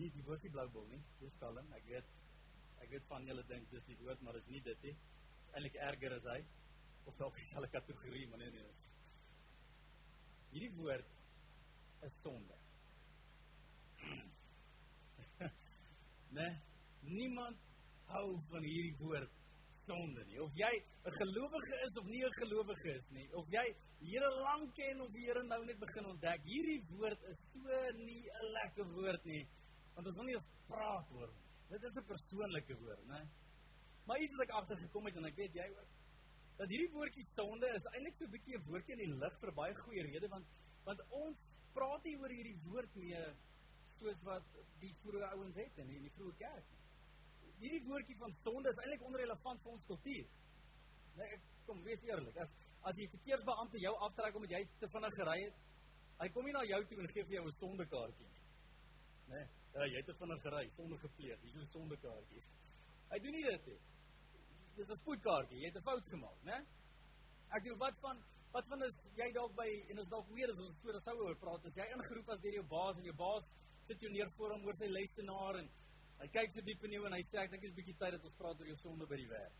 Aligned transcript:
Dis 0.00 0.14
nie 0.14 0.16
die 0.16 0.24
woord 0.24 0.40
die 0.40 0.48
bloubol 0.48 0.86
nie. 0.88 0.98
Dis 1.20 1.34
kalm. 1.40 1.66
Ek 1.76 1.84
weet 1.84 2.06
ek 2.80 2.88
weet 2.94 3.08
van 3.10 3.26
julle 3.28 3.42
dink 3.50 3.66
dis 3.68 3.84
die 3.84 3.96
woord, 4.00 4.22
maar 4.24 4.38
dit 4.38 4.46
is 4.46 4.52
nie 4.54 4.62
dit 4.64 4.86
nie. 4.86 4.94
Eintlik 5.52 5.76
erger 5.76 6.14
as 6.16 6.28
hy 6.32 6.38
of 7.10 7.18
dalk 7.18 7.36
dieselfde 7.36 7.68
kategorie, 7.74 8.22
maar 8.30 8.40
nee 8.40 8.54
nee. 8.54 8.70
Hierdie 10.54 10.70
woord 10.78 11.12
is 12.08 12.16
sonde. 12.24 12.56
nee, 16.38 16.48
niemand 17.04 17.60
hou 18.14 18.24
van 18.54 18.64
hierdie 18.64 18.96
woord 19.04 19.36
sonde 19.84 20.24
nie. 20.32 20.40
Of 20.40 20.56
jy 20.56 20.72
'n 20.80 21.20
gelowige 21.20 21.84
is 21.90 22.00
of 22.00 22.08
nie 22.08 22.24
'n 22.24 22.40
gelowige 22.40 22.96
is 22.96 23.14
nie, 23.20 23.28
of 23.36 23.52
jy 23.52 23.68
die 24.00 24.16
Here 24.16 24.32
lank 24.48 24.74
ken 24.80 25.00
of 25.04 25.12
die 25.12 25.28
Here 25.28 25.44
nou 25.44 25.64
net 25.64 25.78
begin 25.78 26.08
ontdek, 26.16 26.40
hierdie 26.48 26.82
woord 26.96 27.32
is 27.34 27.48
so 27.52 27.88
nie 28.00 28.24
'n 28.24 28.52
lekker 28.56 28.94
woord 28.96 29.24
nie. 29.24 29.44
Want 29.94 30.06
ons 30.06 30.16
wil 30.16 30.28
nie 30.28 30.36
eens 30.36 30.50
praat 30.66 31.10
oor 31.18 31.30
nie. 31.32 31.46
Dit 31.70 31.82
is 31.84 31.96
'n 31.96 32.06
persoonlike 32.06 32.76
woord, 32.82 33.06
né? 33.06 33.28
Maar 34.06 34.20
iets 34.20 34.36
wat 34.36 34.48
ek 34.48 34.56
agtergekom 34.60 35.04
het 35.06 35.16
en 35.16 35.24
ek 35.24 35.36
weet 35.36 35.54
jy 35.54 35.68
ook 35.78 35.90
dat 36.60 36.68
hierdie 36.68 36.92
woordjie 36.92 37.26
sonde 37.34 37.68
is 37.76 37.86
eintlik 37.92 38.16
so 38.18 38.24
'n 38.24 38.30
bietjie 38.30 38.56
'n 38.56 38.66
woordjie 38.66 38.92
in 38.96 39.02
die 39.04 39.18
lig 39.22 39.38
vir 39.40 39.52
baie 39.52 39.74
goeie 39.74 40.02
rede 40.02 40.28
want 40.28 40.46
want 40.84 41.00
ons 41.10 41.38
praat 41.72 42.04
nie 42.04 42.16
oor 42.16 42.34
hierdie 42.34 42.58
woord 42.64 42.96
meer 42.96 43.36
soos 44.00 44.20
wat 44.24 44.44
die 44.80 44.92
vroeë 45.02 45.30
ouens 45.30 45.56
het 45.56 45.78
in 45.78 45.88
die 45.88 46.12
vroeë 46.16 46.36
kerk. 46.42 46.66
Hierdie 47.60 47.84
woordjie 47.86 48.16
van 48.16 48.34
sonde 48.42 48.70
is 48.70 48.82
eintlik 48.82 49.02
onrelevant 49.02 49.62
vir 49.62 49.72
ons 49.72 49.86
kultuur. 49.86 50.26
Nee, 51.16 51.40
kom 51.66 51.82
wees 51.84 52.02
eerlik. 52.08 52.36
As 52.36 52.50
as 52.88 52.96
die 52.96 53.08
verkeersbeampte 53.12 53.80
jou 53.80 53.94
aftrek 54.06 54.36
omdat 54.36 54.50
jy 54.56 54.60
te 54.80 54.88
vinnig 54.88 55.14
gery 55.14 55.38
het, 55.44 55.56
hy 56.20 56.28
kom 56.34 56.44
nie 56.44 56.54
na 56.56 56.62
jou 56.64 56.84
toe 56.88 57.00
en 57.00 57.10
gee 57.14 57.24
vir 57.24 57.34
jou 57.38 57.46
'n 57.46 57.58
sondekaartjie 57.58 58.28
nie. 58.28 58.44
Nee, 59.28 59.46
ja, 59.74 59.86
jy 59.86 59.96
het 59.96 60.06
te 60.10 60.16
vinnig 60.18 60.42
gery, 60.42 60.64
sonde 60.76 60.98
gepleeg, 60.98 61.40
hier 61.42 61.54
is 61.54 61.62
'n 61.68 61.72
sondekaartjie. 61.76 62.42
Hy 63.10 63.18
doen 63.18 63.32
nie 63.32 63.44
dit 63.44 63.66
nie. 63.66 63.78
Dis 64.76 64.90
'n 64.90 65.00
spoedkaartjie, 65.02 65.58
jy 65.60 65.66
het 65.66 65.76
'n 65.76 65.88
fout 65.88 66.04
gemaak, 66.08 66.42
né? 66.44 66.64
Ek 67.50 67.62
dink 67.62 67.78
wat 67.78 67.96
van 68.00 68.22
wat 68.52 68.66
van 68.66 68.82
as 68.82 68.94
jy 69.14 69.32
dalk 69.32 69.54
by 69.54 69.68
en 69.90 69.98
ons 69.98 70.08
dalk 70.08 70.28
weer 70.34 70.50
as 70.50 70.58
ons 70.58 70.76
voor 70.82 71.00
sou 71.00 71.16
oor 71.22 71.36
praat, 71.36 71.66
as 71.66 71.74
jy 71.74 71.86
ingeroep 71.94 72.28
as 72.28 72.40
deur 72.40 72.52
jou 72.52 72.66
baas 72.66 72.96
en 72.96 73.04
jou 73.04 73.14
baas 73.14 73.44
sit 73.86 74.00
jou 74.00 74.10
neer 74.10 74.30
voor 74.36 74.50
hom 74.54 74.66
oor 74.66 74.76
sy 74.78 74.88
lesenaar 74.90 75.58
en 75.60 75.68
hy 76.20 76.28
kyk 76.34 76.52
so 76.54 76.60
diep 76.60 76.84
in 76.84 76.92
jou 76.92 77.06
en 77.06 77.12
hy 77.12 77.22
sê 77.30 77.38
ek 77.42 77.50
dink 77.50 77.62
dit 77.62 77.70
is 77.70 77.76
bietjie 77.76 77.98
tyd 77.98 78.12
dat 78.16 78.24
ons 78.24 78.38
praat 78.38 78.60
oor 78.60 78.66
jou 78.66 78.76
sonde 78.82 79.06
by 79.06 79.16
die 79.16 79.28
werk. 79.30 79.52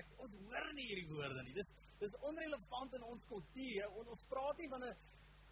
Ek 0.00 0.06
ons 0.24 0.34
hoor 0.46 0.68
nie 0.72 0.86
hierdie 0.88 1.08
woorde 1.10 1.42
nie. 1.42 1.56
Dis 1.58 1.66
dis 2.02 2.14
onrelevant 2.28 2.94
in 2.98 3.02
ons 3.06 3.26
kultuur. 3.28 3.98
Ons 4.02 4.24
praat 4.30 4.58
nie 4.58 4.70
van 4.72 4.84
'n 4.84 4.96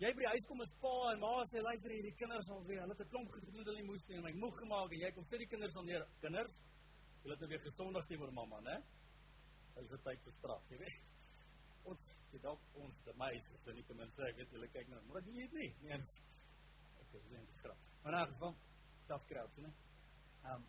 jy 0.01 0.11
by 0.17 0.23
die 0.23 0.31
huis 0.33 0.47
kom 0.49 0.61
met 0.63 0.73
pa 0.81 0.95
en 1.13 1.21
ma 1.21 1.33
sê 1.51 1.61
luister 1.61 1.93
hierdie 1.93 2.15
kinders 2.17 2.49
al 2.49 2.63
weer, 2.69 2.81
hulle 2.81 2.95
het 2.97 3.03
'n 3.05 3.11
klomp 3.13 3.33
gedoen 3.33 3.67
hulle 3.69 3.83
moes 3.85 4.07
nie 4.09 4.17
en 4.17 4.25
my 4.25 4.33
moeg 4.33 4.57
gemaak 4.63 4.93
en 4.93 5.03
jy 5.05 5.11
kom 5.13 5.27
sit 5.29 5.43
die 5.45 5.51
kinders 5.53 5.75
dan 5.75 5.87
neer. 5.87 6.07
Kinders, 6.21 6.55
julle 7.23 7.35
het 7.35 7.41
nou 7.41 7.51
weer 7.51 7.61
gesondig 7.69 8.07
teenoor 8.07 8.33
mamma, 8.33 8.61
né? 8.61 8.77
Hulle 9.75 9.89
het 9.91 10.03
tyd 10.05 10.25
vir 10.25 10.33
straf, 10.39 10.63
jy 10.71 10.79
weet. 10.79 10.99
Ons 11.85 12.01
dit 12.33 12.43
dalk 12.43 12.61
ons 12.75 13.05
die 13.05 13.15
meisies, 13.15 13.63
dan 13.65 13.75
nie 13.75 13.85
ten 13.85 13.97
minste 13.97 14.23
ek 14.23 14.37
weet 14.37 14.51
julle 14.51 14.69
kyk 14.69 14.89
nou, 14.89 15.03
maar 15.07 15.23
dit 15.23 15.37
is 15.37 15.53
nie. 15.53 15.75
Nee. 15.83 16.03
Ek 17.01 17.15
is 17.21 17.31
nie 17.31 17.47
straf. 17.59 17.79
Maar 18.03 18.13
nou 18.13 18.27
geval 18.33 18.55
staf 19.05 19.27
kraus, 19.27 19.57
né? 19.57 19.73
Ehm 20.45 20.69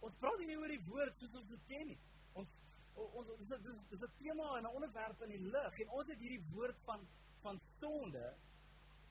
Ons 0.00 0.14
praat 0.22 0.38
nie 0.46 0.56
oor 0.56 0.68
die 0.70 0.84
woord 0.86 1.16
soos 1.18 1.34
ons 1.40 1.48
dit 1.48 1.62
ken 1.70 1.88
nie. 1.90 1.98
Ons 2.38 2.52
ons 2.98 3.26
dis 3.38 3.62
dis 3.62 3.80
dis 3.90 4.02
'n 4.02 4.12
tema 4.18 4.56
en 4.58 4.64
'n 4.64 4.74
onderwerp 4.74 5.22
in 5.22 5.34
die 5.36 5.50
lig 5.54 5.80
en 5.80 5.88
ons 5.88 6.08
het 6.08 6.18
hierdie 6.18 6.44
woord 6.52 6.78
van 6.84 7.06
van 7.42 7.60
sonde 7.78 8.34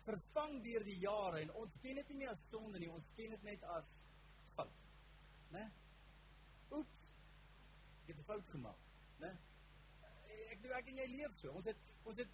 vervang 0.08 0.62
deur 0.64 0.84
die 0.88 1.00
jare 1.04 1.42
en 1.44 1.52
ons 1.62 1.80
ken 1.84 2.00
dit 2.00 2.12
nie 2.12 2.22
meer 2.22 2.34
as 2.34 2.44
sonde 2.52 2.80
nie, 2.80 2.90
ons 2.92 3.08
ken 3.18 3.34
dit 3.36 3.48
net 3.48 3.64
as 3.76 3.88
fout. 4.56 4.84
Né? 5.52 5.66
Oeps. 6.72 7.02
Ek 8.04 8.14
het 8.14 8.20
'n 8.20 8.28
fout 8.30 8.52
gemaak, 8.54 8.80
né? 9.24 9.32
Ek 10.52 10.62
dink 10.62 10.74
ek 10.74 10.88
en 10.88 11.02
jy 11.02 11.08
leef 11.16 11.34
so. 11.42 11.52
Ons 11.52 11.66
het 11.66 11.78
ons 12.04 12.18
het 12.18 12.30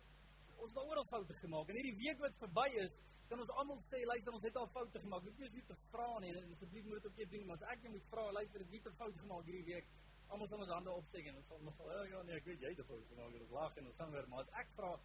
ons 0.58 0.70
het 0.72 0.84
oral 0.84 1.06
foute 1.06 1.34
gemaak 1.34 1.70
en 1.70 1.76
hierdie 1.76 1.98
week 1.98 2.20
wat 2.20 2.36
verby 2.40 2.68
is, 2.86 2.92
kan 3.28 3.40
ons 3.40 3.50
almal 3.50 3.82
sê 3.90 4.06
luister 4.06 4.34
ons 4.34 4.44
het 4.44 4.56
al 4.56 4.68
foute 4.68 5.00
gemaak. 5.00 5.24
Dit 5.24 5.40
is 5.40 5.52
nie 5.52 5.66
te 5.68 5.76
vra 5.92 6.20
nie 6.20 6.30
en 6.30 6.52
asseblief 6.54 6.86
moet 6.86 7.02
dit 7.02 7.12
ook 7.12 7.32
doen 7.32 7.46
maar 7.48 7.58
as 7.58 7.70
ek 7.74 7.82
net 7.84 7.92
moet 7.92 8.10
vra 8.12 8.32
luister 8.32 8.62
ek 8.62 8.72
het 8.72 8.88
'n 8.88 9.00
fout 9.02 9.18
gemaak 9.18 9.46
hierdie 9.46 9.74
week 9.74 9.88
anders 10.34 10.50
dan 10.50 10.60
de 10.60 10.74
handen 10.74 10.96
opsteken. 10.96 11.34
Dat 11.34 11.44
zal 11.48 11.88
wel 11.88 12.06
ja, 12.06 12.36
ik 12.36 12.44
weet 12.44 12.60
jij 12.60 12.76
dat 12.76 12.90
ook. 12.90 13.10
het 13.10 13.40
dat 13.40 13.50
laag 13.50 13.76
en 13.76 13.94
dan 13.98 14.12
weer. 14.12 14.28
Maar 14.30 14.40
het 14.40 14.50
extra, 14.50 14.74
vraag, 14.76 15.00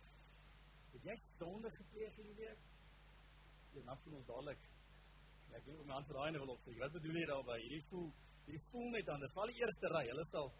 het 0.93 1.03
jij 1.03 1.21
zonde 1.39 1.71
gepleegd 1.71 2.19
in 2.19 2.27
week 2.35 2.59
Je 3.73 3.85
nacht 3.85 4.07
ons 4.07 4.27
dadelijk. 4.27 4.59
Ja, 5.49 5.57
ek 5.57 5.65
wil 5.65 5.85
my 5.85 5.93
hand 5.93 6.09
draai 6.09 6.33
en 6.35 6.41
wil. 6.41 6.79
Wat 6.79 6.93
bedoel 6.93 7.15
je 7.15 7.27
daarbij? 7.27 7.61
Je 7.61 7.83
voel, 7.89 8.13
hierdie 8.45 8.61
voel 8.71 8.89
net 8.91 9.09
aan, 9.09 9.21
Dat 9.21 9.31
val 9.31 9.47
te 9.47 9.53
eerste 9.53 9.87
rij, 9.87 10.07
hulle 10.07 10.27
al. 10.31 10.53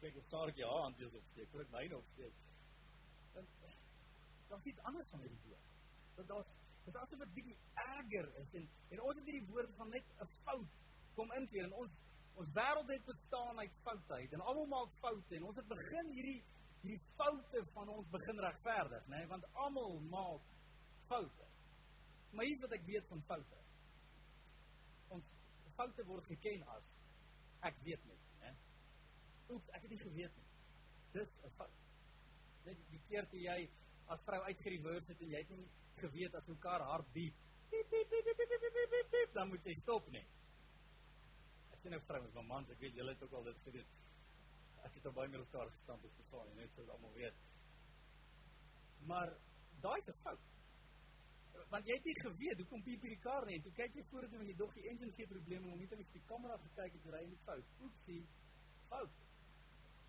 Kijk, 0.00 0.16
of 0.16 0.24
staar 0.24 0.48
ek 0.48 0.56
jou 0.56 0.80
hand 0.80 0.96
wil 0.96 1.10
opsteek, 1.14 1.50
wil 1.52 1.60
ek 1.60 1.70
myne 1.70 1.88
nog 1.88 2.04
Dan, 3.32 3.46
eh, 3.60 3.74
Dat 4.48 4.58
is 4.58 4.64
iets 4.64 4.80
anders 4.80 5.08
van 5.08 5.20
hierdie 5.20 5.48
week. 5.48 5.66
Want 6.14 6.28
is, 6.30 6.46
dit 6.84 6.94
is 6.94 7.00
asof 7.00 7.18
het 7.18 7.34
erger 7.74 8.36
is 8.36 8.54
en, 8.60 8.68
en 8.88 9.00
ons 9.00 9.24
hierdie 9.24 9.46
van 9.76 9.88
net 9.88 10.04
een 10.18 10.32
fout 10.42 10.80
kom 11.16 11.32
inkeer 11.38 11.68
en 11.68 11.76
ons 11.84 12.00
ons 12.40 12.52
wêreld 12.56 12.88
het 12.88 13.04
bestaan 13.04 13.58
uit 13.58 13.74
foutheid 13.84 14.32
en 14.32 14.40
almal 14.40 14.68
maak 14.70 14.92
foute 15.00 15.36
en 15.36 15.44
ons 15.50 15.58
het 15.60 15.68
begin 15.68 16.12
hierdie 16.16 16.40
hierdie 16.82 17.00
foute 17.18 17.64
van 17.74 17.90
ons 17.92 18.08
begin 18.10 18.40
regverdig, 18.42 19.04
nê, 19.06 19.20
nee? 19.20 19.26
want 19.30 19.44
almal 19.64 20.00
maak 20.10 20.48
foute. 21.10 21.46
Maar 22.32 22.48
hier 22.48 22.58
wat 22.64 22.74
ek 22.74 22.88
weet 22.88 23.06
van 23.10 23.22
foute. 23.28 23.60
Ons 25.14 25.28
foute 25.76 26.06
word 26.08 26.26
geken 26.32 26.64
as 26.74 26.88
ek 27.68 27.78
weet 27.86 28.08
nie, 28.08 28.18
né? 28.40 28.50
Oeps, 29.52 29.70
ek 29.76 29.84
het 29.84 29.94
nie 29.94 30.00
geweet 30.00 30.40
nie. 30.40 30.48
Dis 31.14 31.38
'n 31.44 31.54
fout. 31.60 31.78
Net 32.64 32.82
die 32.90 33.02
keer 33.08 33.28
toe 33.30 33.38
jy 33.38 33.70
as 34.08 34.26
vrou 34.26 34.42
uitgery 34.48 34.82
word 34.82 35.06
het 35.06 35.20
en 35.20 35.30
jy 35.36 35.44
het 35.44 35.50
nie 35.50 35.68
geweet 36.02 36.34
as 36.34 36.46
mekaar 36.50 36.82
hart 36.82 37.12
piep 37.12 37.34
dan 39.32 39.48
moet 39.48 39.64
jy 39.64 39.74
stop 39.80 40.08
nie. 40.10 40.24
Ek 41.82 41.88
sien 41.88 41.98
'n 41.98 42.06
vrou 42.06 42.22
met 42.22 42.36
'n 42.38 42.46
man, 42.46 42.66
ek 42.70 42.78
weet 42.78 42.94
julle 42.94 43.10
het 43.10 43.22
ook 43.22 43.32
al 43.32 43.42
dit 43.42 43.56
gedoen. 43.64 43.86
Ek 44.86 44.94
het 44.94 45.06
al 45.06 45.12
baie 45.12 45.28
met 45.28 45.40
mekaar 45.40 45.70
gestaan 45.70 45.98
op 45.98 46.14
die 46.16 46.26
saal, 46.30 46.46
net 46.54 46.70
so 46.76 46.82
almal 46.86 47.12
weet. 47.12 47.34
Maar 49.10 49.34
daai 49.80 49.98
is 49.98 50.06
'n 50.06 50.18
fout. 50.22 50.44
Want 51.70 51.86
jy 51.86 51.94
het 51.94 52.04
nie 52.04 52.20
geweet 52.20 52.58
hoekom 52.58 52.82
piep 52.82 53.00
hierdie 53.00 53.18
kar 53.18 53.46
nie. 53.46 53.62
Toe 53.62 53.72
kyk 53.72 53.94
jy 53.94 54.04
vorentoe 54.10 54.38
en 54.38 54.46
jy 54.46 54.56
dog 54.56 54.74
die 54.74 54.88
engine 54.88 55.12
gee 55.12 55.26
probleme 55.26 55.72
om 55.72 55.78
nie 55.78 55.88
net 55.90 55.98
op 55.98 56.12
die 56.12 56.26
kamera 56.26 56.56
gekyk 56.56 56.92
het 56.92 57.14
ry 57.14 57.22
in 57.22 57.30
die 57.30 57.44
fout. 57.44 57.64
Oepsie. 57.80 58.26
Fout. 58.88 59.10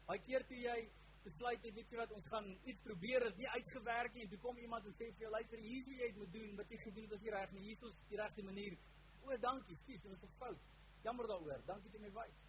Baie 0.06 0.22
keer 0.22 0.46
toe 0.48 0.58
jy 0.58 0.90
besluit 1.24 1.64
jy 1.64 1.72
weet 1.74 1.92
jy 1.92 1.98
wat 1.98 2.12
ons 2.12 2.28
gaan 2.28 2.58
iets 2.64 2.82
probeer 2.84 3.26
is 3.26 3.36
nie 3.36 3.48
uitgewerk 3.48 4.14
nie 4.14 4.24
en 4.24 4.30
toe 4.30 4.40
kom 4.40 4.58
iemand 4.58 4.86
en 4.86 4.94
sê 4.94 5.10
vir 5.12 5.26
jou 5.26 5.32
luister 5.32 5.58
hier 5.58 5.84
hoe 5.86 5.96
jy 5.96 6.08
dit 6.08 6.18
moet 6.18 6.34
doen 6.34 6.56
wat 6.56 6.70
jy 6.70 6.78
gedoen 6.78 7.04
het 7.04 7.14
as 7.14 7.22
jy 7.22 7.32
reg 7.32 7.52
nie 7.52 7.64
hier 7.64 7.86
is 7.90 7.96
die 8.10 8.18
regte 8.18 8.44
manier 8.44 8.78
o 9.24 9.38
dankie 9.38 9.78
skiet 9.84 10.04
dit 10.04 10.12
is 10.12 10.24
'n 10.24 10.34
fout 10.38 10.60
jammer 11.04 11.28
daaroor 11.28 11.64
dankie 11.68 11.92
dat 11.92 12.00
jy 12.00 12.08
my 12.08 12.14
wys 12.20 12.42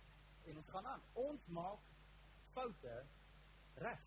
en 0.44 0.58
ons 0.60 0.72
gaan 0.74 0.86
aan. 0.86 1.02
Ons 1.12 1.46
maak 1.46 1.86
foute 2.54 2.96
reg 3.82 4.04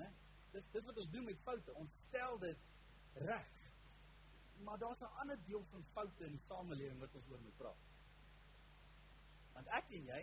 né? 0.00 0.10
Dis 0.52 0.66
dis 0.74 0.84
wat 0.84 0.98
ons 0.98 1.10
doen 1.10 1.24
met 1.24 1.44
foute. 1.44 1.74
Ons 1.74 1.90
stel 2.08 2.38
dit 2.38 2.68
reg 3.28 3.56
maar 4.64 4.78
daar's 4.78 5.00
'n 5.00 5.16
ander 5.22 5.38
deel 5.46 5.64
van 5.70 5.84
foute 5.92 6.24
in 6.24 6.32
die 6.36 6.46
samelewing 6.48 6.98
wat 7.00 7.14
ons 7.14 7.30
oor 7.30 7.40
moet 7.40 7.56
praat. 7.56 7.86
Want 9.52 9.66
ek 9.66 9.90
en 9.90 10.04
jy 10.04 10.22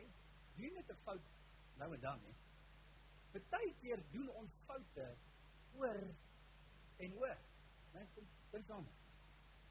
doen 0.56 0.74
net 0.74 0.92
'n 0.92 1.00
fout 1.04 1.32
nou 1.78 1.94
en 1.94 2.00
dan 2.02 2.22
nie 2.24 2.36
Partykeer 3.32 4.02
doen 4.12 4.30
ons 4.30 4.52
foute 4.66 5.08
oor 5.78 6.00
en 6.98 7.18
oor. 7.22 7.38
Né? 7.94 8.06
Dink 8.52 8.68
dan. 8.68 8.88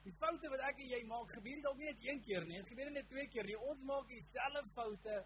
Die 0.06 0.14
foute 0.20 0.50
wat 0.52 0.62
ek 0.68 0.78
en 0.78 0.90
jy 0.92 1.00
maak, 1.10 1.32
gebeur 1.34 1.62
dalk 1.64 1.78
nie 1.80 1.88
net 1.90 2.04
een 2.04 2.20
keer 2.22 2.44
nie, 2.46 2.60
dit 2.60 2.68
gebeur 2.70 2.90
net 2.94 3.08
twee 3.10 3.26
keer 3.32 3.48
nie. 3.48 3.56
Ons 3.58 3.80
maak 3.88 4.06
dieselfde 4.06 4.62
foute 4.76 5.16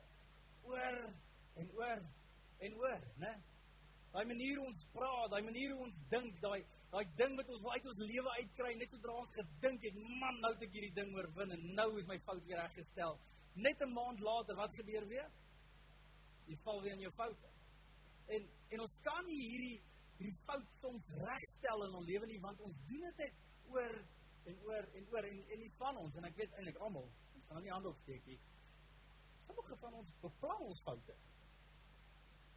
oor 0.64 1.00
en 1.60 1.72
oor 1.76 2.04
en 2.64 2.76
oor, 2.80 3.02
né? 3.20 3.32
Daai 4.14 4.24
manier 4.26 4.56
hoe 4.58 4.70
ons 4.70 4.86
praat, 4.94 5.26
daai 5.32 5.42
manier 5.44 5.74
hoe 5.74 5.84
ons 5.84 5.98
dink, 6.12 6.38
daai 6.42 6.62
daai 6.90 7.04
ding 7.18 7.36
wat 7.38 7.50
ons 7.54 7.66
uit 7.74 7.84
ons 7.92 8.00
lewe 8.02 8.32
uitkry 8.38 8.70
net 8.74 8.94
sodra 8.94 9.12
ons 9.20 9.34
gedink 9.36 9.84
het, 9.86 9.98
man, 10.22 10.40
nou 10.42 10.50
het 10.54 10.64
ek 10.66 10.72
hierdie 10.74 10.94
ding 10.96 11.12
oorwin 11.14 11.52
en 11.54 11.66
nou 11.76 11.86
is 12.00 12.08
my 12.08 12.16
fout 12.24 12.40
weer 12.48 12.58
reggestel. 12.58 13.18
Net 13.54 13.84
'n 13.84 13.92
maand 13.92 14.20
later, 14.20 14.56
wat 14.56 14.74
gebeur 14.74 15.06
weer? 15.12 15.28
Jy 16.48 16.56
val 16.64 16.80
weer 16.82 16.96
in 16.96 17.04
jou 17.04 17.12
foute. 17.20 17.52
En 18.26 18.48
en 18.70 18.80
ons 18.80 18.96
kan 19.02 19.28
hierdie 19.28 19.76
hierdie 20.16 20.38
fout 20.46 20.72
soms 20.80 21.12
regstel 21.20 21.84
in 21.84 21.94
ons 22.00 22.06
lewe 22.06 22.26
nie 22.26 22.40
want 22.40 22.60
ons 22.60 22.76
doen 22.88 23.12
dit 23.16 23.34
oor 23.68 23.94
en 24.44 24.62
oor 24.68 24.88
en 24.98 25.08
oor 25.12 25.24
en 25.24 25.42
en 25.54 25.60
nie 25.64 25.72
van 25.78 25.96
ons 25.96 26.16
en 26.16 26.28
ek 26.28 26.36
weet 26.36 26.56
eintlik 26.58 26.80
almal 26.86 27.08
ons 27.34 27.46
kan 27.48 27.62
nie 27.62 27.72
hande 27.72 27.88
opsteek 27.88 28.26
nie. 28.26 28.38
Sommige 29.46 29.76
van 29.82 29.94
ons 30.00 30.12
beplan 30.22 30.64
ons 30.68 30.82
foute. 30.86 31.16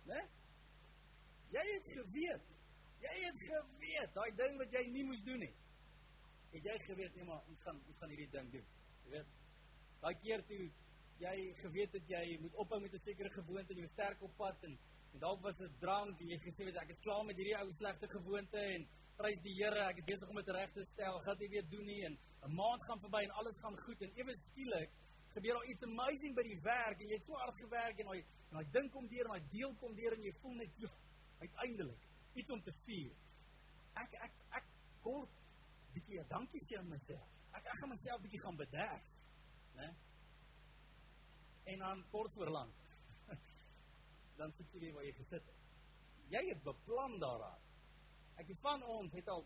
Né? 0.05 0.21
Jy 1.53 1.63
het 1.69 1.89
geweet. 1.95 2.51
Jy 3.03 3.13
het 3.25 3.43
geweet 3.47 4.15
daai 4.15 4.31
ding 4.39 4.57
wat 4.61 4.77
jy 4.77 4.85
nie 4.93 5.03
moes 5.07 5.23
doen 5.27 5.43
nie. 5.45 5.53
Het 6.53 6.69
jy 6.69 6.77
geweet 6.87 7.15
nee 7.17 7.27
maar 7.29 7.43
ons 7.49 7.65
gaan 7.65 7.81
ons 7.87 7.99
gaan 8.01 8.15
ding 8.15 8.55
doen. 8.55 8.71
Jy 9.03 9.15
weet. 9.17 9.35
Daai 10.03 10.15
keer 10.21 10.45
toe 10.47 10.63
jy 11.21 11.53
geweet 11.61 11.93
het 11.93 12.09
jy 12.09 12.39
moet 12.41 12.55
ophou 12.63 12.79
met 12.81 12.93
'n 12.93 13.05
sekere 13.05 13.29
gewoonte 13.29 13.73
en 13.73 13.79
jy 13.79 13.87
sterk 13.93 14.21
op 14.21 14.35
pad 14.37 14.63
en 14.63 14.77
en 15.13 15.19
dalk 15.19 15.41
was 15.41 15.57
dit 15.57 15.79
drank 15.79 16.19
en 16.21 16.27
jy 16.27 16.39
gesê 16.41 16.65
het 16.65 16.75
ek 16.75 16.89
is 16.89 17.01
klaar 17.05 17.25
met 17.25 17.37
hierdie 17.37 17.57
ou 17.57 17.73
slegte 17.77 18.07
gewoonte 18.07 18.57
en 18.57 18.87
prys 19.17 19.41
die 19.45 19.53
Here, 19.57 19.87
ek 19.89 20.01
is 20.01 20.09
besig 20.09 20.29
om 20.29 20.39
dit 20.41 20.51
reg 20.55 20.73
te 20.73 20.85
stel, 20.93 21.19
gaan 21.25 21.37
dit 21.37 21.49
weer 21.53 21.69
doen 21.69 21.85
nie 21.85 22.01
en 22.05 22.17
'n 22.43 22.55
maand 22.55 22.83
gaan 22.83 22.99
verby 22.99 23.23
en 23.23 23.35
alles 23.39 23.57
gaan 23.61 23.77
goed 23.85 24.01
en 24.01 24.11
ewe 24.15 24.35
skielik 24.49 24.91
gebeur 25.33 25.53
daar 25.53 25.65
iets 25.65 25.83
amazing 25.83 26.35
by 26.35 26.43
die 26.45 26.59
werk 26.61 26.99
en 27.01 27.09
jy 27.09 27.17
het 27.17 27.25
so 27.25 27.37
hard 27.41 27.57
gewerk 27.57 27.99
en 27.99 28.09
daai 28.11 28.23
daai 28.53 28.65
ding 28.75 28.89
kom 28.93 29.07
deur, 29.09 29.29
daai 29.31 29.49
deel 29.53 29.73
kom 29.81 29.95
deur 29.97 30.13
en 30.13 30.25
jy 30.27 30.33
voel 30.41 30.55
net 30.59 30.75
joh, 30.77 30.97
uiteindelik 31.39 32.03
iets 32.33 32.53
om 32.53 32.61
te 32.65 32.73
vier. 32.85 33.15
Ek 34.03 34.13
ek 34.27 34.37
ek 34.59 34.69
kort 35.05 35.41
bietjie 35.95 36.19
ja, 36.19 36.25
dankie 36.29 36.61
sê 36.67 36.77
aan 36.77 36.89
myself. 36.89 37.33
Ek 37.57 37.65
ek 37.65 37.81
gaan 37.81 37.93
myself 37.93 38.21
bietjie 38.21 38.41
gaan 38.45 38.59
bederf, 38.61 39.09
né? 39.79 39.89
En 41.73 41.85
dan 41.85 42.05
kort 42.11 42.33
voor 42.37 42.53
lank. 42.53 42.79
dan 44.39 44.53
sit 44.57 44.79
jy 44.81 44.93
waar 44.93 45.05
jy 45.07 45.13
gesit 45.17 45.45
het. 45.49 45.59
Jy 46.33 46.47
het 46.49 46.63
beplan 46.65 47.19
daaraan. 47.21 47.62
Ek 48.41 48.47
het 48.47 48.63
van 48.65 48.83
ons 48.83 49.13
het 49.13 49.27
al 49.29 49.45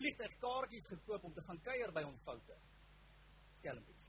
vliegtuigkaartjies 0.00 0.90
gekoop 0.90 1.24
om 1.24 1.34
te 1.34 1.44
gaan 1.46 1.60
kuier 1.68 1.92
by 1.92 2.02
ons 2.08 2.24
foute. 2.24 2.58
Skelmpies. 3.58 4.02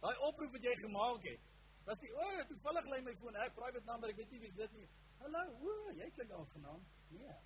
Daai 0.00 0.16
oproep 0.28 0.56
wat 0.56 0.64
jy 0.64 0.74
gemaak 0.80 1.28
het, 1.28 1.46
was 1.84 2.00
die 2.00 2.10
o, 2.14 2.24
oh, 2.24 2.40
toevallig 2.48 2.88
lê 2.88 3.00
my 3.04 3.14
foon, 3.20 3.36
ek 3.36 3.54
private 3.56 3.86
number, 3.86 4.10
ek 4.10 4.18
weet 4.20 4.34
nie 4.34 4.42
wie 4.46 4.52
dit 4.56 4.64
is 4.66 4.76
nie. 4.78 4.88
Hallo, 5.20 5.44
o, 5.60 5.92
jy 5.98 6.08
klink 6.16 6.32
al 6.36 6.48
genaam. 6.54 6.82
Nee. 7.12 7.36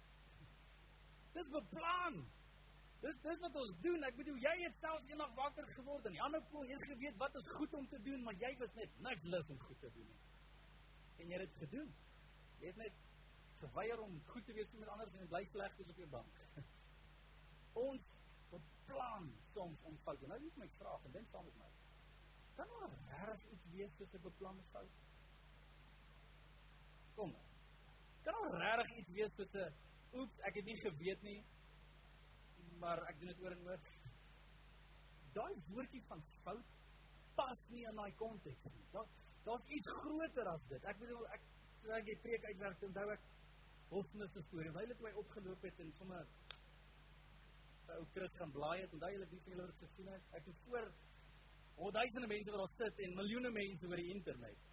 Dis 1.34 1.50
beplan. 1.50 2.20
Dis 3.02 3.16
dis 3.24 3.40
wat 3.42 3.56
ons 3.60 3.80
doen. 3.84 4.04
Ek 4.06 4.16
bedoel 4.16 4.38
jy 4.40 4.52
het 4.62 4.76
self 4.80 5.10
eendag 5.10 5.32
wakker 5.36 5.66
geword 5.74 6.06
en 6.08 6.20
ander 6.26 6.44
voel 6.52 6.68
jy 6.70 6.78
geweet 6.86 7.18
wat 7.20 7.34
is 7.40 7.50
goed 7.58 7.74
om 7.76 7.88
te 7.90 8.00
doen, 8.06 8.22
maar 8.24 8.38
jy 8.40 8.52
was 8.62 8.78
net 8.78 9.00
niks 9.06 9.26
lus 9.34 9.50
om 9.52 9.58
goed 9.66 9.80
te 9.82 9.90
doen 9.96 10.06
nie. 10.08 10.22
En 11.18 11.32
jy 11.32 11.40
het 11.40 11.44
dit 11.50 11.58
gedoen. 11.66 11.90
Jy 12.62 12.70
het 12.70 12.80
net 12.80 13.03
geweier 13.64 14.00
om 14.00 14.20
goed 14.32 14.46
te 14.46 14.52
wees 14.56 14.72
met 14.78 14.88
ander 14.88 15.14
en 15.20 15.30
bly 15.32 15.44
sleg 15.52 15.78
op 15.84 15.96
jou 16.02 16.08
bank. 16.16 16.42
ons 17.88 18.10
beplan 18.50 19.30
soms 19.54 19.88
ons 19.90 20.04
foute. 20.04 20.28
Nou 20.30 20.38
is 20.46 20.60
my 20.60 20.68
vraag 20.78 21.08
en 21.08 21.16
dink 21.16 21.32
saam 21.32 21.48
met 21.48 21.56
my. 21.62 21.70
Kan 22.58 22.70
maar 22.74 23.26
reg 23.28 23.48
iets 23.52 23.72
wees 23.72 23.96
wat 23.98 24.14
'n 24.14 24.22
beplan 24.28 24.58
is 24.58 24.70
fout? 24.72 25.00
Kom. 27.14 27.34
Kan 28.22 28.40
maar 28.40 28.78
reg 28.78 28.96
iets 28.96 29.10
wees 29.18 29.34
wat 29.36 29.54
'n 29.54 29.72
oeps, 30.14 30.38
ek 30.48 30.54
het 30.54 30.64
nie 30.64 30.76
geweet 30.76 31.22
nie, 31.22 31.40
maar 32.78 33.02
ek 33.08 33.18
doen 33.18 33.32
dit 33.32 33.42
oor 33.42 33.56
en 33.56 33.66
oor. 33.68 33.80
Daai 35.32 35.54
woordjie 35.68 36.02
van 36.06 36.22
fout 36.42 36.74
pas 37.34 37.58
nie 37.68 37.86
in 37.88 37.96
daai 37.96 38.14
konteks 38.14 38.64
nie. 38.64 38.84
Daar 38.92 39.06
daar's 39.44 39.66
iets 39.66 39.86
groter 39.86 40.48
as 40.48 40.60
dit. 40.68 40.84
Ek 40.84 40.98
bedoel 40.98 41.26
ek 41.36 41.40
sê 41.82 41.96
ek 42.00 42.22
preek 42.22 42.44
uitwerk 42.44 42.82
onthou 42.82 43.08
ek 43.12 43.24
Hofnis 43.88 44.32
se 44.32 44.42
storie. 44.42 44.72
Wyle 44.72 44.92
het 44.92 45.00
my 45.00 45.12
opgeloop 45.20 45.62
het 45.62 45.80
en 45.80 45.92
sommer 45.98 46.26
ou 47.94 48.04
Chris 48.14 48.32
gaan 48.38 48.50
blaai 48.50 48.80
het 48.80 48.92
en 48.92 49.02
daai 49.02 49.12
hele 49.12 49.26
bietjie 49.30 49.54
hulle 49.54 49.72
gesien 49.80 50.08
het. 50.10 50.30
Ek 50.38 50.46
het 50.48 50.62
voor 50.66 50.88
honderde 51.76 52.26
mense 52.26 52.50
wat 52.54 52.62
daar 52.62 52.76
sit 52.78 53.02
en 53.06 53.16
miljoene 53.18 53.50
mense 53.50 53.86
oor 53.86 54.00
die 54.02 54.14
internet. 54.14 54.64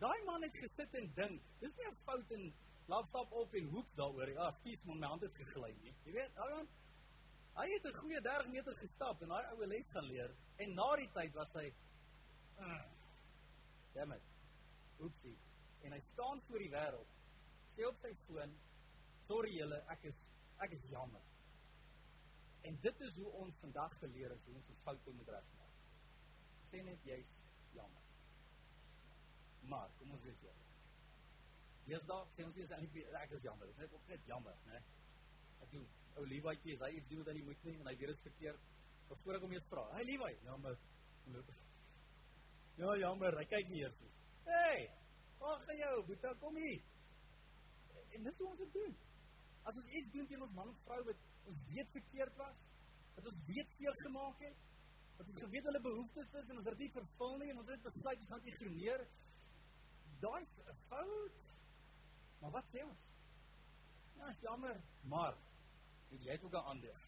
Daai 0.00 0.24
man 0.24 0.42
het 0.42 0.56
gesit 0.56 0.94
en 1.00 1.12
dink, 1.14 1.42
dis 1.60 1.76
nie 1.76 1.86
'n 1.90 1.96
fout 2.04 2.30
en 2.30 2.52
laat 2.86 3.08
stap 3.08 3.32
op 3.32 3.54
en 3.54 3.68
hoek 3.74 3.94
daaroor. 3.96 4.30
Ja, 4.30 4.50
skiet 4.60 4.84
my 4.84 5.06
hand 5.06 5.22
het 5.22 5.34
gegly 5.34 5.72
nie. 5.82 5.94
Jy 6.04 6.12
weet, 6.12 6.34
dan 6.34 6.68
hy 7.56 7.68
het 7.72 7.84
'n 7.84 7.98
goeie 7.98 8.20
30 8.20 8.48
meter 8.52 8.76
gestap 8.76 9.22
en 9.22 9.28
daai 9.28 9.46
ou 9.52 9.66
les 9.66 9.86
gaan 9.92 10.04
leer 10.04 10.34
en 10.56 10.74
na 10.74 10.96
die 10.96 11.10
tyd 11.12 11.32
was 11.34 11.52
hy 11.52 11.72
uh, 12.58 12.84
Damn 13.94 14.12
it. 14.12 14.22
Oepsie. 15.00 15.38
En 15.82 15.92
hy 15.92 16.00
staan 16.12 16.42
voor 16.48 16.58
die 16.58 16.70
wêreld 16.70 17.15
sê 17.76 17.86
op 17.86 17.98
sy 18.00 18.12
foon, 18.26 18.52
"Sorry 19.26 19.52
julle, 19.58 19.78
ek 19.92 20.04
is 20.04 20.24
ek 20.64 20.72
is 20.72 20.84
jammer." 20.90 21.22
En 22.62 22.78
dit 22.80 23.00
is 23.00 23.14
hoe 23.14 23.30
ons 23.30 23.58
vandag 23.60 23.98
geleer 23.98 24.30
het 24.30 24.44
hoe 24.44 24.54
ons 24.54 24.68
ons 24.68 24.82
foute 24.82 25.10
moet 25.10 25.28
regmaak. 25.28 25.74
Sê 26.70 26.82
net 26.82 27.04
jy's 27.04 27.28
jammer. 27.72 28.02
Maar 29.62 29.90
kom 29.98 30.10
ons 30.10 30.22
wees 30.22 30.42
eerlik. 30.42 32.06
Daar, 32.06 32.26
sê 32.34 32.44
ons 32.44 32.56
is 32.56 32.70
eintlik 32.70 33.12
ek 33.20 33.30
is 33.30 33.42
jammer. 33.42 33.66
Dit 33.66 33.76
is 33.76 33.92
net 33.92 34.08
net 34.08 34.26
jammer, 34.26 34.56
né? 34.64 34.82
Ek 35.60 35.70
doen 35.70 35.86
ou 36.16 36.24
Lewietjie, 36.26 36.78
hy 36.80 36.94
het 36.94 37.08
doen 37.08 37.24
wat 37.24 37.34
hy 37.34 37.42
moet 37.42 37.62
doen 37.62 37.80
en 37.80 37.86
hy 37.86 37.96
weet 37.96 38.08
dit 38.08 38.20
verkeerd. 38.20 38.60
Maar 39.08 39.18
voor 39.22 39.34
ek 39.34 39.40
hom 39.40 39.52
eers 39.52 39.70
vra, 39.70 39.88
"Hey 39.94 40.04
Lewi, 40.04 40.36
jammer." 40.42 40.78
Ja, 42.76 42.96
jammer, 42.96 43.38
hy 43.38 43.44
kyk 43.44 43.68
nie 43.68 43.80
eers 43.80 44.00
nie. 44.00 44.10
Hey, 44.44 44.90
gou 45.38 45.76
jou, 45.76 46.06
boetie, 46.06 46.34
kom 46.40 46.56
hier. 46.56 46.82
En 48.16 48.24
dit 48.28 48.38
hoe 48.40 48.48
ons 48.50 48.62
dit 48.62 48.72
doen. 48.78 48.94
As 49.68 49.76
ons 49.80 49.90
iets 49.98 50.12
doen 50.14 50.28
teen 50.30 50.44
ons 50.46 50.54
man 50.56 50.70
of 50.72 50.84
vrou 50.86 51.02
wat 51.08 51.24
ons 51.50 51.64
weet 51.72 51.90
verkeerd 51.94 52.38
was, 52.40 52.62
wat 53.16 53.28
ons 53.30 53.42
weet 53.48 53.72
seer 53.76 53.98
gemaak 54.02 54.44
het, 54.44 54.62
wat 55.16 55.32
ons 55.32 55.40
geweet 55.40 55.64
hulle 55.68 55.80
behoeftes 55.80 56.34
is 56.40 56.50
en 56.50 56.60
ons 56.60 56.68
dit 56.68 56.84
nie 56.84 56.92
vervul 56.94 57.36
nie 57.40 57.50
en 57.52 57.60
ons 57.62 57.72
het 57.72 57.84
besluit 57.84 58.22
ons 58.22 58.32
gaan 58.32 58.48
ignoreer, 58.52 59.04
daai 60.20 60.42
is 60.42 60.56
'n 60.64 60.78
fout. 60.88 61.42
Maar 62.40 62.52
wat 62.58 62.72
sê 62.72 62.84
ons? 62.84 63.04
Ja, 64.16 64.34
jammer, 64.40 64.80
maar 65.04 65.36
jy 66.10 66.32
het 66.32 66.44
ook 66.44 66.52
'n 66.52 66.68
ander. 66.72 67.00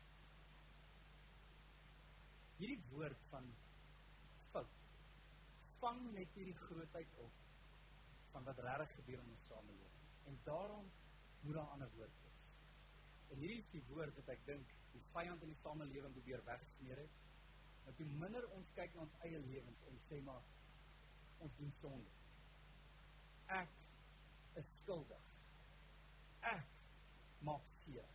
Hierdie 2.59 2.83
woord 2.91 3.21
van 3.31 3.55
fout 4.53 4.75
vang 5.79 6.01
net 6.13 6.35
hierdie 6.35 6.57
grootheid 6.67 7.15
op 7.17 7.33
van 8.33 8.45
wat 8.45 8.59
regtig 8.59 8.95
gebeur 8.95 9.21
in 9.23 9.31
ons 9.31 9.47
samelewing. 9.49 9.88
En 10.29 10.39
daarom 10.45 10.91
moet 11.41 11.55
daar 11.55 11.73
ander 11.75 11.91
woord 11.97 12.17
wees. 12.23 12.43
En 13.29 13.41
hierdie 13.43 13.63
is 13.63 13.71
die 13.73 13.85
woord 13.89 14.15
wat 14.21 14.29
ek 14.35 14.45
dink 14.49 14.75
die 14.93 15.03
vyand 15.15 15.45
in 15.45 15.53
die 15.53 15.63
samelewing 15.63 16.15
probeer 16.17 16.45
wegsmeer 16.45 17.01
het. 17.05 17.19
Dat 17.87 18.01
hoe 18.03 18.09
minder 18.23 18.49
ons 18.57 18.73
kyk 18.77 18.95
na 18.95 19.07
ons 19.07 19.19
eie 19.29 19.41
lewens 19.47 19.85
en 19.89 20.01
sê 20.09 20.21
maar 20.27 20.45
ons 21.45 21.57
doen 21.61 21.73
sonde. 21.81 22.13
Ek 23.61 23.73
is 24.61 24.69
skuldig. 24.83 25.25
Ek 26.53 26.77
maak 27.49 27.65
seer. 27.85 28.13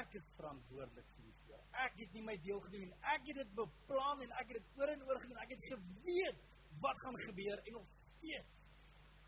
Ek 0.00 0.18
is 0.18 0.34
verantwoordelik 0.40 1.14
vir 1.14 1.28
die 1.28 1.36
seer. 1.44 1.62
Ek 1.86 1.98
het 2.00 2.18
nie 2.18 2.26
my 2.26 2.36
deel 2.42 2.60
gedoen. 2.66 2.92
Ek 3.14 3.30
het 3.30 3.40
dit 3.44 3.56
beplan 3.58 4.26
en 4.26 4.36
ek 4.42 4.50
het 4.50 4.58
dit 4.58 4.80
oor 4.80 4.94
en 4.96 5.06
oor 5.06 5.22
gedoen. 5.22 5.42
Ek 5.44 5.54
het 5.54 5.66
geweet 5.70 6.44
wat 6.82 7.02
gaan 7.04 7.18
gebeur 7.22 7.62
en 7.62 7.78
nog 7.78 7.90
steeds 8.16 8.54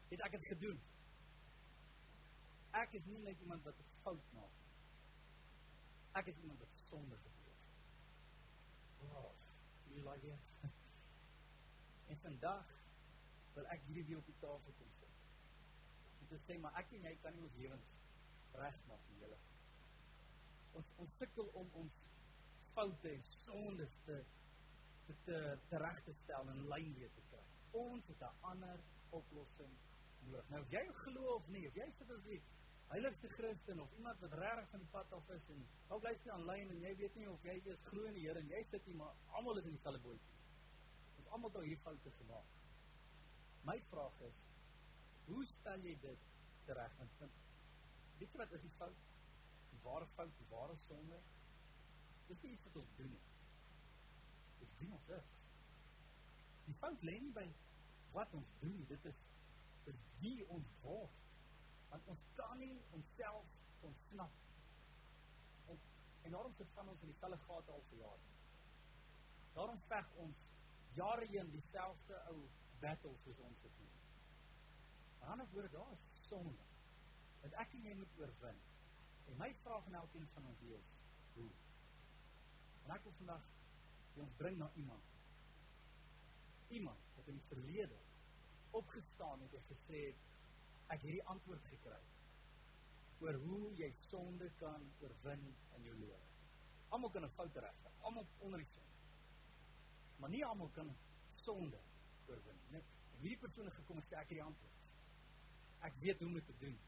het 0.09 0.25
ek 0.25 0.39
dit 0.39 0.47
gedoen. 0.57 0.79
Ek 2.77 2.93
is 2.93 3.05
nie 3.05 3.19
net 3.19 3.41
iemand 3.41 3.63
wat 3.65 3.79
'n 3.79 3.91
fout 4.03 4.33
maak. 4.33 4.57
Ek 6.13 6.27
is 6.27 6.39
iemand 6.43 6.59
wat 6.59 6.69
sonde 6.89 7.17
het. 7.17 7.39
Wow, 9.01 9.33
jy 9.89 10.03
like 10.03 10.21
dit? 10.27 10.39
En 12.09 12.19
vandag 12.19 12.67
wil 13.55 13.67
ek 13.67 13.83
hierdie 13.87 14.05
weer 14.05 14.19
op 14.19 14.27
die 14.27 14.39
tafel 14.41 14.75
kom 14.79 14.91
sit. 14.99 15.17
Om 16.21 16.29
te 16.29 16.39
sê 16.47 16.59
maar 16.59 16.77
ek 16.81 16.93
en 16.93 17.03
jy 17.03 17.17
kan 17.23 17.35
nie 17.35 17.43
ons 17.43 17.59
lewens 17.61 17.91
regmaak 18.53 19.09
nie, 19.11 19.19
julle. 19.21 19.39
Ons 20.81 20.93
ons 21.05 21.17
sukkel 21.19 21.51
om 21.63 21.71
ons 21.83 22.07
foute 22.75 23.13
en 23.13 23.25
sondes 23.45 23.97
te 24.07 24.19
te 25.07 25.15
te, 25.25 25.59
te 25.69 25.81
reg 25.83 26.01
te 26.05 26.15
stel 26.23 26.51
en 26.53 26.65
lyn 26.73 26.95
weer 26.95 27.13
te 27.17 27.25
kry. 27.31 27.45
Ons 27.83 28.07
het 28.13 28.25
'n 28.25 28.49
ander 28.53 28.81
oplossing 29.21 29.77
nodig. 30.25 30.49
Nou 30.53 30.63
jy 30.73 30.85
glo 31.03 31.35
of 31.35 31.49
nie, 31.55 31.67
of 31.69 31.77
jy 31.79 31.89
sit 31.99 32.11
as 32.15 32.25
jy 32.29 32.39
heiligste 32.89 33.29
Christen 33.29 33.81
of 33.81 33.93
iemand 33.93 34.21
wat 34.25 34.33
regtig 34.41 34.69
van 34.71 34.81
die 34.85 34.91
pad 34.93 35.13
af 35.13 35.31
is 35.35 35.49
en 35.53 35.65
dalk 35.91 36.07
jy 36.09 36.15
sien 36.23 36.33
aanlyn 36.37 36.71
en 36.73 36.85
jy 36.87 36.95
weet 37.03 37.19
nie 37.21 37.29
of 37.29 37.45
jy 37.45 37.57
eers 37.59 37.83
glo 37.91 38.07
in 38.09 38.17
die 38.17 38.25
Here 38.25 38.41
en 38.41 38.49
jy 38.53 38.63
sit 38.71 38.87
hier 38.89 38.97
maar 38.97 39.19
almal 39.41 39.61
is 39.61 39.69
in 39.69 39.77
dieselfde 39.77 40.01
bootjie. 40.07 40.37
Ons 41.21 41.29
almal 41.37 41.53
het 41.59 41.69
hier 41.69 41.83
foute 41.85 42.15
gemaak. 42.21 42.57
My 43.69 43.77
vraag 43.91 44.25
is 44.31 44.41
hoe 45.29 45.43
stel 45.53 45.85
jy 45.85 45.95
dit 46.05 46.73
reg 46.79 46.97
vind 47.01 47.37
weet 48.19 48.33
jy 48.35 48.39
wat 48.41 48.53
is 48.57 48.65
die 48.65 48.75
fout? 48.79 49.05
Ware 49.85 50.07
fout, 50.17 50.33
die 50.41 50.49
ware 50.51 50.77
sonde. 50.89 51.21
Nie 52.29 52.53
iets 52.53 52.65
wat 52.67 52.77
ons 52.81 52.97
doen 52.97 53.13
nie. 53.13 53.21
Dis 54.59 54.73
wie 54.81 54.89
ons 54.93 55.13
is. 55.17 55.29
Die 56.67 56.75
fout 56.81 57.05
lê 57.07 57.15
nie 57.23 57.33
by 57.37 57.47
wat 58.13 58.35
ons 58.37 58.51
doen, 58.61 58.81
dit 58.91 59.07
is 59.13 59.21
dis 59.89 60.05
wie 60.23 60.47
ons 60.55 60.75
word 60.85 61.17
want 61.89 62.09
ons 62.13 62.25
kan 62.37 62.59
nie 62.61 62.77
onsself 62.97 63.47
ontsnap. 63.89 64.33
En 65.73 65.79
en 66.23 66.35
daarom 66.35 66.55
van 66.75 66.89
ons 66.89 67.01
in 67.01 67.13
dieselfde 67.13 67.39
gate 67.47 67.73
al 67.73 67.85
vir 67.91 67.99
jare. 67.99 68.33
Daarom 69.55 69.81
veg 69.89 70.11
ons 70.25 70.43
jare 70.99 71.29
heen 71.33 71.51
dieselfde 71.51 72.19
ou 72.33 72.43
battles 72.83 73.23
soos 73.25 73.41
ons 73.47 73.63
het 73.63 73.79
doen. 73.79 73.95
Maar 75.21 75.37
dan 75.37 75.49
word 75.53 75.73
daar 75.73 75.97
sonde. 76.29 76.67
Dat 77.43 77.57
ek 77.65 77.73
jy 77.73 77.95
moet 77.95 78.21
oorwin. 78.21 78.61
En 79.29 79.41
my 79.41 79.49
vraag 79.63 79.87
aan 79.87 80.01
elkeen 80.03 80.29
van 80.35 80.47
ons 80.51 80.61
is, 80.61 80.93
hoe? 81.35 81.49
En 82.85 82.95
ek 82.97 83.03
wil 83.07 83.17
vandag 83.23 83.49
ons 84.19 84.37
bring 84.37 84.57
na 84.59 84.71
iemand. 84.75 85.17
Iemand 86.69 87.11
wat 87.17 87.29
in 87.33 87.37
die 87.39 87.49
verlede 87.49 87.99
opgestaan 88.71 89.41
het 89.41 89.55
en 89.55 89.67
gesê 89.73 90.01
het 90.07 90.93
ek 90.95 91.05
hierdie 91.05 91.25
antwoord 91.35 91.65
gekry 91.73 92.01
oor 93.21 93.39
hoe 93.45 93.73
jy 93.79 93.89
sonde 94.07 94.51
kan 94.61 94.85
oorwin 95.03 95.45
in 95.77 95.87
jou 95.89 95.95
lewe. 95.99 96.21
Almal 96.89 97.11
kan 97.11 97.25
'n 97.25 97.35
fout 97.37 97.57
regkry, 97.57 97.91
almal 98.01 98.27
onder 98.39 98.59
die 98.59 98.69
son. 98.75 98.91
Maar 100.19 100.31
nie 100.31 100.45
almal 100.45 100.69
kan 100.69 100.97
sonde 101.35 101.81
oorwin 102.29 102.61
nie. 102.71 102.83
Hierdie 103.21 103.39
persoon 103.39 103.65
het 103.65 103.75
gekom 103.75 103.97
en 103.97 104.03
sê 104.03 104.15
ek 104.15 104.29
het 104.29 104.39
die 104.39 104.43
antwoord. 104.43 104.77
Ek 105.81 105.95
weet 106.03 106.19
hoe 106.19 106.29
om 106.29 106.35
dit 106.35 106.47
te 106.47 106.59
doen. 106.59 106.79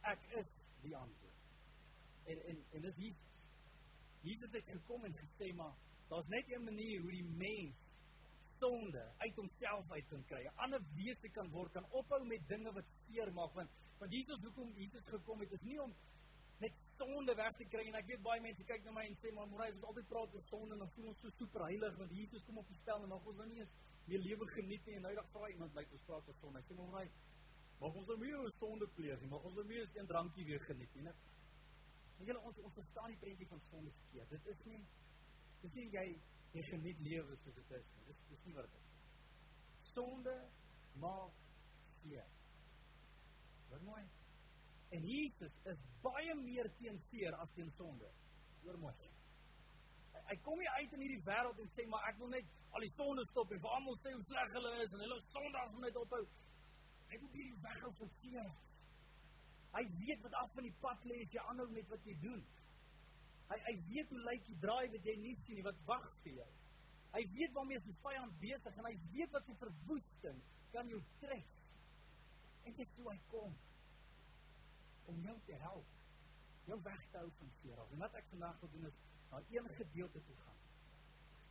Ek 0.00 0.20
is 0.40 0.50
die 0.82 0.96
antwoord. 0.96 1.40
En 2.24 2.38
en 2.48 2.64
en 2.70 2.80
dit 2.80 2.94
hier 2.94 3.14
Jesus 4.24 4.52
het 4.52 4.64
gekom 4.64 5.04
en 5.04 5.16
gesê 5.16 5.52
maar 5.54 5.74
daar's 6.08 6.28
net 6.28 6.52
een 6.52 6.64
manier 6.64 7.00
hoe 7.00 7.10
die 7.10 7.24
mens 7.24 7.83
sonde 8.64 9.04
uit 9.18 9.36
homself 9.36 9.90
uit 9.92 10.08
kan 10.08 10.24
kry. 10.32 10.42
'n 10.48 10.58
Ander 10.64 10.82
wese 10.96 11.28
kan 11.28 11.50
word, 11.50 11.72
kan 11.72 11.86
ophou 11.90 12.24
met 12.24 12.48
dinge 12.48 12.72
wat 12.72 12.84
seer 13.06 13.32
maak 13.32 13.54
want 13.54 13.70
want 13.98 14.12
Jesus 14.12 14.40
hoekom 14.42 14.72
Jesus 14.76 15.04
gekom 15.06 15.40
het 15.40 15.52
is 15.52 15.64
nie 15.68 15.80
om 15.80 15.92
net 16.62 16.72
sonde 16.98 17.34
weg 17.34 17.56
te 17.56 17.66
kry 17.72 17.84
en 17.88 17.98
ek 18.00 18.08
weet 18.10 18.22
baie 18.22 18.40
mense 18.40 18.64
kyk 18.70 18.84
na 18.84 18.94
my 18.96 19.04
en 19.10 19.16
sê 19.22 19.32
maar 19.36 19.50
môre 19.50 19.68
is 19.72 19.86
altyd 19.90 20.08
praat 20.12 20.34
oor 20.34 20.46
sonde 20.48 20.76
en 20.76 20.82
dan 20.84 20.90
voel 20.96 21.10
ons 21.12 21.20
so 21.24 21.36
super 21.38 21.66
heilig 21.68 22.00
want 22.00 22.16
Jesus 22.20 22.44
kom 22.48 22.58
op 22.62 22.72
die 22.72 22.80
stel 22.80 23.04
en 23.04 23.12
mag 23.14 23.30
ons 23.32 23.38
nou 23.40 23.46
nie 23.52 23.60
eens 23.62 23.76
meer 24.08 24.24
lewe 24.26 24.48
geniet 24.56 24.86
nie 24.86 24.98
en 24.98 25.06
nou 25.08 25.14
dag 25.18 25.30
vra 25.36 25.48
iemand 25.52 25.74
my 25.78 25.86
ons 25.90 26.08
praat 26.08 26.28
oor 26.28 26.38
sonde. 26.40 26.60
Ek 26.62 26.68
sê 26.68 26.76
maar 26.80 26.90
môre 26.92 27.08
mag 27.80 27.96
ons 28.00 28.10
nou 28.12 28.18
meer 28.24 28.36
oor 28.40 28.52
sonde 28.58 28.90
pleeg 28.98 29.22
nie, 29.22 29.30
mag 29.30 29.48
ons 29.48 29.56
nou 29.58 29.64
meer 29.70 29.88
een 29.98 30.10
drankie 30.12 30.44
weer 30.50 30.62
geniet 30.68 30.94
nie. 30.94 31.14
En 32.18 32.28
julle 32.28 32.44
ons 32.50 32.60
ons 32.68 32.76
verstaan 32.78 33.10
die 33.12 33.20
prentjie 33.22 33.48
van 33.50 33.64
sonde 33.70 33.90
verkeerd. 34.02 34.36
Dit 34.36 34.52
is 34.54 34.66
nie 34.70 34.82
dis 35.64 35.74
nie 35.80 35.88
jy 35.96 36.06
jy 36.54 36.62
geniet 36.68 37.00
lewe 37.02 37.36
soos 37.42 37.56
dit 37.58 37.72
is. 37.78 37.86
Dis 38.08 38.20
dis 38.30 38.44
nie 38.46 38.54
wat 38.54 38.68
dit 38.70 38.82
is. 38.82 38.92
Sonde 39.90 40.34
maak 41.02 41.40
seer. 42.02 42.28
Wat 43.72 43.82
mooi. 43.88 44.04
En 44.94 45.06
Jesus 45.08 45.58
is 45.72 45.82
baie 46.04 46.34
meer 46.38 46.70
teen 46.78 47.00
seer 47.10 47.34
as 47.42 47.50
teen 47.56 47.72
sonde. 47.78 48.10
Hoor 48.62 48.78
mooi. 48.78 48.94
Hy 50.24 50.36
kom 50.46 50.60
nie 50.60 50.70
uit 50.78 50.92
in 50.96 51.02
hierdie 51.04 51.24
wêreld 51.26 51.58
en 51.60 51.72
sê 51.74 51.84
maar 51.90 52.06
ek 52.08 52.20
wil 52.20 52.30
net 52.32 52.52
al 52.74 52.84
die 52.86 52.92
sonde 52.94 53.24
stop 53.30 53.50
en 53.52 53.60
vir 53.64 53.74
almal 53.76 53.98
sê 54.02 54.12
hoe 54.14 54.22
sleg 54.28 54.54
hulle 54.56 54.70
is 54.84 54.94
en 54.94 55.02
hulle 55.04 55.18
sondags 55.32 55.74
moet 55.74 55.88
net 55.88 55.98
ophou. 56.00 56.22
Hy 57.10 57.18
wil 57.18 57.34
hierdie 57.34 57.58
wêreld 57.66 57.98
verseer. 57.98 58.52
Hy 59.74 59.82
weet 59.98 60.22
wat 60.22 60.38
af 60.38 60.54
van 60.54 60.68
die 60.68 60.76
pad 60.80 61.08
lê 61.10 61.18
as 61.24 61.34
jy 61.34 61.44
aanhou 61.50 61.66
met 61.74 61.90
wat 61.90 62.06
jy 62.08 62.14
doen. 62.22 62.44
Hy 63.50 63.58
hy 63.66 63.74
weet 63.88 64.12
hoe 64.12 64.22
lyk 64.28 64.46
die 64.48 64.58
draai 64.62 64.86
wat 64.94 65.08
jy 65.08 65.14
nie 65.20 65.34
sien 65.44 65.58
nie 65.60 65.66
wat 65.66 65.80
wag 65.88 66.06
vir 66.24 66.38
jou. 66.40 66.50
Hy 67.14 67.22
weet 67.34 67.52
waarmee 67.54 67.82
sy 67.84 67.94
vyand 68.02 68.38
besig 68.40 68.78
en 68.80 68.88
hy 68.88 68.94
weet 69.12 69.34
wat 69.36 69.46
sy 69.46 69.54
verwoesting 69.60 70.40
kan 70.72 70.88
jou 70.90 71.00
tref. 71.20 71.52
En 72.64 72.76
dit 72.78 72.96
toe 72.96 73.06
hy 73.10 73.18
kom 73.30 73.54
om 75.12 75.20
jou 75.28 75.36
te 75.46 75.60
help. 75.62 75.92
Jou 76.64 76.78
weg 76.82 77.02
te 77.12 77.20
hou 77.20 77.30
van 77.38 77.52
seer. 77.60 77.82
En 77.92 78.04
wat 78.06 78.18
ek 78.18 78.30
vandag 78.32 78.60
wil 78.62 78.72
doen 78.74 78.88
is 78.88 79.00
na 79.30 79.42
een 79.52 79.68
gedeelte 79.78 80.22
toe 80.26 80.36
gaan. 80.44 80.60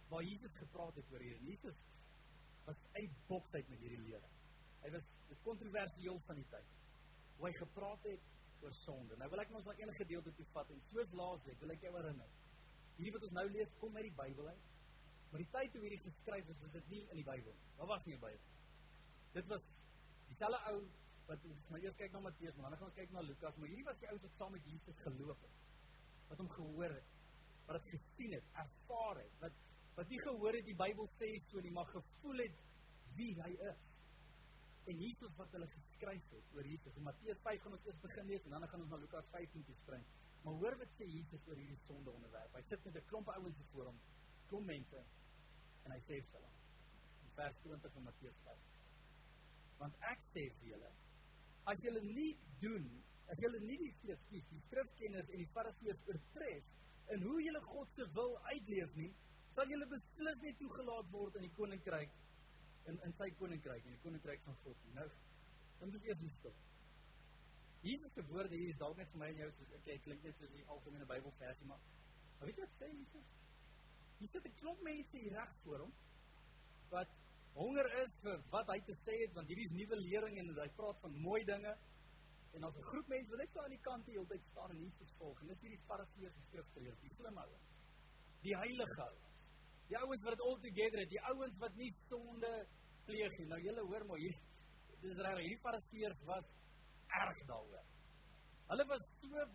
Waar 0.10 0.24
Jesus 0.26 0.56
gepraat 0.58 0.96
het 1.00 1.12
oor 1.14 1.26
hier. 1.26 1.42
Jesus 1.46 1.84
was 2.66 2.80
uit 2.98 3.20
boksheid 3.28 3.70
met 3.70 3.84
hierdie 3.84 4.04
lewe. 4.08 4.32
Hy 4.84 4.92
was 4.96 5.12
kontroversieel 5.44 6.20
van 6.28 6.40
die 6.40 6.48
tyd. 6.52 6.76
Hoe 7.38 7.48
hy 7.50 7.54
gepraat 7.58 8.08
het 8.08 8.32
oor 8.64 8.74
sonde. 8.82 9.18
Nou 9.20 9.30
wil 9.32 9.44
ek 9.44 9.52
ons 9.54 9.68
na 9.68 9.76
enige 9.80 10.04
gedeelte 10.04 10.34
toe 10.38 10.46
vat 10.54 10.72
en 10.74 10.82
soos 10.92 11.14
laasweek 11.20 11.60
wil 11.64 11.74
ek 11.76 11.86
jou 11.86 11.94
herinner. 11.98 12.32
Hierdie 12.98 13.14
wat 13.16 13.28
ons 13.28 13.36
nou 13.38 13.46
lees 13.50 13.78
kom 13.82 13.96
uit 13.98 14.08
die 14.08 14.18
Bybel 14.18 14.50
uit. 14.50 14.72
Maar 15.32 15.42
die 15.42 15.52
tyd 15.56 15.72
toe 15.74 15.82
hierdie 15.82 16.04
geskryf 16.04 16.50
is, 16.54 16.66
is 16.68 16.76
dit 16.76 16.92
nie 16.94 17.02
in 17.10 17.18
die 17.20 17.26
Bybel. 17.28 17.56
Daar 17.80 17.90
was 17.90 18.06
nie 18.06 18.16
'n 18.16 18.22
Bybel. 18.22 18.52
Dit 19.34 19.48
was 19.50 19.64
dieselfde 20.28 20.60
ou 20.72 20.78
wat 21.28 21.46
ons 21.50 21.70
maar 21.70 21.80
eers 21.80 21.96
kyk 21.98 22.12
na 22.12 22.20
Matteus, 22.20 22.56
maar 22.56 22.70
dan 22.70 22.80
gaan 22.80 22.92
ons 22.92 23.00
kyk 23.00 23.12
na 23.12 23.22
Lukas, 23.22 23.56
maar 23.56 23.68
hierdie 23.68 23.86
was 23.86 24.00
die 24.00 24.10
ou 24.12 24.18
wat 24.20 24.36
saam 24.38 24.52
met 24.52 24.66
Jesus 24.66 24.98
geloop 25.06 25.42
het. 25.42 25.58
Wat 26.30 26.38
hom 26.38 26.50
gehoor 26.50 26.94
het, 26.94 27.10
wat 27.66 27.82
dit 27.82 27.90
gesien 27.96 28.32
het, 28.32 28.44
ervaar 28.54 29.18
het, 29.18 29.40
wat 29.40 29.62
wat 29.96 30.10
nie 30.10 30.20
gehoor 30.20 30.54
het 30.54 30.66
die 30.66 30.76
Bybel 30.76 31.10
sê 31.20 31.28
so 31.52 31.62
nie, 31.62 31.72
maar 31.72 31.86
gevoel 31.86 32.38
het 32.38 32.62
wie 33.16 33.34
hy 33.42 33.52
is 33.70 33.82
en 34.92 35.00
Jesus 35.00 35.36
wat 35.40 35.52
hulle 35.56 35.68
geskryf 35.72 36.30
het 36.34 36.56
oor 36.56 36.68
Jesus. 36.68 36.96
In 37.00 37.06
Matteus 37.08 37.40
5 37.46 37.62
gaan 37.64 37.76
ons 37.78 37.86
eers 37.88 38.02
begin 38.04 38.28
lees 38.28 38.46
en 38.48 38.56
dan 38.56 38.68
gaan 38.68 38.84
ons 38.84 38.92
na 38.92 39.00
Lukas 39.00 39.30
15 39.32 39.66
toe 39.68 39.76
spring. 39.82 40.04
Maar 40.44 40.58
hoor 40.60 40.76
wat 40.82 40.98
sê 40.98 41.08
Jesus 41.08 41.48
oor 41.48 41.60
hierdie 41.60 41.80
sonde 41.86 42.12
onderwerp. 42.12 42.56
Hy 42.58 42.64
sit 42.68 42.84
met 42.86 42.98
'n 43.00 43.08
klomp 43.12 43.30
ouens 43.36 43.62
voor 43.72 43.86
hom, 43.92 44.00
klomp 44.48 44.66
mense 44.66 45.04
en 45.86 45.92
hy 45.92 46.00
sê 46.08 46.20
vir 46.20 46.36
hulle 46.40 46.52
in 47.24 47.32
vers 47.38 47.56
20 47.64 47.94
van 47.94 48.04
Matteus 48.04 48.38
5. 48.44 48.58
Want 49.80 49.96
ek 50.12 50.20
sê 50.34 50.44
vir 50.60 50.68
julle, 50.74 50.92
as 51.64 51.80
julle 51.80 52.02
nie 52.02 52.38
doen, 52.60 53.04
as 53.28 53.40
julle 53.40 53.60
nie 53.60 53.78
die 53.78 53.94
skrif, 54.00 54.20
die 54.30 54.62
skrifkenners 54.68 55.30
en 55.30 55.38
die 55.38 55.52
fariseërs 55.56 56.08
oortref 56.08 56.64
in 57.16 57.22
hoe 57.22 57.40
julle 57.44 57.62
God 57.62 57.88
se 57.96 58.08
wil 58.14 58.38
uitleef 58.52 58.96
nie, 58.96 59.14
sal 59.56 59.70
julle 59.70 59.86
beslis 59.86 60.42
nie 60.42 60.56
toegelaat 60.60 61.12
word 61.12 61.36
in 61.36 61.48
die 61.48 61.56
koninkryk 61.58 62.10
in 62.92 63.00
in 63.08 63.14
sy 63.18 63.30
koninkryk, 63.40 63.86
in 63.86 63.96
die 63.96 64.04
koninkryk 64.04 64.42
van 64.48 64.58
God. 64.64 64.88
Nou, 64.98 65.10
dan 65.80 65.92
moet 65.92 66.04
jy 66.04 66.14
eers 66.14 66.38
stop. 66.40 66.62
Jesus 67.84 68.14
se 68.16 68.24
woorde 68.30 68.56
hier 68.56 68.70
is 68.72 68.80
dalk 68.80 68.98
net 68.98 69.10
vir 69.12 69.20
my 69.20 69.28
en 69.34 69.42
jou 69.42 69.50
soos 69.58 69.72
ek 69.92 70.04
klink 70.06 70.24
net 70.24 70.38
soos 70.40 70.52
die 70.56 70.68
algemene 70.72 71.08
Bybelversie, 71.10 71.68
maar 71.68 71.82
maar 72.38 72.48
weet 72.48 72.60
jy 72.60 72.68
wat 72.68 72.78
sê 72.80 72.90
Jesus? 72.92 73.34
Hy 74.20 74.30
sê 74.32 74.42
dit 74.46 74.56
klop 74.62 74.80
mense 74.88 75.20
hier 75.20 75.36
reg 75.36 75.58
voor 75.64 75.84
hom 75.86 75.92
wat 76.94 77.12
honger 77.58 77.90
is 78.04 78.16
vir 78.22 78.46
wat 78.54 78.72
hy 78.72 78.80
te 78.88 78.96
sê 79.02 79.18
het 79.24 79.36
want 79.36 79.52
hierdie 79.52 79.68
is 79.68 79.76
nuwe 79.76 80.00
lering 80.00 80.40
en 80.40 80.54
hy 80.62 80.70
praat 80.78 81.04
van 81.04 81.20
mooi 81.28 81.42
dinge. 81.50 81.76
En 82.54 82.68
as 82.70 82.76
'n 82.78 82.88
groep 82.92 83.08
mense 83.08 83.30
wil 83.30 83.42
net 83.42 83.52
so 83.54 83.60
aan 83.60 83.76
die 83.76 83.86
kant 83.90 84.06
hier 84.06 84.20
altyd 84.24 84.44
staan 84.52 84.72
en 84.72 84.82
Jesus 84.86 85.14
volg. 85.18 85.42
En 85.42 85.48
dis 85.48 85.62
hierdie 85.66 85.84
fariseërs 85.88 86.36
en 86.36 86.48
skrifgeleerdes, 86.48 87.02
die 87.02 87.16
slim 87.18 87.38
ouens. 87.38 87.70
Die 88.42 88.58
heilige 88.58 89.02
ouens. 89.02 89.33
Die 89.90 90.00
ouens 90.00 90.24
wat 90.24 90.38
dit 90.38 90.46
al 90.48 90.58
together 90.64 91.04
het, 91.04 91.12
die 91.12 91.24
ouens 91.32 91.58
wat 91.62 91.76
nie 91.76 91.92
sonde 92.08 92.52
pleeg 93.08 93.38
nie. 93.38 93.48
Nou 93.52 93.60
julle 93.62 93.86
hoor 93.90 94.06
maar 94.10 94.22
hier. 94.24 94.40
Dis 95.04 95.20
reg, 95.20 95.40
hierdie 95.44 95.60
fariseërs 95.66 96.24
was 96.30 96.50
erg 97.20 97.44
daaroor. 97.50 97.86
Hulle 98.72 98.86
was 98.90 99.06
so 99.22 99.46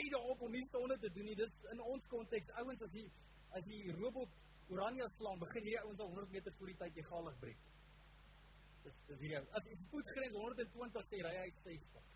eide 0.00 0.20
op 0.32 0.40
om 0.40 0.52
nie 0.52 0.66
sonde 0.70 0.98
te 1.00 1.10
doen 1.16 1.28
nie. 1.30 1.36
Dis 1.38 1.64
in 1.72 1.80
ons 1.94 2.08
konteks 2.12 2.52
ouens 2.60 2.84
as 2.84 2.92
die 2.94 3.08
as 3.52 3.64
die 3.68 3.84
robot 3.98 4.40
Oranje 4.72 5.08
slaan, 5.18 5.40
begin 5.40 5.66
hierdie 5.66 5.80
ouens 5.82 6.00
al 6.00 6.12
100 6.14 6.30
meter 6.32 6.54
voor 6.58 6.70
die 6.70 6.76
tyd 6.80 7.00
egalig 7.02 7.38
breek. 7.40 7.64
Dis 8.84 9.00
dis 9.08 9.20
hier. 9.20 9.44
As 9.58 9.66
die 9.66 9.76
voetgrens 9.90 10.38
120 10.38 11.10
sê, 11.10 11.20
ry 11.26 11.32
hy 11.36 11.50
60. 11.64 12.06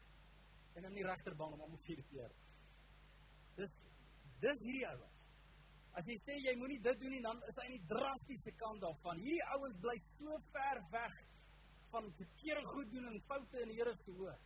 En 0.76 0.88
in 0.88 0.96
die 0.96 1.04
regterbaan 1.04 1.56
om 1.56 1.66
om 1.66 1.76
te 1.85 1.99
keer. 2.12 2.32
Dis 3.58 3.76
dis 4.40 4.64
hierdie 4.64 4.87
ouens. 4.88 5.15
As 5.97 6.09
jy 6.09 6.17
sê 6.26 6.37
jy 6.45 6.53
moenie 6.61 6.81
dit 6.85 6.99
doen 7.00 7.15
nie, 7.15 7.23
dan 7.25 7.38
is 7.49 7.57
hy 7.57 7.69
in 7.71 7.79
die 7.79 7.88
drastiese 7.93 8.53
kant 8.61 8.83
daarvan. 8.85 9.23
Hierdie 9.25 9.47
ouens 9.57 9.79
bly 9.85 9.97
so 10.19 10.41
ver 10.53 10.83
weg 10.93 11.15
van 11.95 12.11
verkeerde 12.19 12.73
goed 12.75 12.91
doen 12.93 13.07
en 13.12 13.23
foute 13.31 13.62
in 13.62 13.73
die 13.73 13.79
Here 13.79 13.95
se 14.03 14.17
oor. 14.21 14.43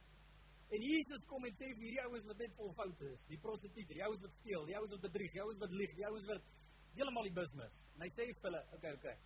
En 0.71 0.85
Jesus 0.87 1.25
kom 1.27 1.47
en 1.49 1.57
sê 1.59 1.73
vir 1.73 1.89
hierdie 1.89 2.05
ouens 2.05 2.29
wat 2.31 2.45
net 2.45 2.55
vol 2.59 2.71
foute 2.79 3.09
is, 3.11 3.25
die 3.33 3.41
prostituut, 3.43 3.91
die 3.91 4.05
ouens 4.07 4.23
wat 4.23 4.37
steel, 4.39 4.69
die 4.69 4.77
ouens 4.79 4.95
wat 4.95 5.07
bedrieg, 5.09 5.35
die 5.35 5.43
ouens 5.43 5.59
wat 5.65 5.75
lieg, 5.75 5.97
die 5.99 6.07
ouens 6.07 6.29
wat 6.31 6.53
heeltemal 6.95 7.27
die 7.27 7.35
business. 7.41 7.83
En 7.97 8.07
hy 8.07 8.13
sê 8.15 8.29
vir 8.31 8.47
hulle, 8.47 8.63
okay, 8.77 8.95
okay. 9.01 9.17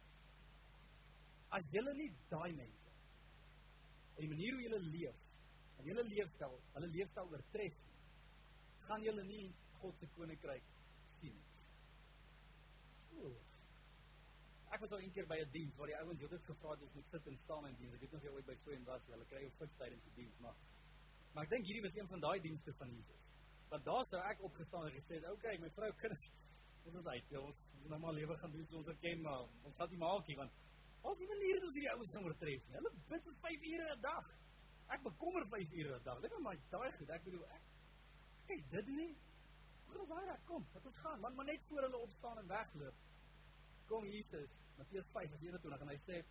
As 1.58 1.68
julle 1.74 1.92
nie 1.98 2.08
daai 2.32 2.54
mense 2.56 2.82
en 4.14 4.22
die 4.22 4.30
manier 4.30 4.54
hoe 4.54 4.62
julle 4.62 4.80
leef 4.94 5.22
julle 5.84 6.04
leefstyl, 6.08 6.54
hulle 6.76 6.88
leefstyl 6.94 7.32
oortref, 7.32 7.80
gaan 8.86 9.04
julle 9.04 9.24
nie 9.28 9.48
God 9.82 9.98
se 10.00 10.08
koninkryk. 10.16 10.73
Ooh. 13.16 13.34
Ek 14.74 14.80
was 14.80 14.92
al 14.92 15.00
een 15.00 15.12
keer 15.12 15.26
by 15.26 15.38
'n 15.42 15.50
diens 15.50 15.76
waar 15.76 15.86
die 15.86 15.96
ouens 15.96 16.20
Jodes 16.20 16.44
gevra 16.44 16.70
het 16.70 16.82
om 16.82 17.04
sit 17.10 17.26
en 17.26 17.38
staan 17.44 17.66
in 17.66 17.76
diens. 17.78 17.94
Ek 17.94 18.00
weet 18.00 18.12
nie 18.12 18.18
of 18.18 18.24
jy 18.24 18.32
ooit 18.36 18.46
by 18.46 18.56
'n 18.76 18.84
was, 18.84 19.02
hulle 19.06 19.26
kry 19.26 19.44
ook 19.44 19.58
fiks 19.58 19.76
tydens 19.78 20.04
die 20.04 20.14
diens, 20.14 20.38
maar 20.38 20.56
maar 21.34 21.44
ek 21.44 21.50
dink 21.50 21.66
hierdie 21.66 21.82
was 21.82 21.96
een 21.96 22.08
van 22.08 22.20
daai 22.20 22.40
dienste 22.40 22.72
van 22.78 22.90
Jesus. 22.90 23.22
Want 23.68 23.84
daar 23.84 24.06
sou 24.06 24.22
ek 24.22 24.42
opgestaan 24.42 24.86
en 24.86 24.92
gesê, 24.92 25.16
"Oké, 25.18 25.30
okay, 25.30 25.58
my 25.58 25.70
vrou 25.70 25.92
kan 25.92 26.16
ons 26.84 26.96
is 27.00 27.06
uit. 27.06 27.36
Ons 27.40 27.60
moet 27.80 27.92
nou 27.92 28.00
maar 28.00 28.16
lewe 28.16 28.36
gaan 28.40 28.52
doen 28.52 28.78
ons 28.80 28.98
ken, 29.00 29.20
maar 29.24 29.44
ons 29.64 29.76
gaan 29.76 29.90
nie 29.90 30.00
maakie 30.00 30.36
want 30.36 30.62
ons 31.04 31.20
het 31.20 31.36
nie 31.40 31.50
hier 31.50 31.66
die 31.76 31.90
ouens 31.92 32.12
nou 32.16 32.24
oortref 32.28 32.66
nie. 32.66 32.76
Hulle 32.78 32.92
bid 33.10 33.28
vir 33.28 33.36
5 33.44 33.68
ure 33.70 33.94
'n 33.94 34.00
dag. 34.00 34.32
Ek 34.96 35.02
bekommer 35.02 35.46
5 35.54 35.72
ure 35.72 35.98
'n 35.98 36.04
dag. 36.04 36.20
Dit 36.20 36.32
is 36.32 36.42
maar 36.46 36.58
daai 36.70 36.92
goed. 36.98 37.10
Ek 37.10 37.24
bedoel 37.24 37.44
ek 37.56 37.62
kyk 38.46 38.70
dit 38.70 38.86
nie. 38.86 39.16
Hoe 39.94 40.06
waar 40.10 40.30
ek 40.34 40.44
kom, 40.48 40.66
wat 40.74 40.86
ons 40.90 41.00
gaan, 41.04 41.20
maar, 41.22 41.34
maar 41.38 41.48
net 41.48 41.66
voor 41.68 41.86
hulle 41.86 42.00
opstaan 42.06 42.38
en 42.38 42.50
wegloop. 42.50 43.02
Kom 43.90 44.06
Jesus 44.08 44.50
Matteus 44.78 45.06
5:21 45.14 45.80
en 45.80 45.88
hy 45.92 45.98
sê: 46.06 46.22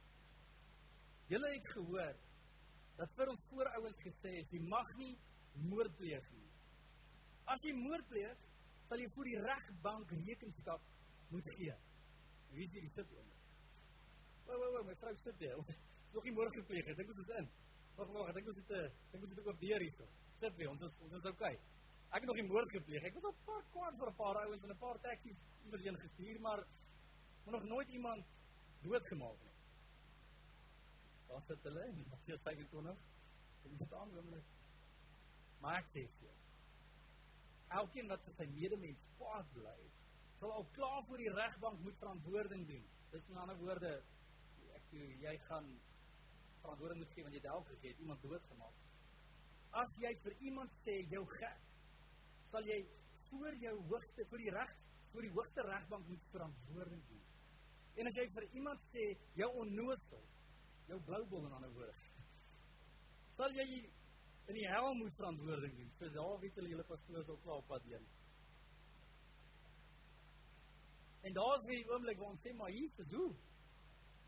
"Julle 1.32 1.52
het 1.54 1.68
gehoor 1.76 2.16
dat 2.98 3.14
vir 3.18 3.30
ons 3.30 3.46
voorouers 3.50 4.02
gesê 4.04 4.34
is, 4.42 4.50
jy 4.52 4.60
mag 4.60 4.90
nie 4.98 5.14
moord 5.70 5.96
pleeg 5.98 6.32
nie. 6.32 6.50
As 7.46 7.62
jy 7.64 7.74
moord 7.74 8.08
pleeg, 8.08 8.38
sal 8.90 9.00
jy 9.00 9.10
voor 9.16 9.32
die 9.32 9.40
regbank 9.48 10.12
rekenskap 10.28 10.82
moet 11.30 11.50
gee." 11.58 11.76
Wie 12.54 12.68
sê 12.70 12.82
dit 12.96 13.10
hier? 13.10 13.32
Wou 14.46 14.58
wou 14.60 14.72
wou, 14.76 14.84
my 14.86 14.96
vrou 15.02 15.16
sit 15.24 15.40
hier. 15.40 15.58
Nog 16.14 16.24
nie 16.24 16.34
moord 16.36 16.54
gepleeg 16.54 16.86
het. 16.86 16.98
Dink 16.98 17.16
dit 17.16 17.22
is 17.24 17.36
in. 17.40 17.48
Wag 17.96 18.12
wag, 18.14 18.28
ek 18.30 18.36
dink 18.36 18.48
ons 18.52 18.60
het 18.60 18.72
'n 18.72 18.92
dink 19.12 19.24
ons 19.24 19.32
het 19.34 19.48
ook 19.48 19.60
weer 19.60 19.80
hier. 19.80 20.10
Sit 20.40 20.56
weer, 20.56 20.70
ons 20.70 20.82
is 20.82 21.00
ons 21.00 21.14
is 21.14 21.26
okay. 21.26 21.58
Ek 22.14 22.22
het 22.22 22.30
nog 22.30 22.38
nie 22.38 22.46
moord 22.46 22.70
gepleeg. 22.70 23.04
Ek 23.10 23.16
het 23.18 23.26
'n 23.26 23.46
paar 23.46 23.64
kwaad 23.74 23.96
vir 23.98 24.10
'n 24.10 24.16
paar 24.16 24.38
ouens 24.44 24.64
en 24.64 24.70
'n 24.70 24.78
paar 24.78 25.00
taksies 25.02 25.38
iewers 25.66 26.00
gestuur, 26.06 26.40
maar 26.40 26.66
maar 27.44 27.54
nog 27.54 27.64
nooit 27.64 27.90
iemand 27.90 28.26
doodgemaak 28.82 29.40
nie. 29.44 29.56
Daar 31.28 31.42
sit 31.48 31.64
hulle 31.64 31.86
in 31.88 32.06
Matteus 32.10 32.42
25. 32.42 32.98
Dit 33.64 33.88
staan 33.88 34.16
oomblik. 34.18 34.44
Maar 35.60 35.78
ek 35.78 35.88
sê 35.94 36.08
elkeen 37.68 38.08
wat 38.08 38.24
vir 38.28 38.34
sy 38.38 38.46
medemens 38.54 39.06
kwaad 39.18 39.50
bly, 39.54 39.78
sal 40.40 40.52
al 40.52 40.68
klaar 40.78 41.04
voor 41.08 41.18
die 41.18 41.34
regbank 41.34 41.80
moet 41.80 41.98
verantwoording 41.98 42.68
doen. 42.68 42.86
Dit 43.12 43.30
in 43.30 43.38
ander 43.38 43.58
woorde, 43.58 43.94
ek 44.78 44.88
sê 44.92 45.10
jy 45.24 45.38
gaan 45.48 45.70
verantwoording 46.62 47.00
moet 47.00 47.14
gee 47.16 47.24
want 47.24 47.36
jy 47.36 47.42
het 47.42 47.50
dalk 47.50 47.68
gegee 47.68 47.96
iemand 48.06 48.22
doodgemaak. 48.22 48.82
As 49.84 49.96
jy 49.98 50.14
vir 50.26 50.36
iemand 50.50 50.72
sê 50.86 51.00
jou 51.10 51.26
gek, 51.38 51.73
sal 52.54 52.68
jy 52.70 52.80
voor 53.32 53.56
jou 53.58 53.76
hoogste 53.90 54.26
vir 54.30 54.46
die 54.46 54.54
reg 54.54 54.74
voor 55.14 55.26
die 55.26 55.34
hoogste 55.34 55.62
regbank 55.62 56.08
moet 56.10 56.30
verantwoording 56.32 57.02
doen. 57.08 57.22
En 58.02 58.10
as 58.10 58.16
jy 58.18 58.26
vir 58.34 58.46
iemand 58.58 58.86
sê 58.94 59.04
jou 59.38 59.50
onnoosel, 59.62 60.24
jou 60.90 60.98
bloubol 61.06 61.46
in 61.46 61.54
ander 61.58 61.74
woorde, 61.76 61.94
sal 63.38 63.54
jy 63.54 63.68
in 64.50 64.58
die 64.58 64.66
hel 64.68 64.90
moet 64.98 65.14
verantwoording 65.20 65.76
neem. 65.78 65.92
So 66.00 66.10
daar 66.16 66.40
weet 66.42 66.58
hulle 66.60 66.74
julle 66.74 66.86
pastoors 66.90 67.30
ook 67.30 67.46
wel 67.46 67.62
op 67.62 67.68
pad 67.70 67.86
heen. 67.92 68.08
En 71.24 71.34
daar's 71.34 71.66
weer 71.66 71.86
'n 71.86 71.90
oomblik 71.90 72.18
waar 72.18 72.34
ons 72.34 72.42
sê 72.42 72.54
maar 72.54 72.70
hier 72.70 72.90
te 72.96 73.06
doen. 73.08 73.38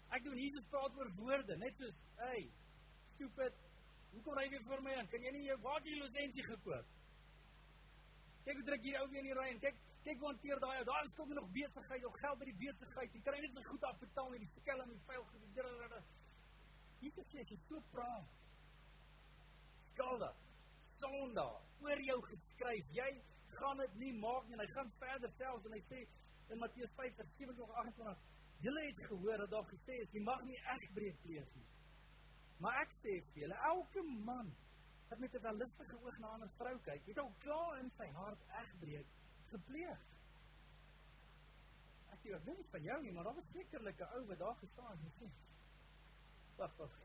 Ek 0.09 0.23
doen 0.23 0.37
Jesus 0.37 0.65
praat 0.69 0.97
oor 0.97 1.11
woorde, 1.15 1.57
net 1.57 1.73
soos, 1.77 1.95
hey, 2.15 2.51
stupid. 3.15 3.53
Hoe 4.11 4.21
kom 4.21 4.37
jy 4.37 4.61
vir 4.63 4.81
my 4.81 4.93
aan? 4.95 5.07
Kan 5.07 5.21
jy 5.21 5.31
nie 5.31 5.47
jou 5.47 5.59
water 5.61 5.91
lisensie 5.91 6.43
gekoop? 6.43 6.85
Kyk 8.45 8.59
hoe 8.59 8.65
druk 8.69 8.85
hier 8.85 9.01
ou 9.01 9.09
weer 9.09 9.23
in 9.23 9.29
die 9.29 9.37
ry 9.37 9.47
en 9.51 9.61
kyk 9.63 9.77
kyk 10.05 10.19
hoe 10.21 10.29
hanteer 10.29 10.59
daai 10.61 10.77
ou. 10.79 10.85
Daar 10.89 11.05
is 11.05 11.13
kom 11.17 11.33
nog 11.33 11.47
besigheid, 11.53 12.01
nog 12.01 12.19
geld 12.21 12.39
by 12.41 12.47
die 12.51 12.57
besigheid. 12.61 13.13
Jy 13.13 13.21
kry 13.25 13.39
net 13.41 13.55
nie 13.57 13.65
goed 13.65 13.87
afbetaal 13.89 14.29
nie. 14.33 14.41
Die 14.43 14.51
skelm 14.59 14.91
en 14.93 15.01
vuil 15.07 15.25
gedoen. 15.31 15.95
Hier 17.01 17.23
sê 17.31 17.45
jy 17.45 17.57
so 17.67 17.81
praat. 17.93 18.29
Skalda. 19.93 20.31
Sonda 21.01 21.47
oor 21.83 22.05
jou 22.09 22.19
geskryf. 22.29 22.93
Jy 22.95 23.09
gaan 23.57 23.81
dit 23.83 23.99
nie 24.03 24.13
maak 24.21 24.47
nie. 24.49 24.59
Hy 24.61 24.69
gaan 24.77 24.93
verder 25.01 25.33
selfs 25.39 25.65
en 25.65 25.75
hy 25.75 25.83
sê 25.89 26.05
in 26.53 26.61
Matteus 26.61 26.93
5:27-28 27.01 28.33
Julle 28.63 28.85
het 28.85 28.99
gehoor 29.09 29.37
dat 29.37 29.49
daar 29.49 29.65
gesê 29.69 29.97
is 30.01 30.11
jy 30.11 30.21
mag 30.23 30.43
nie 30.47 30.57
egbreek 30.73 31.17
pleeg 31.21 31.49
nie. 31.55 31.65
Maar 32.63 32.81
ek 32.85 32.93
sê 33.03 33.17
vir 33.31 33.41
julle, 33.43 33.57
elke 33.69 34.03
man 34.27 34.53
wat 35.09 35.19
met 35.19 35.33
'n 35.33 35.41
walistige 35.41 35.97
oog 36.03 36.17
na 36.17 36.35
'n 36.37 36.49
vrou 36.57 36.77
kyk, 36.79 37.05
het 37.05 37.17
al 37.17 37.33
klaar 37.37 37.77
in 37.79 37.91
sy 37.97 38.07
hart 38.11 38.41
egbreek 38.61 39.07
gepleeg. 39.49 39.99
Ek 42.09 42.31
"Wat 42.31 42.45
dink 42.45 42.65
van 42.69 42.81
jou 42.81 43.01
nie, 43.01 43.11
maar 43.11 43.23
daar 43.23 43.35
was 43.35 43.51
sekerlik 43.53 43.99
'n 43.99 44.13
ou 44.15 44.25
wat 44.25 44.37
daar 44.37 44.55
gestaan 44.55 44.91
het 44.91 44.99
en 44.99 45.13
sê, 45.19 45.29
"Wag, 46.55 46.75
wag. 46.75 46.99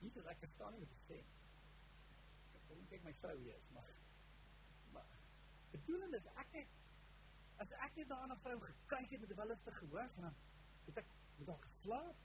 Hier 0.00 0.16
is 0.16 0.24
ek 0.24 0.38
gestaan 0.38 0.74
en 0.74 0.88
sê, 1.08 1.18
ek 2.54 2.62
wil 2.68 2.84
kyk 2.88 3.02
my 3.02 3.14
vrou 3.14 3.38
hier, 3.38 3.60
maar 3.72 3.94
maar 4.92 5.06
bedoel 5.70 6.14
is 6.14 6.24
ek 6.34 6.50
het 6.50 6.68
as 7.56 7.70
ek 7.70 7.96
net 7.96 8.08
na 8.08 8.24
'n 8.24 8.36
vrou 8.36 8.60
gekyk 8.60 9.10
het 9.10 9.20
met 9.20 9.30
'n 9.30 9.34
walistige 9.34 9.84
oog 9.92 10.14
dan 10.14 10.34
het 10.84 10.96
ek 10.96 11.06
met 11.36 11.48
haar 11.48 11.58
geslaap. 11.58 12.16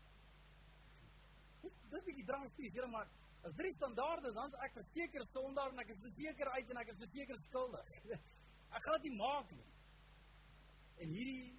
Dit 1.61 1.73
dit 1.89 2.07
is 2.07 2.15
die 2.15 2.25
drasties, 2.25 2.73
hier 2.73 2.89
maar 2.89 3.07
As 3.47 3.55
drie 3.55 3.73
standaarde 3.75 4.33
dan 4.35 4.55
ek 4.65 4.73
verseker 4.75 5.23
sondaar 5.31 5.71
en 5.71 5.79
ek 5.79 5.93
is 5.93 5.99
verseker 6.03 6.49
uit 6.51 6.71
en 6.73 6.79
ek 6.81 6.89
is 6.91 6.97
verseker 6.99 7.37
skuldig. 7.45 7.91
Ek 8.75 8.83
gaan 8.83 8.99
dit 8.99 9.13
maak 9.15 9.51
nie. 9.55 9.69
En 10.99 11.13
hierdie 11.15 11.53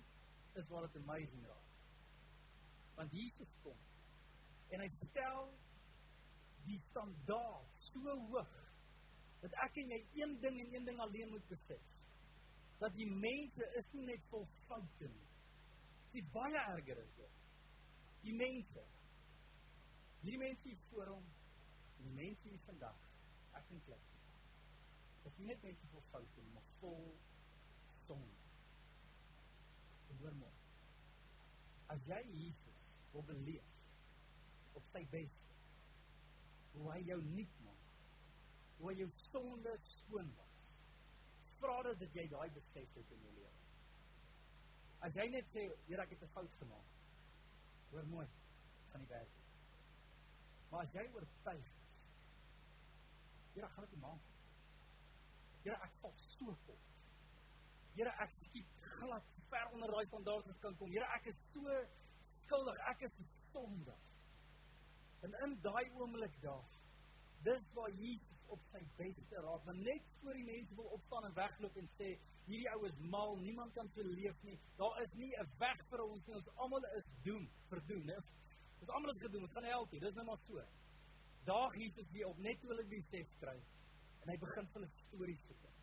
is 0.61 0.66
wat 0.68 0.85
dit 0.85 0.98
amazing 1.01 1.46
raak. 1.48 1.70
Want 2.98 3.14
Jesus 3.16 3.55
kom 3.62 3.79
en 4.68 4.83
hy 4.85 4.88
stel 5.07 5.48
die 6.66 6.77
standaard 6.90 7.87
so 7.87 8.18
hoog 8.29 8.53
dat 9.40 9.57
ek 9.64 9.81
en 9.81 9.94
jy 9.94 10.01
een 10.18 10.35
ding 10.42 10.61
en 10.61 10.74
een 10.74 10.90
ding 10.90 11.01
alleen 11.01 11.33
moet 11.33 11.48
besef. 11.48 11.88
Dat 12.83 12.92
die 12.98 13.09
mense 13.09 13.70
is 13.81 13.88
nie 13.96 14.05
net 14.11 14.29
vol 14.29 14.44
foute 14.66 15.09
nie. 15.09 15.27
Dit 16.12 16.29
baie 16.37 16.61
erger 16.74 17.01
is 17.01 17.16
dit. 17.16 17.40
Die 18.27 18.37
mense. 18.37 18.85
Die 20.27 20.37
mense 20.37 20.77
voor 20.90 21.14
hom 21.14 21.24
die 22.02 22.12
mense 22.16 22.48
hier 22.48 22.64
vandag, 22.66 23.00
ek 23.58 23.72
en 23.74 23.82
jy, 23.88 23.98
is 25.28 25.40
nie 25.40 25.48
net 25.50 25.64
mense 25.66 25.90
vol 25.92 26.04
foute, 26.12 26.44
maar 26.54 26.68
vol 26.80 27.08
sonde. 28.06 28.38
En 30.08 30.22
hoor 30.22 30.37
mooi, 30.40 30.54
as 31.94 32.08
jy 32.08 32.20
Jesus 32.32 32.82
wil 33.12 33.26
beleef, 33.28 33.74
op 34.78 34.90
sy 34.92 35.02
beste, 35.12 35.56
hoe 36.74 36.90
hy 36.92 37.00
jou 37.08 37.18
niet 37.32 37.62
maak, 37.64 37.88
hoe 38.78 38.92
hy 38.92 38.98
jou 39.00 39.08
sonde 39.28 39.74
skoon 39.96 40.28
was, 40.38 40.58
vraag 41.58 41.90
dat 41.98 42.14
jy 42.14 42.28
die 42.30 42.52
besef 42.54 43.00
het 43.00 43.16
in 43.16 43.24
jou 43.26 43.32
leven. 43.40 43.64
As 45.06 45.14
jy 45.18 45.26
net 45.30 45.50
sê, 45.54 45.64
hier 45.87 46.02
ek 46.02 46.14
het 46.14 46.22
een 46.22 46.34
fout 46.34 46.54
gemaakt, 46.61 46.94
hoor 47.90 48.06
mooi, 48.12 48.26
gaan 48.92 49.04
die 49.04 49.11
werk. 49.11 49.37
Maar 50.70 50.84
as 50.84 50.94
jy 50.94 51.04
oortuig, 51.14 51.68
Here, 53.54 53.68
gaan 53.74 53.87
dit 53.90 54.00
maak. 54.00 54.28
Here, 55.62 55.78
ek 55.87 55.96
val 56.02 56.14
so 56.38 56.54
vol. 56.66 56.78
Here, 57.96 58.12
ek 58.24 58.34
skiet 58.44 58.76
glad 58.98 59.34
ver 59.48 59.70
onder 59.72 59.92
daai 59.92 60.06
standaarde 60.06 60.54
kan 60.62 60.76
kom. 60.76 60.90
Here, 60.90 61.08
ek 61.16 61.30
is 61.32 61.38
so 61.52 61.78
skuldig. 62.44 62.80
Ek 62.92 63.06
is 63.08 63.22
sonde. 63.52 63.94
En 65.26 65.34
in 65.44 65.54
daai 65.62 65.90
oomblik 65.98 66.40
daar, 66.42 66.64
dis 67.46 67.72
waar 67.74 67.90
Jesus 67.90 68.44
op 68.54 68.61
sy 68.72 68.80
beste 68.96 69.42
raak, 69.44 69.64
maar 69.64 69.76
net 69.76 70.04
voor 70.22 70.37
die 70.38 70.46
mense 70.46 70.74
wil 70.78 70.90
opstaan 70.96 71.26
en 71.28 71.34
wegloop 71.37 71.76
en 71.76 71.88
sê, 71.98 72.14
hierdie 72.48 72.70
ou 72.72 72.87
is 72.88 73.00
mal, 73.12 73.37
niemand 73.42 73.74
kan 73.76 73.90
so 73.94 74.04
leef 74.06 74.44
nie. 74.46 74.56
Daar 74.78 75.02
is 75.02 75.14
nie 75.20 75.32
'n 75.37 75.48
weg 75.58 75.84
vir 75.90 76.02
ons 76.04 76.26
nie. 76.26 76.34
Ons 76.34 76.48
almal 76.56 76.84
is 76.96 77.04
doem, 77.24 77.48
verdoem, 77.68 78.04
né? 78.06 78.16
Ons 78.80 78.90
almal 78.90 79.14
is 79.14 79.22
gedoem. 79.22 79.42
Dit 79.42 79.52
gaan 79.52 79.88
nie. 79.90 80.00
Dis 80.00 80.14
net 80.14 80.24
maar 80.24 80.38
so 80.46 80.62
daag 81.48 81.76
Jesus 81.80 82.11
weer 82.14 82.28
op 82.28 82.40
net 82.44 82.61
toe 82.61 82.72
hulle 82.72 82.84
die 82.88 83.00
besef 83.00 83.30
kry 83.42 83.56
en 84.22 84.32
hy 84.32 84.37
begin 84.42 84.66
hulle 84.74 84.88
stories 85.06 85.44
vertel. 85.48 85.76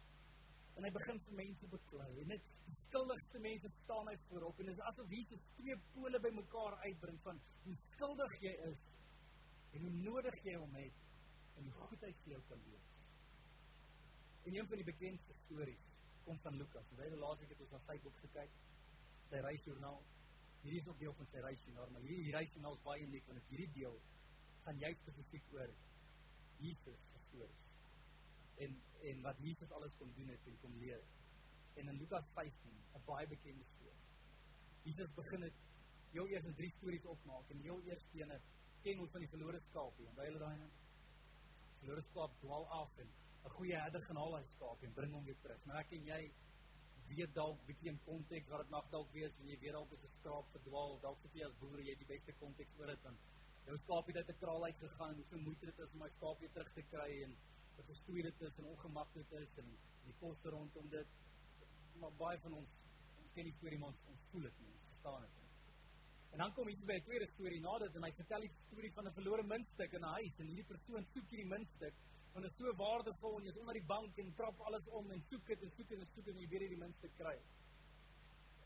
En 0.75 0.85
hy 0.85 0.91
begin 0.97 1.21
vir 1.27 1.37
mense 1.39 1.69
beklei 1.71 2.09
en 2.21 2.33
die 2.35 2.75
skuldigste 2.83 3.41
mense 3.45 3.71
staan 3.83 4.11
hy 4.11 4.15
voorop 4.27 4.59
en 4.59 4.69
dit 4.69 4.75
is 4.75 4.83
asof 4.91 5.13
Jesus 5.17 5.47
twee 5.57 5.77
pole 5.95 6.19
bymekaar 6.25 6.77
uitbring 6.83 7.17
van 7.23 7.39
hoe 7.63 7.75
skuldig 7.93 8.37
jy 8.43 8.53
is 8.69 8.83
en 9.75 9.87
hoe 9.87 9.93
nodig 10.03 10.37
jy 10.45 10.55
hom 10.59 10.75
het 10.77 11.03
en 11.59 11.69
hoe 11.69 11.87
goed 11.87 12.03
hy 12.05 12.11
vir 12.23 12.35
jou 12.35 12.41
kan 12.49 12.65
wees. 12.67 12.89
En 14.45 14.55
een 14.55 14.67
van 14.69 14.81
die 14.81 14.87
bekendste 14.87 15.37
stories 15.45 15.85
kom 16.25 16.37
van 16.43 16.57
Lukas. 16.59 16.91
Hy 16.97 17.07
het 17.07 17.17
laasweek 17.21 17.53
het 17.53 17.63
ons 17.65 17.73
na 17.73 17.79
sy 17.85 17.95
boek 18.03 18.17
gekyk, 18.25 18.59
sy 19.31 19.41
reisjoernaal. 19.45 20.03
Hierdie 20.65 20.81
is 20.81 20.89
ook 20.89 20.99
deel 21.01 21.15
van 21.17 21.29
sy 21.31 21.41
reisjoernaal, 21.45 21.89
maar 21.93 22.05
hierdie 22.05 22.33
reisjoernaal 22.35 22.77
is 22.77 22.85
baie 22.85 23.07
uniek 23.07 23.27
want 23.29 23.41
dit 23.41 23.51
hierdie 23.53 23.73
deel 23.79 23.97
gaan 24.65 24.79
jy 24.81 24.91
spesifiek 25.01 25.53
oor 25.53 25.73
Jesus 26.61 27.01
se 27.11 27.21
storie. 27.27 27.61
En 28.65 28.81
en 29.09 29.21
wat 29.21 29.41
Jesus 29.45 29.71
alles 29.77 29.95
kon 29.99 30.13
doen 30.17 30.31
het 30.33 30.47
en 30.49 30.57
kom 30.61 30.77
leer. 30.81 31.01
En 31.75 31.87
in 31.91 31.97
Lukas 32.01 32.25
15, 32.33 32.71
'n 32.95 33.03
baie 33.05 33.27
bekende 33.27 33.65
storie. 33.75 34.01
Jesus 34.83 35.13
begin 35.15 35.39
dit 35.39 35.53
heel 36.11 36.27
eers 36.27 36.45
in 36.45 36.55
drie 36.55 36.71
stories 36.77 37.05
opmaak 37.05 37.49
en 37.49 37.59
heel 37.59 37.81
eers 37.89 38.05
ene 38.13 38.39
ken 38.81 38.99
ons 38.99 39.11
van 39.11 39.23
die 39.23 39.29
verlore 39.29 39.59
skaapie. 39.69 40.07
Onthou 40.07 40.25
julle 40.25 40.39
daai 40.39 40.57
nou? 40.57 40.71
Verlore 41.79 42.03
skaap 42.09 42.39
dwaal 42.41 42.67
af 42.79 42.97
en 43.03 43.09
'n 43.45 43.53
goeie 43.57 43.77
herder 43.77 44.01
gaan 44.01 44.21
haal 44.23 44.35
hy 44.37 44.43
skaap 44.55 44.83
en 44.83 44.93
bring 44.93 45.13
hom 45.13 45.25
weer 45.25 45.41
terug. 45.41 45.65
Maar 45.65 45.79
ek 45.83 45.91
en 45.91 46.05
jy 46.05 46.21
weet 47.07 47.33
dalk 47.33 47.65
bietjie 47.67 47.89
in 47.89 47.99
konteks 48.05 48.47
wat 48.49 48.63
dit 48.63 48.69
mag 48.69 48.89
dalk 48.89 49.11
wees 49.13 49.39
en 49.39 49.47
jy 49.47 49.59
weet 49.59 49.75
dalk 49.77 49.91
is 49.91 50.03
'n 50.03 50.13
skaap 50.19 50.45
verdwaal, 50.51 50.99
dalk 51.01 51.19
sit 51.21 51.33
jy 51.33 51.45
as 51.45 51.59
boer 51.59 51.79
jy 51.79 51.95
die 51.95 52.11
beste 52.13 52.33
konteks 52.39 52.79
oor 52.79 52.87
dit 52.87 53.03
dan 53.03 53.17
jou 53.65 53.77
skaap 53.83 54.07
het 54.07 54.17
uit 54.21 54.29
'n 54.29 54.39
kraal 54.39 54.63
uit 54.63 54.77
gegaan 54.77 55.15
en 55.15 55.25
so 55.29 55.37
moeite 55.37 55.65
dit 55.65 55.79
is 55.79 55.93
om 55.93 55.99
my 55.99 56.09
skaap 56.17 56.39
weer 56.39 56.51
terug 56.51 56.73
te 56.73 56.83
kry 56.89 57.09
en 57.23 57.35
wat 57.77 57.85
gestoei 57.85 58.21
dit 58.21 58.41
is 58.41 58.57
en 58.57 58.65
ongemaklik 58.65 59.31
is 59.31 59.57
en 59.61 59.77
die 60.05 60.15
koste 60.19 60.49
rondom 60.49 60.89
dit 60.89 61.07
maar 61.99 62.13
baie 62.19 62.39
van 62.39 62.53
ons 62.53 62.69
ons 63.21 63.33
ken 63.33 63.49
die 63.49 63.55
storie 63.57 63.79
maar 63.79 63.89
ons, 63.89 64.21
voel 64.31 64.47
dit 64.47 64.59
nie, 64.61 64.71
ons 64.73 64.87
verstaan 64.89 65.21
dit 65.21 65.35
nie. 65.39 65.51
En 66.35 66.43
dan 66.43 66.53
kom 66.53 66.67
iets 66.67 66.85
by 66.89 66.97
'n 66.99 67.03
tweede 67.07 67.27
storie 67.33 67.61
nadat 67.61 67.95
en 67.95 68.03
hy 68.03 68.11
vertel 68.11 68.41
die 68.41 68.51
storie 68.67 68.91
van 68.93 69.07
'n 69.07 69.13
verlore 69.13 69.43
muntstuk 69.43 69.93
in 69.93 70.01
'n 70.01 70.15
huis 70.19 70.39
en 70.39 70.47
hierdie 70.47 70.71
persoon 70.73 71.05
soek 71.13 71.29
hierdie 71.29 71.51
muntstuk 71.55 71.93
want 72.33 72.43
dit 72.45 72.51
is 72.51 72.57
so 72.57 72.75
waardevol 72.75 73.37
en 73.37 73.45
jy 73.45 73.49
is 73.49 73.57
onder 73.57 73.73
die 73.73 73.87
bank 73.87 74.17
en 74.17 74.33
trap 74.35 74.59
alles 74.59 74.87
om 74.87 75.11
en 75.11 75.21
soek 75.29 75.45
dit 75.47 75.61
en 75.61 75.71
soek 75.77 75.87
dit 75.87 75.99
en 75.99 76.07
soek 76.15 76.25
dit 76.25 76.35
en 76.35 76.41
jy 76.41 76.47
weet 76.47 76.61
jy 76.61 76.67
die 76.67 76.83
muntstuk 76.83 77.13
kry. 77.17 77.37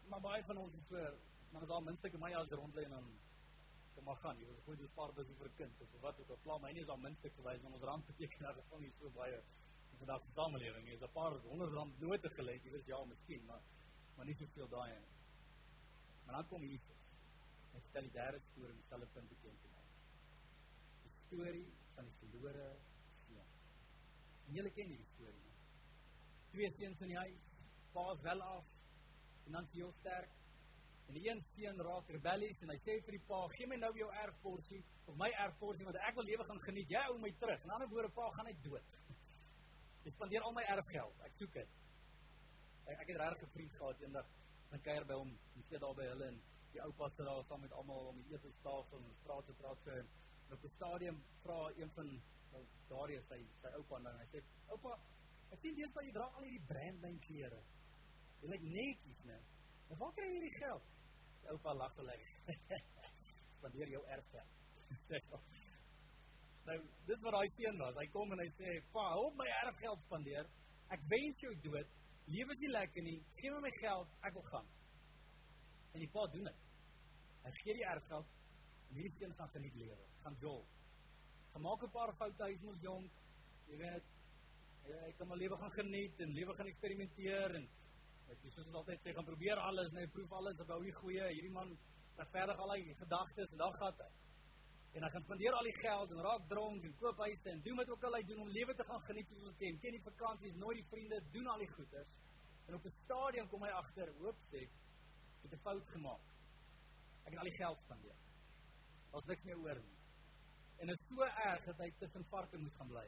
Maar 0.09 0.21
baie 0.21 0.43
van 0.43 0.57
ons 0.57 0.73
is 0.73 0.87
so, 0.89 1.17
maar 1.51 1.67
daar 1.67 1.83
muntstuk 1.83 2.13
in 2.13 2.19
my 2.19 2.31
huis 2.33 2.49
rond 2.49 2.75
lê 2.75 2.83
en 2.83 2.95
dan 2.97 3.11
kom 3.99 4.07
maar 4.07 4.21
gaan, 4.23 4.37
jy 4.39 4.45
wil 4.47 4.59
gooi 4.63 4.77
die 4.79 4.87
spaar 4.93 5.11
bus 5.13 5.31
vir 5.37 5.47
'n 5.49 5.55
kind 5.59 5.81
of 5.83 6.01
wat 6.01 6.19
ook 6.19 6.29
al, 6.33 6.37
pla 6.43 6.57
my 6.57 6.71
nie 6.71 6.81
is 6.81 6.91
al 6.93 7.01
muntstuk 7.05 7.33
gewys 7.35 7.63
om 7.67 7.73
ons 7.73 7.87
rand 7.89 8.05
te 8.07 8.13
teken 8.19 8.45
daar 8.45 8.57
is 8.57 8.69
van 8.71 8.81
nie 8.81 8.91
so 8.99 9.09
baie 9.09 9.39
in 9.91 9.97
vandag 9.99 10.21
se 10.23 10.31
samelewing 10.35 10.85
nie. 10.85 10.93
Is 10.93 11.01
'n 11.01 11.11
paar 11.11 11.33
honderd 11.51 11.73
rand 11.73 11.99
note 11.99 12.29
gelê, 12.29 12.53
jy 12.63 12.71
weet 12.71 12.85
ja, 12.85 13.03
miskien, 13.03 13.45
maar 13.45 13.61
maar 14.15 14.25
nie 14.25 14.35
soveel 14.35 14.69
daai 14.69 14.99
nie. 14.99 15.15
Maar 16.25 16.35
dan 16.35 16.47
kom 16.47 16.63
Jesus. 16.63 17.01
Hy 17.73 17.79
stel 17.89 18.01
die 18.01 18.11
derde 18.11 18.39
storie 18.51 18.71
in 18.75 18.81
dieselfde 18.81 19.07
punt 19.13 19.29
bekend 19.29 19.61
te 19.61 19.67
maak. 19.67 19.91
Die 21.03 21.11
storie 21.25 21.67
van 21.95 22.05
die 22.05 22.15
verlore 22.19 22.67
En 24.49 24.55
julle 24.55 24.69
ken 24.73 24.87
hierdie 24.89 25.11
storie. 25.13 25.49
Twee 26.51 26.69
seuns 26.77 27.01
in 27.05 27.11
die 27.11 27.17
huis, 27.17 27.41
pa 27.93 28.05
wel 28.21 28.41
af 28.41 28.65
en 29.45 29.51
dan 29.51 29.67
heel 29.73 29.91
sterk. 29.99 30.31
En 31.09 31.17
die 31.17 31.25
een 31.25 31.41
seun 31.55 31.81
raak 31.81 32.09
rebellies 32.13 32.61
en 32.61 32.69
hy 32.69 32.77
sê 32.85 32.99
vir 33.05 33.17
die 33.17 33.23
pa, 33.27 33.39
"Gee 33.55 33.67
my 33.67 33.75
nou 33.81 33.91
jou 33.97 34.09
erfporsie 34.23 34.83
of 35.07 35.17
my 35.17 35.29
erfporsie 35.45 35.85
want 35.85 35.97
ek 35.97 36.15
wil 36.15 36.23
lewe 36.23 36.43
gaan 36.45 36.61
geniet. 36.61 36.89
Jy 36.89 37.01
hou 37.07 37.17
my 37.17 37.31
terug." 37.39 37.63
En 37.63 37.69
ander 37.69 37.89
woorde, 37.89 38.09
pa 38.09 38.29
gaan 38.29 38.45
net 38.45 38.63
dood. 38.63 38.83
Ek 40.05 40.13
spandeer 40.13 40.41
al 40.41 40.53
my 40.53 40.63
erfgeld. 40.63 41.19
Ek 41.25 41.33
soek 41.37 41.53
dit. 41.53 41.69
Ek, 42.85 42.99
ek 42.99 43.07
het 43.07 43.17
regtig 43.17 43.47
'n 43.47 43.51
vriend 43.51 43.71
gehad 43.71 44.01
eendag 44.01 44.27
in 44.71 44.81
kuier 44.81 45.05
by 45.05 45.13
hom, 45.13 45.37
hy 45.55 45.61
sit 45.69 45.81
daar 45.81 45.95
by 45.95 46.05
hulle 46.05 46.25
en 46.25 46.41
die 46.73 46.81
oupa 46.85 47.09
sit 47.09 47.25
daar 47.25 47.43
saam 47.47 47.61
met 47.61 47.71
almal 47.71 48.11
om 48.11 48.17
die 48.23 48.33
eetentafel 48.33 48.99
en 48.99 49.15
praat 49.23 49.45
te 49.45 49.53
praat 49.61 49.79
so 49.83 49.91
en 50.01 50.09
op 50.53 50.63
'n 50.63 50.75
stadium 50.75 51.17
vra 51.43 51.59
een 51.77 51.91
van 51.95 52.09
nou 52.51 52.63
daar 52.89 53.09
is 53.09 53.25
sy 53.27 53.39
sy 53.61 53.71
oupa 53.79 53.97
nou 53.99 54.13
en 54.13 54.19
hy 54.19 54.27
sê 54.33 54.43
oupa 54.75 54.99
ek 55.51 55.59
sien 55.61 55.77
jy 55.77 56.11
dra 56.11 56.25
al 56.25 56.43
hierdie 56.43 56.67
brandname 56.71 57.19
klere 57.27 57.61
jy 58.41 58.49
lyk 58.53 58.61
netjies 58.61 59.23
né 59.29 59.37
en 59.89 59.97
waar 59.97 60.13
kry 60.13 60.25
jy 60.27 60.33
hierdie 60.37 60.57
geld 60.57 60.83
die 60.93 60.98
oupa 61.53 61.75
hulle 62.01 62.17
spandeer 63.57 63.89
jou 63.95 64.03
erfgeld 64.15 64.57
nou 66.69 66.79
dis 67.09 67.21
wat 67.25 67.35
daai 67.37 67.51
seun 67.57 67.77
was 67.83 67.99
hy 68.01 68.07
kom 68.15 68.33
en 68.35 68.43
hy 68.43 68.49
sê 68.57 68.79
pa 68.93 69.05
hou 69.15 69.29
my 69.37 69.47
erfgeld 69.63 70.01
spandeer. 70.07 70.49
Ek 70.93 71.01
wens 71.11 71.41
jou 71.43 71.53
dood. 71.65 71.95
Lewe 72.29 72.55
jy 72.61 72.69
lekker 72.71 73.05
nie. 73.05 73.17
Gee 73.37 73.53
my 73.53 73.61
my 73.65 73.71
geld. 73.77 74.11
Ek 74.25 74.35
wil 74.37 74.45
gaan. 74.49 74.67
En 75.93 76.03
die 76.03 76.09
pa 76.13 76.25
doen 76.33 76.49
dit. 76.49 76.67
Hy 77.45 77.53
gee 77.61 77.75
die 77.77 77.87
erfgeld 77.93 78.35
en 78.89 78.97
hierdie 78.97 79.17
seun 79.17 79.35
gaan 79.37 79.51
geniet 79.53 79.75
lewe. 79.81 80.05
Gaan 80.23 80.37
jol. 80.41 80.63
Gemaak 81.53 81.83
'n 81.83 81.91
paar 81.93 82.13
foute 82.21 82.43
hy 82.43 82.57
moet 82.61 82.81
jong. 82.81 83.09
Jy 83.69 83.77
weet 83.77 84.15
hy 84.89 85.11
kan 85.17 85.27
maar 85.27 85.37
lewe 85.37 85.57
gaan 85.57 85.71
geniet 85.71 86.19
en 86.19 86.33
lewe 86.33 86.53
gaan 86.57 86.67
eksperimenteer 86.67 87.55
en 87.55 87.67
wat 88.29 88.45
jy 88.45 88.51
soos 88.55 88.79
altyd 88.81 89.03
sê 89.03 89.13
gaan 89.17 89.27
probeer 89.27 89.61
alles 89.65 89.91
net 89.97 90.13
proef 90.15 90.31
alles 90.39 90.63
ou 90.65 90.79
die 90.85 90.95
goeie 91.01 91.27
hierdie 91.33 91.53
man 91.57 91.75
regverdig 92.21 92.63
al 92.65 92.73
hy 92.75 92.95
gedagtes 93.01 93.51
en 93.51 93.63
dan 93.63 93.77
gaan 93.81 94.01
hy 94.03 94.09
en 94.97 95.05
hy 95.05 95.09
gaan 95.15 95.25
spandeer 95.27 95.57
al 95.57 95.69
die 95.69 95.77
geld 95.81 96.15
en 96.15 96.23
raak 96.29 96.47
dronk 96.53 96.87
en 96.87 96.95
koop 97.01 97.21
huise 97.25 97.51
en 97.51 97.61
doen 97.67 97.81
wat 97.81 97.91
ook 97.95 98.07
al 98.09 98.17
hy 98.19 98.23
doen 98.31 98.41
om 98.45 98.55
lewe 98.59 98.75
te 98.75 98.87
gaan 98.91 99.05
geniet 99.09 99.29
soos 99.33 99.51
ons 99.51 99.59
ken 99.59 99.83
ken 99.83 99.97
die 99.97 100.07
vakansies 100.07 100.57
nooit 100.63 100.81
die 100.81 100.87
vriende 100.93 101.21
doen 101.35 101.51
al 101.53 101.65
die 101.65 101.71
goeders 101.75 102.15
en 102.67 102.79
op 102.79 102.85
'n 102.85 102.97
stadium 103.03 103.49
kom 103.49 103.67
hy 103.67 103.75
agter 103.83 104.15
hoop 104.23 104.47
sê 104.53 104.63
ek 104.63 105.43
het 105.43 105.53
'n 105.53 105.63
fout 105.67 105.93
gemaak 105.97 106.25
ek 107.25 107.31
het 107.33 107.39
al 107.43 107.51
die 107.51 107.59
geld 107.61 107.85
spandeer 107.85 108.19
Ons 109.17 109.25
niks 109.29 109.45
meer 109.47 109.61
oor 109.63 109.79
nie. 109.81 109.97
En 110.79 110.91
dit 110.91 110.99
is 110.99 111.07
so 111.09 111.25
erg 111.25 111.65
dat 111.65 111.81
hy 111.83 111.89
tussen 111.99 112.25
varke 112.31 112.57
moet 112.61 112.75
gaan 112.77 112.91
bly. 112.91 113.05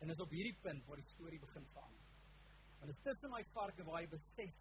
En 0.00 0.10
dit 0.10 0.16
is 0.16 0.24
op 0.24 0.34
hierdie 0.34 0.56
punt 0.64 0.88
waar 0.88 1.00
die 1.00 1.12
storie 1.14 1.40
begin 1.40 1.68
verander. 1.74 2.01
Dit 2.92 3.06
is 3.06 3.12
tussen 3.12 3.30
daai 3.32 3.44
varke 3.52 3.84
waar 3.88 4.02
hy 4.02 4.08
besef. 4.12 4.56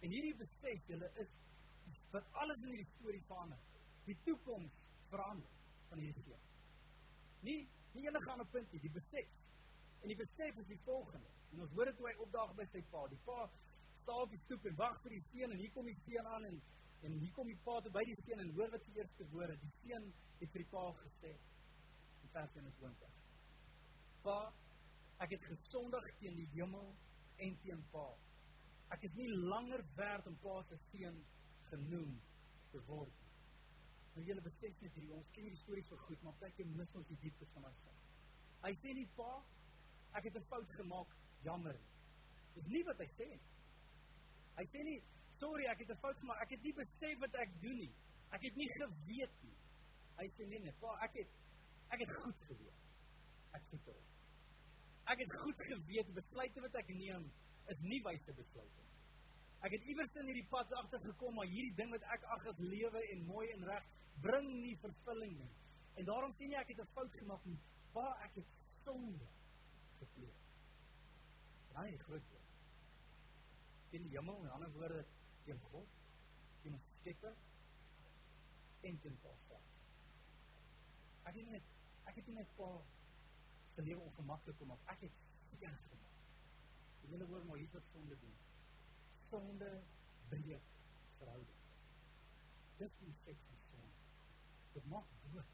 En 0.00 0.12
hierdie 0.12 0.34
besef, 0.38 0.82
hulle 0.86 1.10
is 1.22 1.30
wat 2.12 2.26
alles 2.42 2.60
in 2.62 2.70
hierdie 2.70 2.90
storie 2.94 3.22
verander. 3.26 3.58
Die 4.06 4.16
toekoms 4.26 4.84
verander 5.10 5.56
van 5.88 5.98
hierdie 5.98 6.22
storie. 6.22 6.52
Nie 7.42 7.56
nie 7.94 8.06
enige 8.08 8.30
ander 8.30 8.46
punt 8.50 8.72
nie, 8.72 8.80
die 8.82 8.90
besef. 8.90 9.34
En 10.02 10.10
die 10.10 10.18
besef 10.18 10.56
is 10.62 10.70
die 10.70 10.78
volgende. 10.86 11.30
En 11.52 11.66
ons 11.66 11.74
hoor 11.74 11.90
dit 11.90 11.98
toe 11.98 12.08
hy 12.08 12.14
opdaag 12.22 12.54
by 12.58 12.66
sy 12.70 12.82
pa. 12.90 13.04
Die 13.10 13.20
pa 13.26 13.44
staan 14.02 14.22
op 14.26 14.32
die 14.34 14.40
stoep 14.44 14.66
en 14.70 14.78
wag 14.78 14.96
vir 15.02 15.14
die 15.16 15.22
seun 15.32 15.54
en 15.54 15.62
hier 15.62 15.74
kom 15.74 15.90
die 15.90 15.98
seun 16.06 16.30
aan 16.36 16.48
en 16.52 16.62
En 17.04 17.12
hier 17.20 17.32
kom 17.36 17.48
die 17.50 17.58
pa 17.64 17.80
te 17.84 17.90
by 17.92 18.00
die 18.08 18.16
seun 18.24 18.40
en 18.40 18.52
hoor 18.56 18.70
wat 18.72 18.84
die 18.86 18.94
eerste 18.96 19.26
woorde. 19.34 19.58
Die 19.60 19.72
seun 19.82 20.06
het 20.40 20.52
vir 20.54 20.62
die 20.62 20.70
pa 20.70 20.84
gesê 21.02 21.32
in 21.34 22.30
vers 22.32 22.54
21. 22.56 23.18
Pa, 24.24 24.36
ek 25.24 25.34
het 25.36 25.44
gesondig 25.50 26.06
teen 26.22 26.38
die 26.38 26.46
hemel 26.54 26.94
en 27.36 27.58
teen 27.62 27.84
pa. 27.90 28.06
Ek 28.94 29.02
is 29.08 29.14
nie 29.18 29.28
langer 29.28 29.84
werd 29.94 30.26
om 30.26 30.36
pa 30.42 30.62
se 30.68 30.78
seun 30.90 31.24
genoem 31.70 32.20
te 32.70 32.82
word. 32.86 33.22
Nou 34.14 34.26
julle 34.26 34.44
besef 34.44 34.82
net 34.82 34.98
ons 35.16 35.32
ken 35.34 35.48
die 35.50 35.62
storie 35.64 35.84
goed, 36.06 36.22
maar 36.22 36.52
jy 36.58 36.66
mis 36.76 36.94
ons 36.94 37.08
die 37.08 37.18
diepte 37.22 37.46
van 37.54 37.66
my 37.66 37.72
sin. 37.80 37.98
Hy 38.62 38.72
sê 38.82 38.94
nie 38.94 39.08
pa, 39.16 39.42
ek 40.14 40.24
het 40.24 40.36
'n 40.36 40.46
fout 40.48 40.70
gemaak, 40.78 41.16
jammer. 41.42 41.76
Dis 42.54 42.66
nie 42.66 42.84
wat 42.84 42.98
hy 42.98 43.08
sê 43.18 43.28
nie. 43.28 43.40
Hy 44.56 44.64
sê 44.72 44.84
nie 44.84 45.02
sorry, 45.38 45.66
ek 45.66 45.78
het 45.78 45.90
'n 45.90 46.00
fout 46.00 46.18
gemaak. 46.18 46.40
Ek 46.42 46.50
het 46.50 46.62
nie 46.62 46.74
besef 46.74 47.18
wat 47.18 47.34
ek 47.34 47.50
doen 47.60 47.78
nie. 47.78 47.92
Ek 48.30 48.42
het 48.42 48.56
nie 48.56 48.68
geweet 48.68 49.42
nie. 49.42 49.56
Hy 50.16 50.28
sê 50.36 50.46
nee 50.46 50.60
nee, 50.60 50.72
pa, 50.80 50.96
ek 51.04 51.12
het 51.14 51.28
ek 51.90 52.00
het 52.00 52.16
goed 52.22 52.38
geweet. 52.48 52.80
Ek 53.52 53.62
het 53.70 53.84
dit. 53.84 54.13
Ek 55.12 55.20
het 55.20 55.32
goed 55.42 55.60
geweet 55.68 56.14
besluite 56.16 56.60
wat 56.64 56.78
ek 56.80 56.92
neem 56.96 57.26
is 57.72 57.80
nie 57.80 58.00
wyse 58.04 58.36
besluite 58.36 58.84
nie. 58.84 58.92
Ek 59.64 59.76
het 59.76 59.84
iewers 59.88 60.16
in 60.20 60.28
hierdie 60.28 60.48
pad 60.52 60.72
agtergekom 60.80 61.38
maar 61.38 61.48
hierdie 61.48 61.74
ding 61.76 61.92
wat 61.94 62.04
ek 62.16 62.24
ag 62.36 62.46
as 62.52 62.58
lewe 62.58 63.04
en 63.12 63.26
mooi 63.28 63.46
en 63.52 63.64
reg 63.68 63.90
bring 64.24 64.48
nie 64.62 64.76
vervulling 64.82 65.36
nie. 65.38 65.52
En 66.00 66.08
daarom 66.08 66.34
sien 66.38 66.52
jy 66.52 66.60
ek 66.60 66.72
het 66.74 66.80
'n 66.80 66.94
fout 66.94 67.12
gemaak 67.20 67.44
nie. 67.44 67.58
Pa, 67.92 68.06
ek 68.24 68.34
het 68.40 68.46
sonde 68.84 69.28
gepleeg. 69.98 70.40
Daai 71.72 71.98
groot 71.98 72.34
in 73.94 74.02
die 74.02 74.16
hemel, 74.16 74.42
in 74.42 74.50
ander 74.50 74.72
woorde, 74.74 75.04
teen 75.46 75.60
God, 75.70 75.90
teen 76.62 76.78
skepper 76.88 77.34
en 78.88 78.98
teen 79.02 79.18
onsself. 79.22 79.68
Ek 81.30 81.38
het 81.38 81.50
net 81.52 81.70
ek 82.10 82.18
het 82.20 82.26
net 82.36 82.50
pa 82.58 82.68
een 83.74 83.84
heel 83.84 84.00
ongemakkelijk 84.00 84.60
om 84.60 84.70
op 84.70 84.80
echt 84.84 85.00
kennis 85.58 85.80
te 85.88 85.96
maken. 86.00 86.24
Ik 87.00 87.08
wil 87.08 87.26
woorden 87.26 87.46
maar 87.46 87.58
iets 87.58 87.72
wat 87.72 87.82
zonde 87.92 88.18
doen. 88.18 88.34
Zonde 89.24 89.82
breekt 90.28 90.74
verhouding. 91.16 91.58
Dit 92.76 92.90
is 92.98 93.14
seks 93.24 93.38
van 93.70 93.80
Het 94.72 94.84
mag 94.86 95.04
doen. 95.32 95.44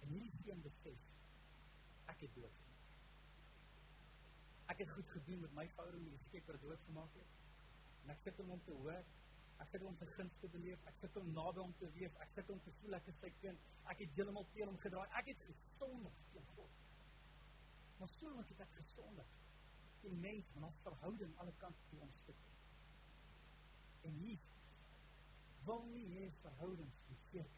En 0.00 0.12
niet 0.12 0.32
geen 0.44 0.62
besef. 0.62 0.98
Ek 2.04 2.20
het 2.20 2.34
dood 2.34 2.52
gemaakt. 2.62 2.70
Ik 4.66 4.78
heb 4.78 4.88
goed 4.88 5.08
gedoen 5.08 5.40
met 5.40 5.52
my 5.52 5.68
fouten 5.68 6.04
die 6.04 6.18
skepper 6.28 6.60
doodgemaak 6.60 7.14
het. 7.14 7.26
En 8.02 8.10
ik 8.10 8.16
ek 8.24 8.34
sit 8.36 8.46
om 8.46 8.64
te 8.64 8.82
werken. 8.82 9.19
Ek 9.60 9.72
sit 9.72 9.84
hom 9.84 9.96
te 10.00 10.08
guns 10.14 10.36
te 10.40 10.50
beleef. 10.54 10.86
Ek 10.90 11.00
sit 11.02 11.16
hom 11.20 11.32
naby 11.36 11.62
hom 11.62 11.74
te 11.80 11.90
wees. 11.96 12.16
Ek 12.24 12.32
sit 12.36 12.52
hom 12.52 12.60
te 12.64 12.74
voel 12.80 12.98
ek 12.98 13.10
is 13.12 13.18
sy 13.24 13.32
kind. 13.42 13.66
Ek 13.92 14.02
het 14.04 14.16
heeltemal 14.16 14.48
teen 14.54 14.70
hom 14.72 14.78
gedraai. 14.84 15.06
Ek 15.20 15.32
het 15.32 15.46
gesondig 15.48 16.20
teen 16.32 16.48
God. 16.56 16.78
Maar 18.00 18.12
so 18.16 18.34
wat 18.38 18.64
ek 18.66 18.76
gesondig? 18.80 19.34
Die 20.04 20.14
mens 20.22 20.52
van 20.54 20.70
ons 20.70 20.84
verhouding 20.86 21.34
alle 21.42 21.52
kante 21.60 21.90
toe 21.90 22.00
omsit. 22.08 22.46
En 24.08 24.22
nie 24.24 24.38
wil 25.66 25.82
nie 25.92 26.06
hê 26.14 26.30
verhoudings 26.42 27.02
beseer. 27.10 27.50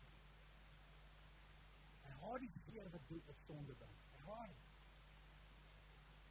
haat 2.23 2.41
die 2.41 2.51
seer 2.67 2.91
wat 2.91 3.09
dood 3.09 3.29
op 3.29 3.41
sonde 3.47 3.75
bring. 3.81 3.95
Hy 4.12 4.21
haat 4.27 4.53
dit. 4.53 4.69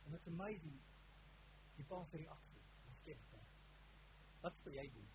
En 0.06 0.16
dit 0.16 0.20
is 0.20 0.34
amazing. 0.34 0.78
Die 1.78 1.88
pa 1.90 2.04
se 2.12 2.22
reaksie. 2.24 2.62
Wat 2.88 3.04
sê 3.06 3.18
hy? 3.18 3.42
Wat 4.46 4.62
sou 4.64 4.74
jy 4.76 4.88
doen? 4.96 5.10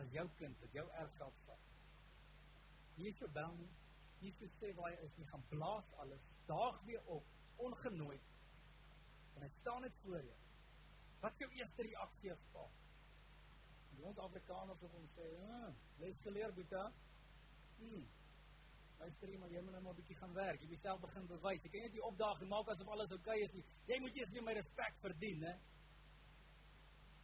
As 0.00 0.08
jou 0.14 0.26
kind, 0.38 0.64
as 0.64 0.74
jou 0.74 0.86
vat. 1.46 1.68
Hier 2.96 3.12
is 3.12 3.20
jou 3.20 3.30
bel. 3.36 3.56
Hier 4.20 4.44
is 4.44 4.58
sê 4.60 4.72
waar 4.76 4.92
hy 4.92 5.06
is, 5.06 5.16
hy 5.16 5.26
gaan 5.30 5.44
blaas 5.48 5.92
alles, 6.02 6.24
daag 6.48 6.80
weer 6.88 7.06
op, 7.16 7.26
ongenooi. 7.68 8.18
En 9.36 9.44
hy 9.46 9.48
staan 9.60 9.84
net 9.86 9.96
voor 10.04 10.20
jou. 10.20 10.38
Wat 11.20 11.32
is 11.36 11.44
jou 11.44 11.50
eerste 11.60 11.86
reaksie 11.88 12.32
as 12.32 12.46
pa? 12.52 12.66
Ons 14.00 14.20
Afrikaners 14.24 14.80
het 14.80 14.94
ons 14.96 15.16
sê, 15.16 15.26
"Hm, 15.40 15.72
lees 16.00 16.20
geleer, 16.24 16.52
Boeta." 16.54 16.92
Hm. 17.78 18.04
Luister 19.00 19.38
maar 19.38 19.48
jy 19.48 19.60
moet 19.60 19.72
nou 19.72 19.82
maar 19.82 20.16
gaan 20.16 20.32
werk. 20.32 20.60
Jy 20.60 20.68
moet 20.68 20.80
self 20.80 21.00
begin 21.00 21.26
bewys. 21.26 21.62
Jy 21.62 21.70
kan 21.70 21.80
net 21.80 21.92
die 21.92 22.04
opdrag 22.04 22.40
maak 22.40 22.68
asof 22.68 22.88
alles 22.88 23.10
oukei 23.10 23.36
okay 23.36 23.44
is 23.46 23.52
nie. 23.52 23.64
Jy 23.86 24.00
moet 24.00 24.16
eers 24.16 24.30
weer 24.30 24.42
my 24.42 24.52
respek 24.52 24.94
verdien, 25.00 25.42
hè. 25.42 25.54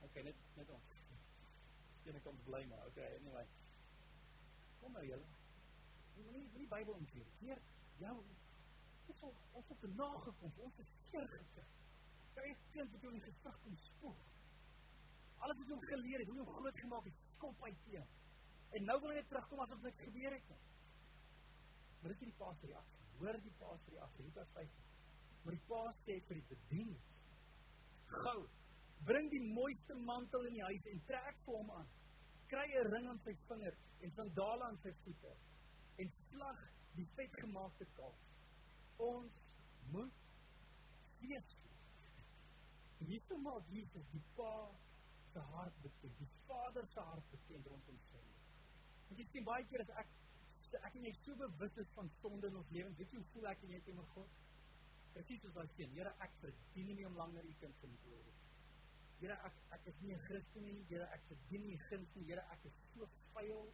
Okay, 0.09 0.23
net 0.23 0.35
net 0.57 0.71
ons. 0.71 0.96
Ek 2.15 2.27
om 2.31 2.43
bly 2.47 2.63
maar. 2.71 2.87
Okay, 2.93 3.17
anyway. 3.19 3.47
Kom 4.81 4.93
maar 4.93 5.05
julle. 5.05 5.27
Jy 6.17 6.23
moet 6.25 6.37
nie 6.37 6.49
die 6.61 6.69
Bybel. 6.71 7.01
Hier, 7.41 7.63
jou 7.99 8.17
Dit 9.07 9.17
is 9.17 9.23
ons 9.55 9.83
die 9.83 9.93
nagekom, 9.95 10.55
ons 10.67 10.79
het 10.81 10.95
seer 11.11 11.29
gekry. 11.31 11.67
Is 12.47 12.65
kind 12.75 12.91
wat 12.93 13.05
jou 13.07 13.13
in 13.15 13.23
gesig 13.25 13.59
kom 13.63 13.77
spoeg. 13.85 14.25
Alles 15.47 15.61
wat 15.61 15.71
jy 15.71 15.79
geleer 15.85 16.23
het, 16.23 16.31
hoe 16.33 16.39
jy 16.41 16.47
groot 16.51 16.81
gemaak 16.83 17.07
het, 17.09 17.27
skop 17.31 17.63
uit 17.65 17.79
teen. 17.87 18.11
En 18.77 18.89
nou 18.91 18.97
wil 19.05 19.15
jy 19.17 19.23
terugkom 19.31 19.63
asof 19.65 19.85
niks 19.87 20.03
gebeur 20.03 20.35
het 20.37 20.51
nie. 20.51 20.59
Maar 22.01 22.13
dit 22.13 22.25
is 22.27 22.31
die 22.33 22.39
paas 22.41 22.65
reaksie. 22.67 23.07
Hoor 23.21 23.39
die 23.47 23.55
paas 23.61 23.89
reaksie. 23.95 24.27
Lukas 24.27 24.53
5. 24.59 24.77
Maar 25.45 25.57
die 25.57 25.65
paas 25.71 26.01
sê 26.05 26.19
vir 26.29 26.41
die 26.41 26.47
bediening: 26.51 27.01
"Gou, 28.11 28.39
bring 29.05 29.31
die 29.31 29.43
mooiste 29.43 29.95
mantel 29.95 30.47
in 30.47 30.57
die 30.59 30.65
huis 30.65 30.87
en 30.93 31.03
trek 31.11 31.37
vir 31.45 31.59
hom 31.59 31.71
aan. 31.71 31.91
Kry 32.51 32.67
'n 32.67 32.91
ring 32.95 33.09
aan 33.09 33.21
sy 33.25 33.37
vinger 33.49 33.77
en 34.01 34.13
sandale 34.17 34.65
aan 34.65 34.79
sy 34.83 34.93
voete 35.05 35.35
en 36.05 36.13
slag 36.31 36.63
die 36.97 37.09
vetgemaakte 37.17 37.87
kalf. 37.97 38.19
Ons 38.97 39.43
moet 39.93 40.13
fees. 41.21 41.55
Hierdie 42.99 43.39
maak 43.39 43.69
Jesus 43.71 44.07
die 44.13 44.23
pa 44.37 44.53
se 45.33 45.43
hart 45.53 45.83
bekend, 45.83 46.19
die 46.19 46.29
Vader 46.47 46.87
se 46.95 47.01
hart 47.01 47.31
bekend 47.31 47.67
rondom 47.67 47.99
sy. 48.09 48.23
Want 49.09 49.21
jy 49.21 49.27
sien 49.33 49.45
baie 49.45 49.67
keer 49.71 49.85
as 49.85 49.93
ek 50.03 50.15
ek 50.87 50.97
jy 50.99 51.13
so 51.23 51.37
bewus 51.41 51.77
is 51.81 51.93
van 51.95 52.09
sonde 52.21 52.49
in 52.51 52.57
ons 52.61 52.73
lewens, 52.75 52.97
weet 52.99 53.13
jy 53.13 53.21
hoe 53.21 53.29
voel 53.35 53.47
ek 53.53 53.63
jy 53.71 53.79
teenoor 53.87 54.09
God? 54.15 54.33
Presies 55.15 55.41
soos 55.45 55.55
wat 55.57 55.71
sien, 55.77 55.93
Here, 55.97 56.13
ek 56.25 56.35
verdien 56.43 56.97
nie 56.99 57.07
om 57.09 57.17
langer 57.17 57.47
u 57.47 57.55
kind 57.61 57.79
te 57.81 57.89
wees. 58.05 58.36
Here, 59.21 59.37
ek 59.49 59.61
ek 59.77 59.87
is 59.93 60.01
nie 60.03 60.15
'n 60.15 60.23
Christen 60.27 60.67
nie, 60.67 60.85
Here, 60.89 61.09
ek 61.15 61.23
verdien 61.29 61.67
nie 61.67 61.79
guns 61.89 62.15
nie, 62.17 62.25
Here, 62.25 62.45
ek 62.53 62.65
is 62.65 62.77
so 62.95 63.09
vuil 63.35 63.73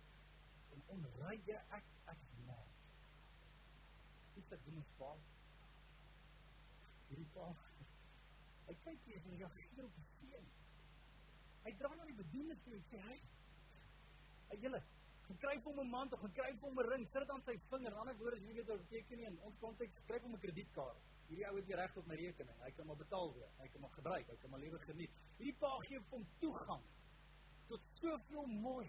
en 0.73 0.83
onrein, 0.97 1.43
Here, 1.47 1.63
ek 1.71 1.85
ek 2.15 2.25
mal. 2.47 2.65
Dis 4.35 4.49
wat 4.51 4.65
doen 4.65 4.77
ons 4.77 4.95
pa. 4.99 5.13
Hierdie 7.09 7.29
pa. 7.35 7.51
Hy 8.69 8.75
kyk 8.85 9.05
hier 9.05 9.23
en 9.25 9.31
hy 9.37 9.53
gee 9.59 9.85
op 9.85 9.95
die 9.97 10.09
steen. 10.17 10.51
Hy 11.65 11.73
dra 11.79 11.95
na 11.95 12.05
die 12.05 12.21
bediening 12.23 12.65
toe 12.65 12.75
en 12.75 12.85
sê 12.91 13.01
hy: 13.09 13.21
"Ag 14.51 14.61
julle, 14.61 14.83
Hy 15.33 15.39
kry 15.41 15.57
hom 15.65 15.79
'n 15.81 15.89
mand 15.89 16.13
of 16.13 16.23
hy 16.25 16.29
kry 16.37 16.51
hom 16.63 16.79
'n 16.79 16.89
ring, 16.93 17.05
sit 17.13 17.31
aan 17.31 17.43
sy 17.45 17.55
vinger. 17.71 17.95
Ander 18.01 18.17
woorde 18.21 18.41
jy 18.41 18.55
weet 18.57 18.69
wat 18.69 18.83
beteken 18.83 19.17
nie 19.19 19.27
in 19.29 19.39
ons 19.49 19.61
konteks 19.61 20.01
kry 20.09 20.19
hom 20.25 20.35
'n 20.35 20.41
kredietkaart. 20.45 21.12
Hierdie 21.33 21.47
ou 21.49 21.55
het 21.57 21.71
jy 21.71 21.77
reg 21.81 21.95
op 21.97 22.09
my 22.11 22.17
rekening. 22.21 22.57
Hy 22.61 22.71
kan 22.77 22.89
maar 22.89 22.99
betaal 23.01 23.31
weer. 23.33 23.53
Hy 23.57 23.69
kan 23.73 23.81
maar 23.81 23.95
gebruik. 23.95 24.27
Hy 24.29 24.35
kan 24.43 24.53
maar 24.53 24.61
lewe 24.61 24.81
geniet. 24.83 25.15
Hierdie 25.39 25.55
pa 25.63 25.71
gee 25.87 26.01
toegang 26.43 26.83
tot 27.71 27.87
soveel 28.03 28.51
mooi. 28.61 28.85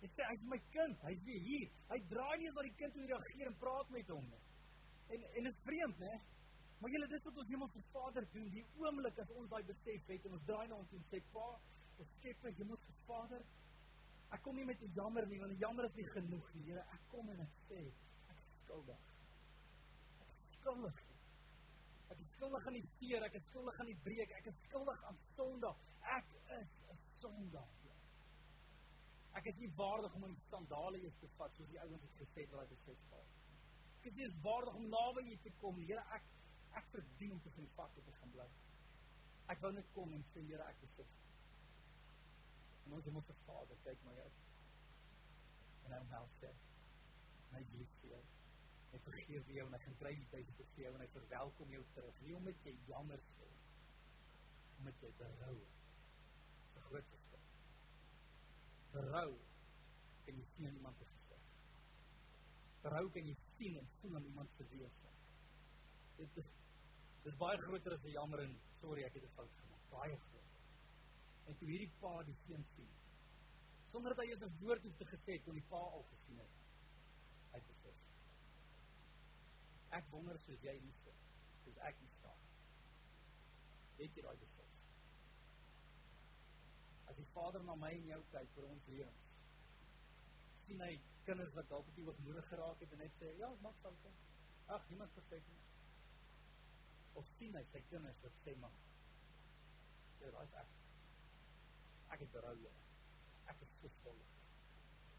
Hy 0.00 0.08
sê 0.16 0.26
hy's 0.26 0.42
my 0.50 0.58
kind. 0.74 0.98
Hy's 1.06 1.22
weer 1.28 1.44
hier. 1.44 1.68
Hy 1.92 2.00
draai 2.10 2.36
nie 2.40 2.50
na 2.50 2.64
die 2.66 2.74
kind 2.80 2.96
toe 2.96 3.06
reageer 3.06 3.52
en 3.52 3.58
praat 3.62 3.94
met 3.94 4.10
hom. 4.10 4.26
En 5.14 5.22
en 5.30 5.46
dit 5.46 5.52
is 5.52 5.62
vreemd, 5.68 6.02
né? 6.02 6.18
Maar 6.80 6.90
julle 6.96 7.10
dis 7.12 7.24
wat 7.28 7.38
ons 7.44 7.52
Hemelse 7.52 7.84
Vader 7.92 8.26
doen. 8.34 8.50
Die 8.56 8.66
oomblik 8.82 9.22
as 9.22 9.32
ons 9.36 9.50
daai 9.52 9.62
besef 9.70 10.10
het 10.10 10.26
en 10.26 10.36
ons 10.40 10.46
draai 10.50 10.66
na 10.66 10.80
ons 10.82 10.98
en 10.98 11.08
sê, 11.12 11.22
"Pa, 11.32 11.48
ons 12.00 12.12
skep 12.18 12.42
my 12.42 12.54
Hemelse 12.58 12.98
Vader, 13.06 13.44
Ek 14.30 14.42
kom 14.46 14.54
nie 14.56 14.64
met 14.64 14.82
'n 14.82 14.92
jammer 14.94 15.26
nie, 15.26 15.40
want 15.40 15.58
jammer 15.58 15.84
is 15.84 15.94
nie 15.94 16.06
genoeg 16.14 16.54
nie. 16.54 16.62
Here, 16.68 16.84
ek 16.96 17.00
kom 17.10 17.28
en 17.30 17.40
ek 17.40 17.54
sê, 17.68 17.80
ek 18.30 18.36
is 18.36 18.52
skuldig. 18.64 19.00
Ek 20.20 20.28
is 20.30 20.58
skuldig. 20.60 21.09
Is 22.20 22.32
skuldig 22.36 22.66
aan 22.66 22.76
die 22.76 22.88
seer, 22.98 23.24
ek 23.26 23.36
is 23.38 23.44
skuldig 23.50 23.78
aan 23.80 23.90
die 23.90 24.00
breek, 24.04 24.32
ek 24.36 24.48
is 24.50 24.58
skuldig 24.68 25.04
aan 25.08 25.20
sonde. 25.36 25.74
Ek 26.16 26.32
is 26.60 26.72
'n 26.92 26.98
sondaar. 27.20 27.76
Ek 29.38 29.46
is 29.46 29.60
nie 29.62 29.70
waardig 29.78 30.14
om 30.18 30.24
in 30.26 30.36
skandale 30.46 30.98
eers 30.98 31.18
te 31.20 31.28
vat 31.38 31.54
soos 31.56 31.68
die 31.70 31.80
ouens 31.80 32.02
het 32.02 32.16
gesê 32.22 32.46
dat 32.50 32.68
dit 32.72 32.82
sê 32.86 32.96
val. 33.10 33.28
Ek 34.00 34.18
is 34.26 34.34
waardig 34.42 34.74
om 34.74 34.88
naby 34.88 35.22
U 35.32 35.36
te 35.44 35.52
kom, 35.60 35.78
Here. 35.78 36.04
Ek 36.16 36.22
ek 36.80 36.86
verdien 36.90 37.32
om 37.32 37.40
te 37.42 37.50
gaan 37.50 37.68
vat 37.76 37.96
op 37.98 38.04
te 38.04 38.12
gaan 38.18 38.32
bly. 38.34 38.48
Ek 39.54 39.62
wou 39.62 39.72
net 39.72 39.94
kom 39.94 40.12
en 40.12 40.24
sê, 40.32 40.42
Here, 40.48 40.66
ek 40.66 40.82
is 40.82 40.92
skuldig. 40.94 41.26
En 42.86 42.96
ons 42.98 43.10
moet 43.14 43.32
Vader 43.46 43.76
kyk 43.84 44.04
maar 44.04 44.20
uit. 44.24 44.42
En 45.84 45.92
hy 45.94 46.02
nou 46.10 46.26
sê, 46.40 46.50
my 47.52 47.64
lief 47.74 47.98
Ek 48.96 49.04
vergeef 49.06 49.50
jou 49.54 49.66
en 49.66 49.76
ek 49.78 49.84
gaan 49.86 49.98
kry 50.00 50.12
die 50.18 50.28
tyd 50.32 50.50
vir 50.58 50.84
jou 50.84 50.92
en 50.94 51.04
ek 51.04 51.12
verwelkom 51.14 51.74
jou 51.76 51.82
terug. 51.96 52.22
Nie 52.26 52.34
om 52.38 52.48
met 52.48 52.66
jy 52.66 52.74
jammer 52.88 53.22
te 53.26 53.36
wees. 53.42 53.68
Om 54.78 54.88
met 54.88 55.04
jy 55.04 55.12
berou. 55.20 55.56
Die 56.74 56.84
grootste. 56.88 57.42
Berou 58.94 59.30
kan 60.26 60.40
jy 60.40 60.48
sien 60.56 60.74
iemand 60.74 60.98
te 60.98 61.06
gesê. 61.12 61.38
Berou 62.82 63.06
kan 63.14 63.30
jy 63.30 63.36
sien 63.56 63.78
en 63.78 63.94
voel 64.00 64.18
aan 64.18 64.28
iemand 64.32 64.58
se 64.58 64.66
wees. 64.74 64.98
Dit 66.18 66.42
is 66.44 66.56
dit 67.20 67.32
is 67.32 67.40
baie 67.40 67.58
groter 67.60 67.92
as 67.92 68.04
'n 68.04 68.16
jammer 68.16 68.40
en 68.40 68.54
sorry 68.80 69.02
ek 69.04 69.14
het 69.14 69.22
dit 69.22 69.34
fout 69.36 69.56
gemaak. 69.60 69.82
Baie 69.90 70.16
groter 70.16 70.40
en 71.50 71.58
toe 71.58 71.68
hierdie 71.70 71.90
pa 72.00 72.12
die 72.26 72.36
seun 72.44 72.64
sien. 72.74 72.90
Sonder 73.90 74.14
dat 74.14 74.24
hy 74.24 74.34
'n 74.34 74.52
woord 74.62 74.84
het 74.86 75.08
gesê 75.14 75.38
kon 75.44 75.58
die 75.58 75.68
pa 75.70 75.80
al 75.96 76.04
gesien 76.10 76.38
het. 76.38 76.54
Hy 77.52 77.58
het 77.58 77.66
gesê: 77.72 77.92
Ek 79.98 80.06
wonder 80.12 80.38
soos 80.44 80.62
jy 80.62 80.76
hier 80.78 80.98
sit. 81.04 81.24
Dis 81.66 81.78
ek 81.88 81.98
nie 82.02 82.10
staan. 82.18 82.44
Weet 83.98 84.16
jy 84.16 84.22
daai 84.26 84.36
besef? 84.42 84.76
As 87.10 87.18
die 87.18 87.26
Vader 87.34 87.64
na 87.66 87.74
my 87.74 87.90
en 87.96 88.06
jou 88.12 88.20
kyk 88.34 88.54
vir 88.54 88.68
ons 88.70 88.88
lewens. 88.94 89.26
sien 90.70 90.82
hy 90.84 90.92
kinders 91.26 91.54
wat 91.56 91.66
dalk 91.70 91.86
bietjie 91.88 92.04
hoogmoedig 92.06 92.46
geraak 92.46 92.82
het 92.84 92.92
en 92.94 93.00
hy 93.02 93.08
sê: 93.16 93.30
"Ja, 93.38 93.48
maak 93.64 93.78
foute." 93.82 94.12
Ag, 94.66 94.84
niemand 94.88 95.10
verseker 95.16 95.50
nie. 95.50 95.64
Of 97.18 97.26
sien 97.38 97.56
hy 97.58 97.64
sy 97.72 97.80
kinders 97.90 98.22
wat 98.22 98.36
sê 98.44 98.54
Ja, 100.20 100.30
daai 100.30 100.44
is 100.44 100.54
ek 100.62 100.76
ek 102.14 102.20
het 102.20 102.32
berou 102.32 102.54
oor. 102.62 102.78
Ek 103.50 103.60
is 103.66 103.76
geskuld. 103.82 104.32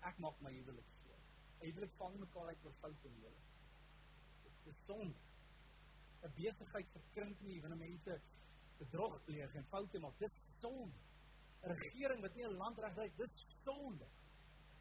Ek 0.10 0.18
maak 0.20 0.42
my 0.42 0.52
huwelik 0.52 0.90
so. 1.04 1.18
Huwelik 1.60 1.94
vang 1.98 2.20
mekaar 2.20 2.48
uit 2.48 2.66
oor 2.66 2.74
foute 2.82 3.08
in 3.08 3.20
hulle. 3.24 3.51
Is 4.70 4.84
sonde. 4.86 5.16
'n 6.22 6.32
Besigheid 6.36 6.88
verkrink 6.94 7.42
nie 7.42 7.62
wanneer 7.62 7.80
mense 7.80 8.22
bedrog 8.78 9.24
pleeg 9.26 9.54
en 9.56 9.66
foute 9.70 10.00
maak. 10.00 10.18
Dit 10.20 10.32
is 10.32 10.60
sonde. 10.60 10.98
'n 11.64 11.78
Regering 11.84 12.22
wat 12.22 12.36
nie 12.36 12.46
'n 12.46 12.58
land 12.64 12.78
reg 12.78 13.16
dit 13.16 13.32
is 13.36 13.46
sonde. 13.64 14.08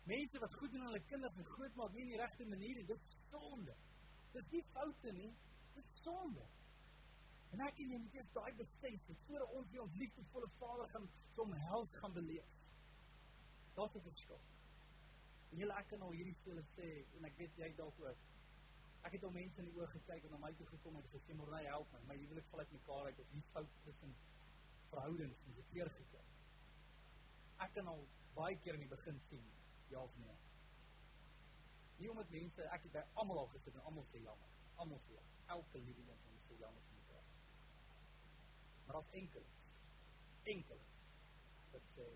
Mense 0.04 0.38
wat 0.38 0.54
goed 0.54 0.72
doen 0.72 0.80
aan 0.80 0.86
hulle 0.86 1.08
kinders 1.12 1.36
en 1.36 1.44
groot 1.44 1.74
maak 1.74 1.92
nie 1.92 2.02
in 2.02 2.12
die 2.14 2.16
regte 2.16 2.44
manier 2.44 2.74
nie, 2.76 2.86
dit 2.86 2.96
is 3.08 3.16
sonde. 3.30 3.74
Is 4.32 4.50
nie 4.50 4.64
foute 4.72 5.12
nie, 5.12 5.32
dit 5.74 5.84
is 5.84 6.02
sonde. 6.02 6.46
En 7.50 7.60
ek 7.66 7.78
en 7.82 7.90
jy 7.90 7.98
moet 7.98 8.14
eers 8.14 8.32
daai 8.32 8.52
besef, 8.54 9.10
voordat 9.26 9.52
ons 9.58 9.70
weer 9.70 9.82
ons 9.82 9.98
liefdevolle 10.02 10.48
Vader 10.58 10.88
gaan 10.88 11.10
kom 11.34 11.52
help 11.52 11.92
gaan 12.02 12.12
beleef. 12.12 12.48
Dit 13.74 13.84
is 13.84 13.94
'n 13.94 14.08
verskil. 14.08 14.40
En 15.50 15.58
jy 15.58 15.68
ek 15.68 15.88
kan 15.88 16.02
al 16.02 16.12
hierdie 16.12 16.36
stelle 16.40 16.64
sê 16.76 16.88
en 17.16 17.24
ek 17.24 17.36
weet 17.36 17.56
jy 17.56 17.74
dalk 17.76 18.00
ook. 18.00 18.29
Ek 19.08 19.16
het 19.16 19.24
al 19.24 19.32
mense 19.34 19.62
in 19.62 19.68
die 19.70 19.76
oë 19.78 19.88
gekyk 19.94 20.26
en 20.28 20.34
na 20.34 20.40
my 20.42 20.50
toe 20.58 20.66
gekom 20.72 20.98
en 21.00 21.08
gesê 21.14 21.36
maar 21.38 21.62
help 21.66 21.94
my, 22.08 22.18
wil 22.32 22.42
ek 22.42 22.50
val 22.52 22.64
uit 22.64 22.76
mekaar 22.76 23.08
uit 23.10 23.22
of 23.24 23.32
hier 23.34 23.46
fout 23.52 23.78
tussen 23.86 24.14
verhoudings 24.90 25.46
en 25.46 25.56
verkeer 25.62 25.90
gekry. 25.96 26.26
Ek 27.66 27.74
kan 27.78 27.90
al 27.94 28.06
baie 28.34 28.58
keer 28.64 28.78
in 28.78 28.84
die 28.86 28.92
begin 28.92 29.20
sien 29.28 29.48
ja 29.90 30.02
of 30.02 30.16
nee. 30.22 30.36
Nie 31.98 32.10
omdat 32.10 32.30
mense 32.36 32.68
ek 32.76 32.86
het 32.88 32.96
by 32.98 33.04
almal 33.22 33.44
al 33.44 33.50
gesit 33.56 33.74
en 33.74 33.88
almal 33.90 34.06
jammer. 34.12 34.54
Almal 34.76 35.02
sê 35.08 35.18
elke 35.56 35.82
liewe 35.88 36.06
een 36.12 36.40
sê 36.48 36.60
jammer 36.60 36.90
maar 38.90 38.98
op 38.98 39.10
enkel. 39.10 39.42
Enkel. 40.42 40.78
Dat 41.70 41.80
sê 41.94 42.06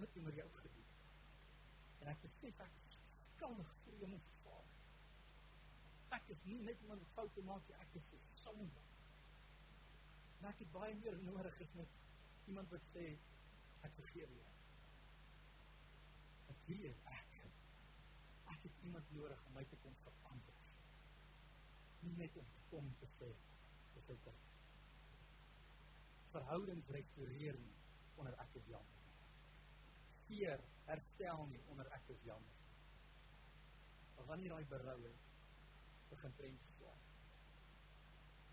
teenoor 0.00 0.34
jou 0.34 0.48
gedoen. 0.54 0.86
En 2.00 2.08
ek 2.12 2.22
besef 2.22 2.60
ek 2.64 2.96
kan 3.40 3.56
nog 3.56 3.72
vir 3.84 3.98
jou 4.02 4.08
moet 4.12 4.30
vaar. 4.44 4.70
Ek 6.18 6.30
is 6.34 6.44
nie 6.48 6.60
net 6.66 6.80
iemand 6.84 7.02
wat 7.04 7.14
foute 7.18 7.44
maak 7.48 7.68
nie, 7.68 7.76
ek 7.84 7.98
is 8.00 8.08
'n 8.12 8.22
sondaar. 8.44 8.88
Maar 10.40 10.50
ek 10.50 10.58
het 10.64 10.72
baie 10.72 10.94
meer 10.94 11.18
nodig 11.22 11.60
as 11.60 11.74
net 11.74 11.88
iemand 12.46 12.70
wat 12.70 12.88
sê 12.94 13.04
ek 13.82 13.92
vergewe 13.98 14.34
jou. 14.38 14.54
Ek 16.54 16.64
weet 16.66 16.96
ek 17.18 17.28
ek 18.54 18.62
het 18.62 18.82
iemand 18.82 19.12
nodig 19.12 19.44
om 19.46 19.52
my 19.52 19.64
te 19.64 19.76
kom 19.82 19.94
verander. 20.04 20.58
Nie 22.00 22.16
net 22.16 22.36
om 22.36 22.46
kom 22.70 22.94
te 22.98 23.06
sê 23.18 23.34
dis 23.94 24.10
oukei. 24.14 24.38
Verhoudings 26.32 26.88
restoreer 26.88 27.58
onder 28.16 28.38
ek 28.44 28.60
is 28.60 28.66
jammer. 28.66 29.01
Keer 30.32 30.60
herstel 30.88 31.46
nie 31.50 31.60
onder 31.68 31.88
ek 31.92 32.06
is 32.14 32.22
jammer. 32.24 32.60
Maar 34.16 34.30
wanneer 34.30 34.54
daai 34.54 34.70
berou 34.70 34.98
is, 35.10 35.24
begin 36.08 36.36
trends 36.38 36.70
slaan. 36.78 37.02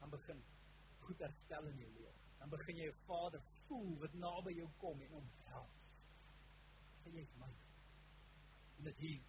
Dan 0.02 0.12
begin 0.12 0.44
goed 1.06 1.24
herstel 1.24 1.70
in 1.72 1.80
jou 1.86 1.92
lewe. 1.96 2.14
Dan 2.42 2.52
begin 2.52 2.82
jy 2.82 2.90
'n 2.92 3.00
vader 3.08 3.42
voel 3.68 3.96
wat 4.04 4.14
naby 4.14 4.56
jou 4.58 4.68
kom 4.84 5.02
en 5.02 5.16
hom 5.18 5.32
help. 5.54 5.80
Sê 7.04 7.16
jy 7.16 7.26
my. 7.40 7.52
En 8.78 8.84
dit 8.84 8.98
hier 8.98 9.24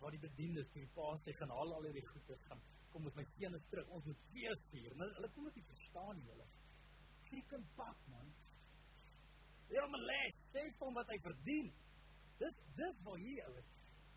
waar 0.00 0.10
die 0.10 0.20
bedienis 0.20 0.68
vir 0.72 0.84
die 0.84 0.94
pa 0.94 1.16
sê 1.24 1.32
gaan 1.32 1.52
haal 1.56 1.74
al 1.74 1.84
hierdie 1.88 2.06
goede 2.06 2.36
gaan 2.48 2.60
kom 2.92 3.04
met 3.04 3.16
my 3.16 3.24
seun 3.36 3.60
terug. 3.70 3.88
Ons 3.88 4.04
moet 4.04 4.24
fees 4.32 4.64
vier. 4.70 4.96
Maar 4.96 5.14
hulle 5.18 5.30
kom 5.34 5.44
dit 5.50 5.66
verstaan 5.72 6.16
nie 6.16 6.28
hulle. 6.28 6.46
Krieken 7.30 7.68
pak 7.76 8.08
man. 8.12 8.32
Leer 9.68 9.82
hom 9.82 9.96
les, 10.10 10.43
sê 10.54 10.64
hom 10.78 10.94
wat 10.98 11.10
hy 11.12 11.18
verdien. 11.24 11.70
Dis 12.40 12.60
dis 12.78 13.02
waar 13.06 13.20
hier 13.20 13.50
is. 13.58 13.70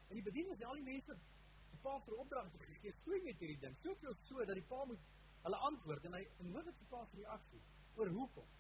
En 0.08 0.20
die 0.20 0.26
bediening 0.26 0.56
is 0.56 0.66
al 0.66 0.80
die 0.80 0.86
mense 0.86 1.18
die 1.72 1.80
pa 1.84 1.98
vir 2.06 2.18
opdragte 2.24 2.62
gegee. 2.64 2.94
Toe 3.06 3.20
met 3.26 3.42
hierdie 3.44 3.60
ding. 3.64 3.76
Soveel 3.84 4.16
so 4.28 4.46
dat 4.46 4.58
die 4.58 4.66
pa 4.70 4.84
moet 4.90 5.14
hulle 5.46 5.60
antwoord 5.70 6.08
en 6.10 6.18
hy 6.18 6.24
en 6.44 6.54
hoor 6.54 6.66
dit 6.68 6.80
die 6.82 6.90
pa 6.92 7.04
se 7.10 7.20
reaksie 7.22 7.62
oor 7.98 8.14
hoekom. 8.14 8.54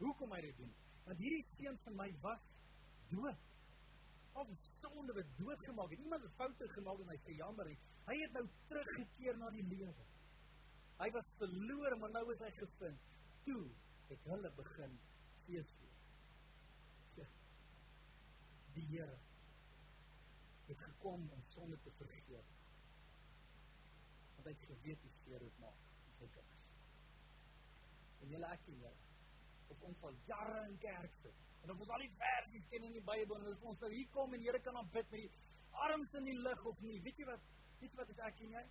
Hoekom 0.00 0.34
hy 0.36 0.40
dit 0.46 0.62
doen? 0.62 0.72
Want 1.06 1.22
hierdie 1.22 1.44
seun 1.56 1.78
van 1.84 2.00
my 2.02 2.08
was 2.24 2.48
dood. 3.12 3.44
Die 4.36 4.58
sonde 4.82 5.14
wat 5.16 5.28
doodgemaak 5.38 5.94
het. 5.94 6.02
Iemand 6.04 6.26
het 6.26 6.34
foute 6.36 6.68
gemaak 6.74 7.00
en 7.00 7.12
hy 7.14 7.16
sê 7.24 7.38
jammer. 7.38 7.70
Hy 8.06 8.16
het 8.20 8.34
nou 8.36 8.44
teruggekeer 8.68 9.38
na 9.40 9.48
die 9.54 9.64
lewe. 9.70 10.04
Hy 11.00 11.08
was 11.14 11.30
verlore, 11.40 11.96
maar 12.00 12.12
nou 12.12 12.24
is 12.34 12.42
hy 12.44 12.50
gevind. 12.58 13.08
Toe 13.46 13.62
het 14.10 14.28
hulle 14.28 14.50
begin 14.58 14.98
fees 15.46 15.72
die 18.76 18.86
Here 18.92 19.18
het 20.66 20.78
gekom 20.82 21.26
om 21.32 21.42
sonde 21.54 21.78
te 21.84 21.92
vergeef. 21.98 22.54
Want 24.36 24.48
hy 24.48 24.54
het 24.54 24.70
geweet 24.70 25.02
hoe 25.06 25.12
seer 25.22 25.44
dit 25.46 25.58
maak. 25.62 25.86
En 28.22 28.32
julle 28.32 28.48
ek 28.50 28.70
en 28.72 28.80
julle 28.82 29.04
op 29.74 29.82
ons 29.88 30.02
al 30.08 30.16
jare 30.26 30.62
in 30.68 30.78
kerk 30.82 31.18
sit. 31.22 31.44
En 31.64 31.72
ons 31.74 31.90
al 31.94 32.04
die 32.04 32.12
verse 32.18 32.62
ken 32.70 32.86
in 32.88 32.94
die 32.94 33.04
Bybel 33.06 33.38
en 33.38 33.66
ons 33.70 33.78
sou 33.82 33.90
hier 33.92 34.08
kom 34.14 34.34
en 34.34 34.42
Here 34.42 34.60
kan 34.62 34.78
aanbid 34.80 35.10
met 35.14 35.24
die 35.24 35.30
arms 35.86 36.14
in 36.18 36.28
die 36.30 36.38
lug 36.38 36.64
of 36.70 36.80
nie. 36.82 36.98
Weet 37.04 37.20
jy 37.20 37.26
wat? 37.28 37.48
Weet 37.80 37.92
jy 37.92 38.00
wat 38.00 38.12
is 38.14 38.22
ek 38.28 38.42
en 38.46 38.54
jy? 38.56 38.64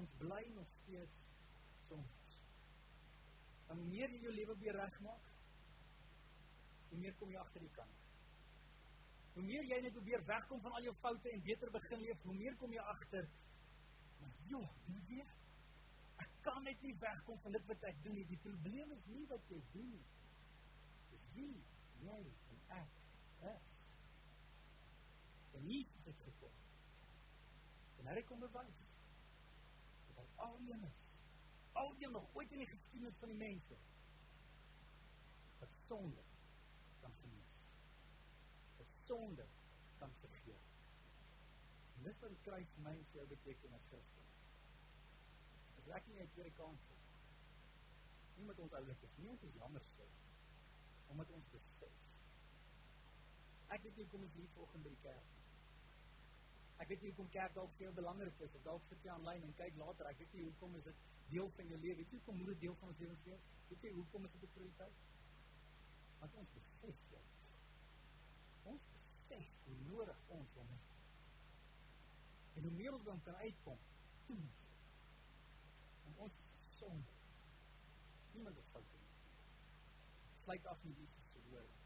Ons 0.00 0.12
bly 0.20 0.42
nog 0.54 0.68
steeds 0.80 1.22
soms. 1.88 2.36
En 3.72 3.82
meer 3.88 4.12
jy 4.12 4.20
jou 4.26 4.34
lewe 4.34 4.56
weer 4.62 4.78
regmaak, 4.78 5.32
hoe 6.90 7.00
meer 7.00 7.16
kom 7.18 7.32
jy 7.32 7.40
agter 7.42 7.64
die 7.64 7.74
kant. 7.74 7.98
Hoe 9.34 9.42
meer 9.46 9.64
jy 9.64 9.80
net 9.80 9.94
probeer 9.96 10.24
wegkom 10.28 10.60
van 10.64 10.76
al 10.76 10.86
jou 10.88 10.94
foute 11.00 11.30
en 11.30 11.42
beter 11.46 11.70
begin 11.70 12.02
leef, 12.04 12.22
hoe 12.22 12.34
meer 12.34 12.56
kom 12.60 12.72
jy 12.74 12.86
agter. 12.92 13.28
Jo, 14.50 14.60
weet 14.88 15.12
jy? 15.14 15.26
Ek 16.24 16.32
kan 16.46 16.62
net 16.66 16.82
nie 16.82 16.94
wegkom 17.00 17.38
van 17.44 17.54
dit 17.56 17.68
wat 17.70 17.84
ek 17.90 18.00
doen 18.04 18.16
nie. 18.18 18.26
Die 18.28 18.40
probleem 18.42 18.94
is 18.96 19.04
nie 19.12 19.26
wat 19.30 19.52
jy 19.52 19.60
doen 19.74 19.90
nie. 19.94 20.06
Dis 21.12 21.28
wie 21.36 21.52
jy 22.02 22.22
en 22.54 22.64
ek 22.80 22.96
is. 23.52 23.68
En 25.58 25.68
nie 25.68 25.84
dit 26.06 26.26
gekom. 26.26 26.58
En 28.00 28.10
hy 28.10 28.24
kom. 28.26 28.42
Dat 28.42 30.34
al 30.48 30.58
die 30.58 30.74
mense 30.74 31.00
al 31.72 31.94
die 31.98 32.08
nog 32.08 32.34
ooit 32.34 32.52
in 32.52 32.58
die 32.58 32.66
geskiedenis 32.66 33.18
van 33.20 33.28
die 33.32 33.38
mense 33.38 33.76
wat 35.60 36.29
sonde 39.10 39.46
kan 39.98 40.12
vergeef. 40.20 40.66
En 41.96 42.02
dit 42.06 42.20
die 42.32 42.42
kruis 42.46 42.74
my 42.84 42.92
en 42.98 43.08
jou 43.16 43.26
beteken 43.32 43.72
as 43.78 43.88
Christus. 43.90 44.28
As 45.80 45.88
ek 45.98 46.06
nie 46.10 46.20
'n 46.22 46.30
tweede 46.34 46.54
kans 46.60 46.84
het. 46.90 47.08
Nie 48.36 48.46
met 48.50 48.58
ons 48.64 48.76
oulik 48.78 49.02
is, 49.08 49.16
nie 49.16 49.28
ons 49.28 49.42
is 49.48 49.58
jammer 49.62 49.82
stil. 49.88 50.12
Omdat 51.08 51.30
ons 51.38 51.50
besef. 51.56 51.96
Ek 53.68 53.82
weet 53.82 53.96
jy 53.96 54.06
kom 54.12 54.22
ons 54.22 54.38
hier 54.38 54.54
volgende 54.54 54.88
die 54.88 55.02
kerk. 55.02 55.34
Ek 56.76 56.88
weet 56.88 57.02
jy 57.02 57.12
kom 57.18 57.28
kerk 57.30 57.54
dalk 57.54 57.74
veel 57.76 57.92
belangrik 57.92 58.40
is, 58.46 58.54
of 58.54 58.62
dalk 58.62 58.86
sit 58.88 59.04
jy 59.04 59.10
aanlyn 59.10 59.42
en 59.42 59.54
kyk 59.62 59.76
later. 59.82 60.06
Ek 60.06 60.18
weet 60.18 60.32
nie 60.32 60.46
hoekom 60.46 60.76
is 60.76 60.84
dit 60.84 61.02
deel 61.34 61.50
van 61.56 61.66
jou 61.66 61.80
lewe. 61.80 61.96
Weet 61.96 62.12
jy 62.12 62.20
kom 62.24 62.36
moet 62.36 62.54
dit 62.54 62.60
deel 62.60 62.78
van 62.80 62.88
ons 62.88 63.02
lewe 63.04 63.16
wees? 63.24 63.50
Weet 63.68 63.82
jy 63.82 63.92
hoekom 63.98 64.24
is 64.24 64.32
dit 64.38 64.42
'n 64.42 64.54
prioriteit? 64.54 65.04
Want 66.20 66.34
ons 66.34 66.50
besef 66.54 67.04
dit. 67.10 67.29
Hoe 69.70 69.80
nodig 69.88 70.20
ons 70.36 70.58
het. 70.72 70.88
En 72.58 72.66
hoe 72.66 72.72
meer 72.76 72.92
ons 72.96 73.04
dan 73.06 73.22
kan. 73.64 73.78
En 76.08 76.16
ons. 76.16 76.38
Niemand 78.32 78.56
is 78.56 78.68
fout 78.72 78.90
nie. 78.96 79.06
Sluit 80.42 80.66
af 80.66 80.82
met 80.82 80.96
Jesus 80.96 81.30
se 81.32 81.42
woord. 81.50 81.78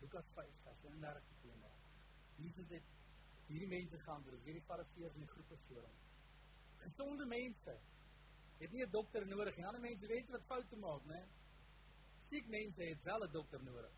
Lukas 0.00 0.24
5, 0.34 0.46
vers 0.64 0.82
31 0.82 1.22
tot 1.28 1.40
32. 1.42 1.70
Jesus 2.42 2.68
het 2.68 2.92
hierdie 3.46 3.68
mense 3.68 3.98
gaan 4.06 4.22
deur, 4.26 4.38
hierdie 4.46 4.64
fariseërs 4.66 5.14
en 5.18 5.26
die 5.26 5.32
groepe 5.34 5.58
voor 5.66 5.82
hom. 5.86 5.98
Mense 7.32 7.74
het 8.58 8.72
nie 8.72 8.84
'n 8.86 8.90
dokter 8.90 9.26
nodig 9.26 9.56
nie. 9.56 9.66
Ander 9.66 9.80
mense 9.80 10.06
weet 10.06 10.30
wat 10.30 10.42
foute 10.46 10.76
maak, 10.76 11.04
né? 11.04 11.22
Siek 12.30 12.46
mense 12.46 12.82
het 12.82 13.02
wel 13.02 13.24
'n 13.24 13.32
dokter 13.32 13.62
nodig. 13.62 13.92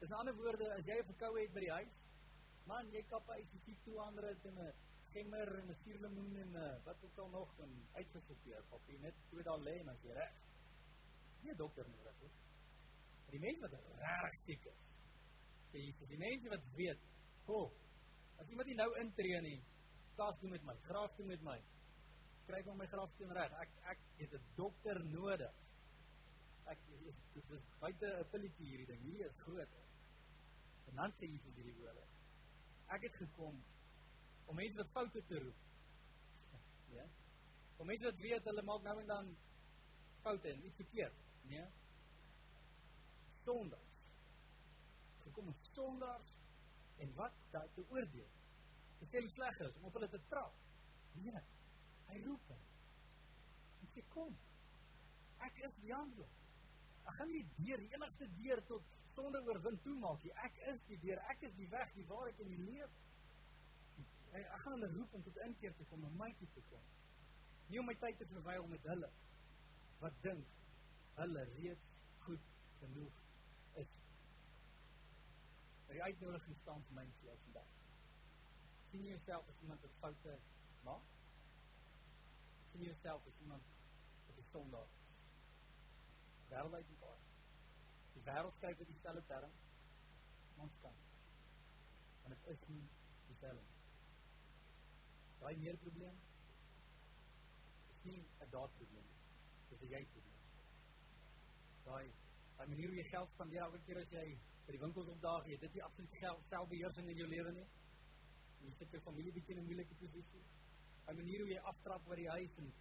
Dis 0.00 0.10
'n 0.10 0.18
ander 0.20 0.34
woorde 0.34 0.66
as 0.74 0.84
jy 0.84 0.96
'n 0.98 1.08
verkoue 1.12 1.40
het 1.40 1.52
by 1.54 1.60
die 1.60 1.76
huis, 1.78 1.94
man, 2.66 2.90
jy 2.92 3.02
kap 3.10 3.30
uit 3.30 3.52
die 3.52 3.60
siek 3.64 3.78
toe 3.84 3.98
ander 4.00 4.28
in 4.30 4.58
'n 4.58 4.72
gemmer 5.12 5.48
en 5.60 5.70
'n 5.70 5.76
suurlemoen 5.84 6.36
en 6.36 6.50
uh, 6.62 6.84
wat 6.84 7.04
ook 7.04 7.18
al 7.18 7.28
nog 7.28 7.52
en 7.64 7.72
uitgesorteer, 7.92 8.64
jy 8.86 8.98
net 9.00 9.14
twee 9.30 9.42
dae 9.42 9.58
lê 9.58 9.78
en 9.80 9.88
as 9.88 10.02
jy 10.02 10.12
reg. 10.18 10.34
Nie 11.42 11.54
dokter 11.56 11.88
nodig 11.88 12.18
nie. 12.20 12.32
Die 13.30 13.40
mense 13.40 13.60
wat 13.60 13.72
reg 14.02 14.36
siek 14.44 14.66
is. 14.72 14.82
Sê 15.70 15.78
jy 15.84 15.94
vir 16.00 16.12
die 16.12 16.18
mense 16.18 16.48
wat 16.48 16.68
weet, 16.74 17.00
"Ho, 17.46 17.72
as 18.38 18.48
iemand 18.48 18.68
nie 18.68 18.76
nou 18.76 18.90
intree 19.00 19.40
nie, 19.40 19.62
staas 20.12 20.40
doen 20.40 20.50
met 20.50 20.62
my, 20.64 20.76
graaf 20.88 21.16
doen 21.16 21.26
met 21.26 21.42
my. 21.42 21.58
Skryf 22.42 22.64
hom 22.64 22.76
my 22.78 22.86
grafsteen 22.86 23.32
reg. 23.32 23.52
Ek 23.52 23.70
ek 23.92 23.98
het 24.18 24.32
'n 24.34 24.44
dokter 24.56 25.04
nodig." 25.04 25.54
Ek 26.66 26.78
dis 27.34 27.50
is 27.50 27.66
buite 27.80 28.06
'n 28.06 28.30
pilletjie 28.30 28.66
hierdie 28.66 28.86
ding. 28.86 29.02
Hierdie 29.02 29.24
is 29.24 29.36
groot. 29.46 29.85
En 30.90 31.00
dan 31.00 31.14
sê 31.18 31.28
Jesus 31.30 31.54
hierdie 31.54 31.74
woorde. 31.80 32.04
Ek 32.94 33.06
het 33.08 33.18
gekom 33.20 33.58
om 34.46 34.58
mense 34.58 34.78
wat 34.78 34.92
foute 34.94 35.22
te 35.26 35.40
roep. 35.42 35.62
Ja. 36.94 37.06
Om 37.76 37.90
mense 37.90 38.06
wat 38.06 38.22
weet 38.22 38.46
hulle 38.50 38.62
maak 38.62 38.86
nou 38.86 39.00
en 39.00 39.10
dan 39.10 39.34
foute 40.22 40.48
en 40.50 40.64
iets 40.66 40.80
verkeerd, 40.82 41.18
nee. 41.50 41.66
Sondaars. 43.44 43.98
Gekom 45.24 45.50
om 45.52 45.58
sondaars 45.72 46.32
en 47.02 47.12
wat 47.18 47.34
daai 47.50 47.68
te 47.74 47.84
oordeel. 47.90 48.32
Dit 49.00 49.12
sê 49.12 49.22
sleg 49.34 49.60
is 49.66 49.76
om 49.80 49.90
op 49.90 49.98
hulle 49.98 50.08
te 50.10 50.22
trap. 50.30 50.54
Nee. 51.18 51.42
Hy 52.06 52.22
roep 52.24 52.50
hulle. 52.52 52.72
Hy 53.82 53.90
sê 53.94 54.04
kom. 54.14 54.34
Ek 55.46 55.58
is 55.68 55.74
die 55.82 55.94
antwoord. 55.94 56.42
Ek 57.06 57.18
gaan 57.18 57.30
nie 57.30 57.44
deur 57.58 57.82
die 57.82 57.92
enigste 57.94 58.28
deur 58.38 58.62
tot 58.70 58.94
sonde 59.16 59.40
oorwin 59.48 59.78
toe 59.82 59.94
maak 59.98 60.22
nie. 60.24 60.32
Ek 60.44 60.58
is 60.72 60.80
die 60.90 60.98
deur, 61.02 61.20
ek 61.32 61.44
is 61.48 61.54
die 61.58 61.68
weg, 61.72 61.92
die 61.96 62.06
waarheid 62.10 62.40
en 62.44 62.50
die 62.52 62.64
lewe. 62.68 62.88
Ek 64.36 64.60
gaan 64.62 64.76
hulle 64.76 64.90
roep 64.92 65.14
om 65.16 65.22
tot 65.24 65.38
inkeer 65.46 65.72
te 65.76 65.86
kom, 65.90 66.04
om 66.04 66.18
my 66.20 66.28
toe 66.40 66.48
te 66.54 66.64
kom. 66.70 66.82
Nie 67.70 67.80
om 67.80 67.88
my 67.88 67.96
tyd 68.02 68.18
te 68.20 68.28
verwyl 68.30 68.68
met 68.70 68.90
hulle 68.92 69.08
wat 70.02 70.18
dink 70.26 70.52
hulle 71.16 71.44
reeds 71.54 71.86
goed 72.26 72.50
genoeg 72.82 73.22
is. 73.82 73.94
Die 75.88 76.02
uitnodiging 76.02 76.60
staan 76.60 76.84
vir 76.90 76.98
my 77.00 77.06
vir 77.22 77.40
vandag. 77.46 77.72
Sien 78.90 79.08
jouself 79.08 79.48
as 79.48 79.64
iemand 79.64 79.88
wat 79.88 79.96
foute 80.02 80.36
maak? 80.84 81.08
Sien 82.72 82.84
jouself 82.90 83.26
as 83.32 83.40
iemand 83.46 83.72
wat 84.28 84.44
sondaar 84.52 84.92
wêreldwyd 86.50 86.92
baie. 87.00 87.25
Die 88.16 88.24
wêreld 88.24 88.60
kyk 88.62 88.78
met 88.80 88.88
dieselfde 88.88 89.22
term. 89.28 89.56
Ons 90.64 90.76
kan. 90.82 90.94
En 92.24 92.32
dit 92.34 92.46
is 92.52 92.62
nie 92.70 92.84
dieselfde. 93.28 93.64
Daai 95.42 95.56
meer 95.60 95.76
probleem 95.82 96.16
is 97.92 98.00
nie 98.08 98.20
'n 98.22 98.50
daadprobleem. 98.54 99.10
Dis 99.68 99.80
'n 99.80 99.92
jy 99.92 100.02
probleem. 100.14 100.40
Daai 101.84 102.06
daai 102.56 102.68
manier 102.68 102.88
hoe 102.88 102.96
jy 102.96 103.08
geld 103.10 103.30
spandeer 103.34 103.62
elke 103.62 103.80
keer 103.86 103.98
as 104.00 104.10
jy 104.10 104.26
by 104.66 104.72
die 104.72 104.80
winkels 104.80 105.08
opdaag, 105.08 105.46
jy 105.46 105.58
dit 105.58 105.74
nie 105.74 105.82
absoluut 105.82 106.14
geld 106.20 106.46
selfbeheersing 106.48 107.08
in 107.08 107.16
jou 107.16 107.28
lewe 107.28 107.52
nie. 107.52 107.66
Jy 108.64 108.72
sit 108.78 108.90
jou 108.90 109.00
familie 109.00 109.32
bietjie 109.32 109.54
in 109.54 109.60
'n 109.62 109.66
moeilike 109.66 109.94
posisie. 109.94 110.44
Daai 111.04 111.14
manier 111.14 111.40
hoe 111.40 111.50
jy 111.50 111.58
aftrap 111.58 112.08
oor 112.08 112.16
die 112.16 112.28
huis 112.28 112.58
en 112.58 112.72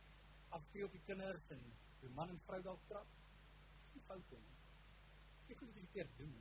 afspeel 0.49 0.85
op 0.85 0.91
die 0.91 1.05
kinders 1.05 1.49
en 1.49 1.61
die 1.99 2.09
man 2.09 2.29
en 2.29 2.39
vrou 2.47 2.61
dalk 2.61 2.87
trap. 2.87 3.07
Dis 3.93 4.03
fout 4.03 4.31
nie. 4.31 4.64
Jy 5.47 5.55
kan 5.55 5.67
dit 5.67 5.77
verkeerd 5.77 6.17
doen. 6.17 6.35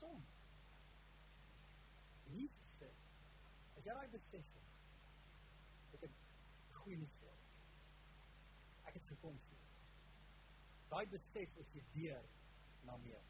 Som. 0.00 0.24
Nie 2.34 2.48
sê. 2.78 2.90
As 3.76 3.84
jy 3.86 3.96
raai 3.96 4.08
besef. 4.14 4.54
Ek 5.96 6.06
het 6.06 6.20
goeie 6.80 6.98
nuus 7.00 7.16
vir 7.20 7.28
jou. 7.28 7.38
Ek 8.90 8.96
het 8.98 9.10
gekom 9.14 9.38
sien. 9.48 9.66
Daai 10.92 11.04
besef 11.12 11.58
is 11.64 11.74
die 11.76 11.84
deur 11.96 12.30
na 12.88 12.96
meer. 13.04 13.28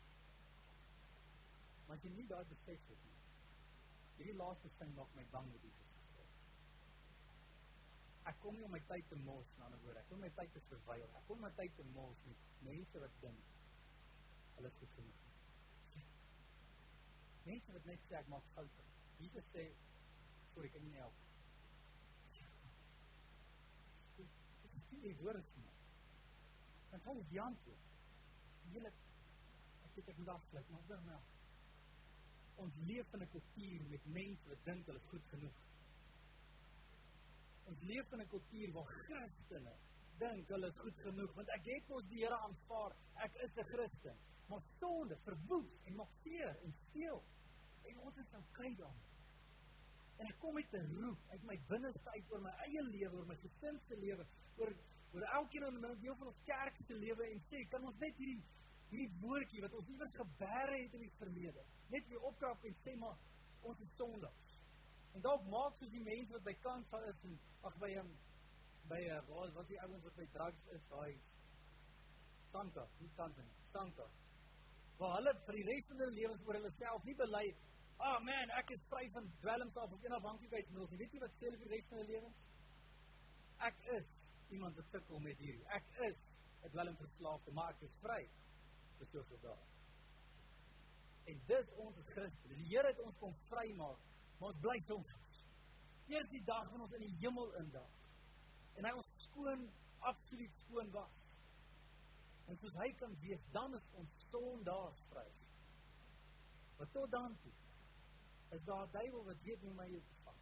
Want 1.89 2.05
jy 2.07 2.13
nie 2.15 2.29
daai 2.31 2.45
besef 2.51 2.93
nie. 2.93 3.17
Hierdie 4.19 4.39
laaste 4.39 4.71
sin 4.79 4.95
maak 4.99 5.11
my 5.19 5.25
bang 5.35 5.49
met 5.51 5.67
Jesus. 5.67 5.93
Ek 8.31 8.37
kom 8.43 8.55
nie 8.55 8.63
om 8.63 8.71
my 8.71 8.81
tyd 8.87 9.09
te 9.11 9.19
mors 9.27 9.49
na 9.59 9.67
'n 9.69 9.81
woord. 9.83 9.99
Ek 9.99 10.09
kom 10.09 10.21
my 10.23 10.31
tyd 10.39 10.53
te 10.55 10.61
verwyl. 10.69 11.09
Ek 11.21 11.27
kom 11.27 11.41
my 11.41 11.51
tyd 11.59 11.75
te 11.77 11.85
mors 11.95 12.21
met 12.27 12.45
mense 12.69 13.01
wat 13.05 13.17
dink 13.25 13.52
hulle 14.57 14.69
is 14.69 14.79
goed 14.79 14.95
genoeg. 14.99 15.21
Mense 17.45 17.73
wat 17.77 17.85
net 17.91 18.09
sê 18.09 18.17
ek 18.21 18.31
maak 18.31 18.49
foute. 18.55 18.87
Jesus 19.19 19.47
sê 19.55 19.67
sorry, 20.55 20.69
ek 20.69 20.75
kan 20.77 20.85
nie 20.87 20.99
help. 21.01 21.21
Dis 24.19 24.91
nie 25.03 25.15
woord 25.23 25.57
nie. 25.59 25.71
Hoe 27.05 27.19
is 27.21 27.29
die 27.33 27.41
antwoord? 27.41 27.87
Julle 28.73 28.93
ek 28.93 29.97
het 29.97 30.07
dit 30.07 30.17
vandag 30.17 30.45
gelyk, 30.51 30.69
maar 30.73 30.85
dan 30.89 31.07
nou. 31.11 31.21
Ons 32.63 32.77
leef 32.89 33.15
in 33.17 33.23
'n 33.23 33.31
kultuur 33.35 33.83
met 33.91 34.07
mense 34.19 34.49
wat 34.49 34.65
dink 34.65 34.87
hulle 34.87 34.99
is 34.99 35.11
goed 35.11 35.27
genoeg. 35.31 35.63
Ons 37.73 37.81
leef 37.91 38.13
in 38.13 38.21
'n 38.21 38.29
kultuur 38.29 38.73
waar 38.73 38.93
Christene 38.99 39.75
dink 40.19 40.49
hulle 40.49 40.67
is 40.67 40.79
goed 40.85 40.99
genoeg 41.05 41.33
want 41.35 41.49
ek 41.49 41.65
het 41.65 41.89
mos 41.89 42.05
die 42.11 42.23
Here 42.23 42.39
aanvaar. 42.47 42.93
Ek 43.27 43.35
is 43.47 43.57
'n 43.57 43.69
Christen. 43.73 44.17
Maar 44.53 44.65
sonde, 44.79 45.17
verwoes 45.25 45.77
en 45.89 45.95
maak 45.97 46.17
seer 46.23 46.57
en 46.67 46.75
steel. 46.89 47.23
En 47.89 48.01
ons 48.07 48.17
is 48.21 48.33
nou 48.37 48.43
kry 48.59 48.75
dan. 48.77 48.99
En 50.21 50.29
ek 50.29 50.41
kom 50.43 50.55
met 50.55 50.75
'n 50.77 50.91
roep 51.01 51.23
uit 51.31 51.45
my 51.51 51.57
binneste 51.69 52.11
uit 52.11 52.33
oor 52.33 52.43
my 52.45 52.53
eie 52.67 52.83
lewe, 52.83 53.17
oor 53.17 53.27
my 53.27 53.37
gesin 53.45 53.81
se 53.89 53.97
lewe, 53.97 54.27
oor 54.57 54.75
oor 55.13 55.25
elkeen 55.39 55.65
in 55.69 55.87
'n 55.87 56.01
deel 56.01 56.17
van 56.17 56.27
ons 56.27 56.45
kerk 56.45 56.77
se 56.87 56.95
lewe 56.95 57.25
en 57.31 57.41
sê, 57.51 57.69
kan 57.69 57.85
ons 57.85 57.99
net 57.99 58.17
hierdie 58.17 58.43
hierdie 58.93 59.21
woordjie 59.21 59.61
wat 59.65 59.73
ons 59.73 59.89
iewers 59.89 60.15
gebeure 60.15 60.77
het 60.83 60.95
in 60.95 61.05
die 61.07 61.13
verlede, 61.19 61.65
net 61.89 62.09
weer 62.09 62.25
opkrap 62.31 62.65
en 62.65 62.75
sê 62.85 62.97
maar 62.97 63.17
ons 63.61 63.81
is 63.81 63.95
sondaars. 63.97 64.59
En 65.13 65.21
dalk 65.21 65.45
maak 65.49 65.77
soos 65.77 65.91
die 65.91 66.05
mense 66.05 66.33
wat 66.33 66.45
by 66.45 66.55
kant 66.65 66.89
van 66.93 67.05
is 67.05 67.25
en 67.29 67.39
ag 67.69 67.77
by 67.85 67.95
hom 67.97 68.11
by 68.89 69.01
'n 69.01 69.11
uh, 69.17 69.23
wat 69.29 69.53
wat 69.59 69.69
die 69.69 69.81
ouens 69.81 70.05
wat 70.05 70.17
by 70.17 70.27
drugs 70.33 70.67
is, 70.77 70.89
daai 70.89 71.21
Santa, 72.53 72.89
nie 72.99 73.11
Santa 73.17 73.43
nie, 73.43 73.57
Santa. 73.73 74.11
Waar 75.03 75.17
hulle 75.19 75.35
vir 75.47 75.59
die 75.59 75.67
res 75.69 75.89
van 75.91 76.03
hulle 76.05 76.17
lewens 76.19 76.47
oor 76.47 76.59
hulle 76.61 76.73
self 76.79 77.07
nie 77.09 77.19
bely 77.19 77.47
Ah 78.03 78.17
oh 78.17 78.21
man, 78.27 78.51
ek 78.59 78.71
is 78.75 78.87
vry 78.91 79.05
van 79.15 79.29
dwelms 79.43 79.77
af 79.79 79.93
of 79.95 80.05
onafhanklikheid 80.09 80.71
nou. 80.75 80.87
Weet 80.91 81.13
jy 81.15 81.21
wat 81.23 81.35
sê 81.39 81.47
hulle 81.47 81.59
vir 81.61 81.69
die 81.69 81.77
res 81.77 81.91
van 81.91 82.01
hulle 82.01 82.15
lewens? 82.17 82.41
Ek 83.69 83.85
is 83.97 84.09
iemand 84.57 84.81
wat 84.81 84.89
sukkel 84.95 85.21
met 85.23 85.39
hierdie. 85.45 85.67
Ek 85.77 85.87
is 86.09 86.17
'n 86.63 86.73
dwelmverslaafde, 86.73 87.53
maar 87.53 87.71
ek 87.77 87.85
is 87.87 87.95
vry. 88.03 88.23
Dis 88.99 89.13
so 89.13 89.39
daar. 89.43 89.63
En 91.31 91.43
dit 91.47 91.77
ons 91.85 91.97
is 91.97 92.11
Christus. 92.15 92.57
Die 92.57 92.69
Here 92.73 92.89
het 92.89 93.01
ons 93.01 93.19
kom 93.19 93.35
vrymaak 93.51 94.03
maar 94.43 94.51
ons 94.51 94.63
bly 94.65 94.81
soms 94.87 95.11
eers 96.11 96.31
die 96.33 96.43
dag 96.45 96.67
wanneer 96.71 96.89
ons 96.89 96.95
in 96.99 97.05
die 97.07 97.19
hemel 97.23 97.53
indag 97.61 97.93
en 98.81 98.89
hy 98.89 98.93
ons 98.99 99.11
skoon 99.29 99.69
absoluut 100.11 100.57
skoon 100.65 100.91
was 100.97 101.21
en 102.47 102.59
soos 102.63 102.79
hy 102.83 102.93
kan 103.03 103.17
wees 103.25 103.45
dan 103.57 103.75
is 103.79 103.89
ons 104.03 104.17
sondaar 104.31 104.95
vry 105.11 105.27
maar 106.79 106.91
tot 106.97 107.11
dan 107.11 107.37
toe 107.43 107.53
is 108.57 108.65
daar 108.65 108.91
duiwel 108.97 109.25
wat 109.25 109.45
weet 109.49 109.61
hoe 109.67 109.75
my 109.75 109.89
jou 109.91 110.03
vang 110.25 110.41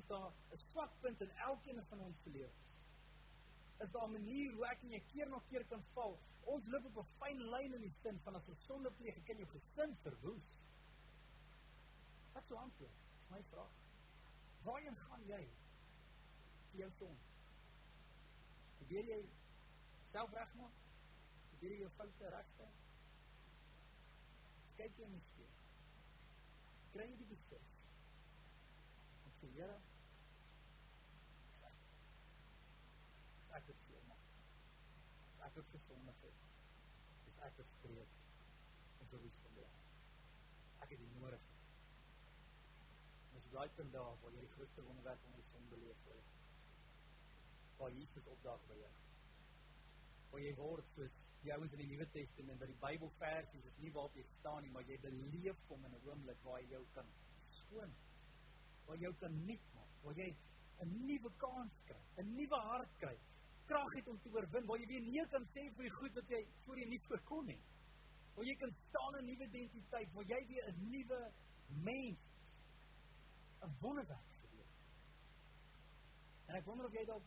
is 0.00 0.06
daar 0.06 0.32
'n 0.56 0.64
swak 0.66 0.98
punt 1.00 1.20
in 1.20 1.32
elkeen 1.48 1.84
van 1.88 2.00
ons 2.08 2.24
lewe 2.24 2.50
is 3.86 3.90
daar 3.90 4.08
'n 4.08 4.12
manier 4.12 4.52
hoe 4.52 4.66
ek 4.66 4.82
en 4.82 4.96
jy 4.96 5.02
keer 5.12 5.28
na 5.28 5.40
keer 5.50 5.64
kan 5.64 5.84
val 5.94 6.18
ons 6.42 6.66
loop 6.66 6.84
op 6.84 6.98
'n 7.04 7.14
fyn 7.18 7.46
lyn 7.54 7.74
in 7.74 7.86
die 7.88 7.94
sin 8.02 8.20
van 8.24 8.34
as 8.34 8.48
ons 8.48 8.66
sonde 8.66 8.90
pleeg 8.90 9.24
kan 9.24 9.36
jou 9.36 9.48
gesin 9.54 9.96
verwoes 10.02 10.58
Wat 12.32 12.46
sou 12.48 12.58
antwoord? 12.58 13.00
My 13.30 13.42
vraag. 13.50 13.72
Waarheen 14.64 14.96
gaan 14.96 15.24
jy? 15.26 15.42
Jou 16.80 16.88
son. 16.98 17.16
Probeer 18.78 19.08
jy 19.10 19.20
regmaak? 20.36 20.80
Probeer 21.50 21.74
jy 21.74 21.78
jou 21.82 21.90
foute 21.96 22.32
regstel? 22.34 22.72
Kyk 24.80 24.98
jy 25.02 25.08
net 25.12 25.30
hier. 25.36 25.54
Kry 26.94 27.06
jy 27.10 27.16
die 27.22 27.28
besef? 27.32 27.70
Ons 29.28 29.40
sê 29.40 29.52
Here, 29.56 29.78
ek 33.60 33.72
is 33.72 33.86
hier 33.88 34.04
maar. 34.08 34.26
Ek 35.48 35.60
het 35.60 35.74
het. 36.26 36.44
Dis 37.24 37.40
ek 37.48 37.64
is 37.64 37.74
breed. 37.86 38.20
En 39.00 39.10
so 39.10 39.20
is 39.28 39.40
dit. 39.56 39.80
Ek 40.80 40.94
het 40.94 40.98
die 40.98 41.10
nodig 41.18 41.50
daai 43.52 43.68
punt 43.76 43.92
daar 43.92 44.14
waar 44.20 44.32
jy 44.32 44.40
die 44.40 44.54
grootste 44.54 44.82
wonderwerk 44.86 45.20
van 45.24 45.34
die 45.36 45.44
son 45.50 45.68
beleef 45.68 46.04
het. 46.08 46.28
Waar 47.76 47.92
Jesus 48.00 48.26
opdag 48.34 48.68
by 48.68 48.78
jou. 48.80 48.92
Waar 50.32 50.40
jy 50.40 50.52
word 50.56 50.86
soos 50.96 51.16
die 51.42 51.50
ouens 51.52 51.74
in 51.76 51.82
die 51.82 51.88
Nuwe 51.90 52.06
Testament 52.14 52.60
by 52.62 52.68
die 52.70 52.78
Bybelversies 52.80 53.66
is 53.68 53.80
nie 53.82 53.90
waar 53.92 54.14
jy 54.16 54.22
staan 54.38 54.62
nie, 54.64 54.70
maar 54.72 54.86
jy 54.88 54.96
beleef 55.02 55.58
hom 55.68 55.84
in 55.84 55.92
'n 55.98 56.06
oomblik 56.08 56.38
waar 56.46 56.60
jy 56.62 56.70
jou 56.70 56.84
kan 56.94 57.10
skoon. 57.58 57.92
Waar 58.86 58.96
jy 58.96 59.12
kan 59.20 59.34
nuut 59.46 59.66
maak, 59.74 59.92
waar 60.04 60.16
jy 60.16 60.30
'n 60.84 60.94
nuwe 61.06 61.30
kans 61.36 61.74
kry, 61.84 62.00
'n 62.22 62.32
nuwe 62.36 62.60
hart 62.70 62.96
kry, 63.02 63.16
krag 63.66 63.92
het 63.94 64.08
om 64.08 64.18
te 64.22 64.30
oorwin, 64.32 64.66
waar 64.66 64.78
jy 64.78 64.86
weer 64.86 65.00
nee 65.00 65.26
kan 65.34 65.44
sê 65.52 65.68
vir 65.76 65.84
die 65.88 65.96
goed 66.00 66.14
wat 66.14 66.28
jy 66.28 66.46
voorheen 66.64 66.88
nie 66.88 67.02
voorkom 67.08 67.46
nie. 67.46 67.60
Waar 68.34 68.44
jy 68.44 68.56
kan 68.56 68.74
staan 68.88 69.18
in 69.18 69.24
'n 69.24 69.26
nuwe 69.26 69.44
identiteit, 69.44 70.12
waar 70.14 70.24
jy 70.24 70.46
weer 70.46 70.68
'n 70.68 70.90
nuwe 70.90 71.32
mens 71.68 72.18
'n 73.60 73.76
wonderwerk 73.80 74.32
gebeur. 74.40 74.70
En 76.46 76.54
ek 76.54 76.64
wonder 76.64 76.86
of 76.86 76.92
jy 76.92 77.04
dalk. 77.04 77.22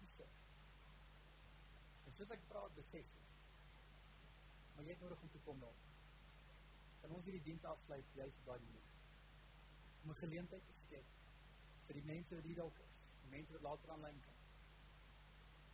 Dis 2.15 2.29
net 2.29 2.37
ek 2.37 2.43
praat 2.47 2.75
besef. 2.77 3.07
Maar 4.75 4.85
jy 4.87 4.93
het 4.93 5.01
nodig 5.03 5.23
om 5.25 5.31
te 5.33 5.39
kom 5.43 5.57
daar. 5.59 5.81
En 7.03 7.15
ons 7.17 7.25
hierdie 7.27 7.43
diens 7.43 7.65
afsluit 7.67 8.13
juist 8.15 8.45
by 8.45 8.55
die 8.61 8.69
mense. 8.75 9.01
Om 10.03 10.13
'n 10.13 10.19
geleentheid 10.21 10.63
te 10.67 10.75
skep 10.85 11.09
vir 11.87 11.99
die 11.99 12.05
mense 12.11 12.35
wat 12.39 12.47
hier 12.47 12.61
dalk 12.61 12.79
is, 12.85 12.93
die 13.23 13.33
mense 13.33 13.53
wat 13.57 13.65
later 13.67 13.91
aanlyn 13.95 14.21
kom. 14.27 14.39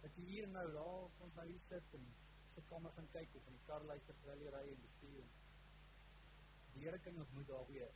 Dat 0.01 0.17
jy 0.17 0.25
hier 0.31 0.47
nou 0.47 0.65
daar 0.73 1.21
ons 1.27 1.37
nou 1.37 1.47
hier 1.51 1.61
sit 1.67 1.93
en 1.99 2.09
se 2.55 2.65
kom 2.73 2.89
gaan 2.95 3.11
kyk 3.13 3.35
of 3.35 3.47
in 3.47 3.59
die 3.59 3.65
kar 3.67 3.85
luister 3.91 4.17
terwyl 4.23 4.41
jy 4.45 4.55
ry 4.55 4.65
en 4.71 4.85
bestuur. 4.87 5.31
Die 6.73 6.87
Here 6.87 6.99
kan 6.99 7.21
ons 7.21 7.35
moet 7.37 7.47
daar 7.47 7.67
weer. 7.67 7.93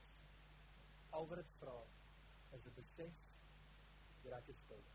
Al 1.09 1.27
wat 1.27 1.41
dit 1.41 1.57
vra 1.63 1.79
is 2.59 2.65
'n 2.65 2.77
besef 2.77 3.13
dat 4.23 4.33
ek 4.33 4.53
is 4.53 4.63
stil. 4.65 4.85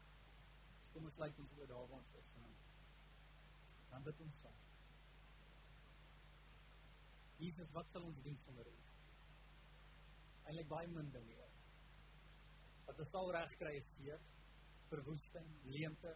Kom 0.92 1.04
ons 1.04 1.18
lyk 1.24 1.38
ons 1.38 1.58
oor 1.58 1.66
daar 1.66 1.88
waar 1.88 1.98
ons 1.98 2.14
is 2.22 2.30
dan 3.90 4.02
bid 4.06 4.20
ons. 4.24 4.40
Jesus, 7.40 7.70
wat 7.72 7.88
sal 7.92 8.04
ons 8.04 8.18
doen 8.24 8.36
sonder 8.44 8.68
U? 8.68 8.74
Eilik 10.50 10.68
baie 10.68 10.88
min 10.92 11.08
dinge. 11.14 11.46
Wat 12.88 13.00
ons 13.00 13.12
sal 13.14 13.30
regkry 13.32 13.76
is 13.78 13.88
seer, 13.94 14.20
verwoesting, 14.90 15.48
leemte. 15.72 16.12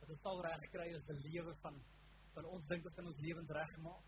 Wat 0.00 0.14
ons 0.14 0.22
sal 0.26 0.42
regkry 0.46 0.88
is 0.94 1.08
'n 1.08 1.20
lewe 1.26 1.54
van 1.64 1.80
van 2.34 2.44
ons 2.44 2.66
dink 2.70 2.84
ons 2.86 2.94
kan 2.94 3.06
ons 3.06 3.22
lewens 3.26 3.50
regmaak. 3.50 4.04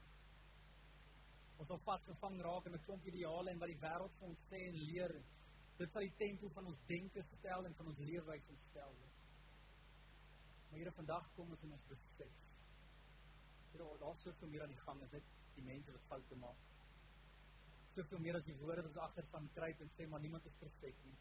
Ons 1.58 1.68
sal 1.68 1.80
vasgevang 1.86 2.40
raak 2.40 2.66
in 2.66 2.74
'n 2.74 2.84
klomp 2.86 3.06
ideale 3.06 3.50
en 3.50 3.58
wat 3.58 3.68
die 3.68 3.82
wêreld 3.86 4.18
vir 4.18 4.28
ons 4.28 4.44
sê 4.50 4.60
en 4.68 4.76
leer 4.90 5.14
Dit 5.78 5.90
sal 5.90 6.04
die 6.06 6.16
tempo 6.20 6.48
van 6.54 6.68
ons 6.70 6.82
denke 6.86 7.24
stel 7.32 7.64
en 7.66 7.74
van 7.74 7.86
ons 7.90 7.98
leefwyse 7.98 8.56
stel. 8.68 8.92
Maar 10.68 10.78
hier 10.78 10.92
vandag 10.92 11.28
kom 11.36 11.50
ons 11.50 11.62
in 11.66 11.72
ons 11.72 11.88
besef. 11.88 12.51
Hier 13.72 13.82
al 13.82 13.98
daar's 13.98 14.22
so 14.22 14.32
veel 14.38 14.48
meer 14.48 14.62
aan 14.62 14.74
die 14.74 14.84
gang, 14.84 15.02
is 15.02 15.10
dit 15.10 15.32
die 15.56 15.64
mense 15.64 15.92
wat 15.92 16.08
foute 16.08 16.36
maak. 16.44 16.68
soveel 17.92 18.22
meer 18.24 18.38
as 18.38 18.44
die 18.46 18.56
woorde 18.60 18.82
wat 18.86 18.98
agter 19.06 19.26
van 19.32 19.48
kruip 19.56 19.80
en 19.84 19.90
sê 19.96 20.06
maar 20.08 20.22
niemand 20.24 20.46
is 20.48 20.54
perfek 20.60 21.00
nie. 21.04 21.16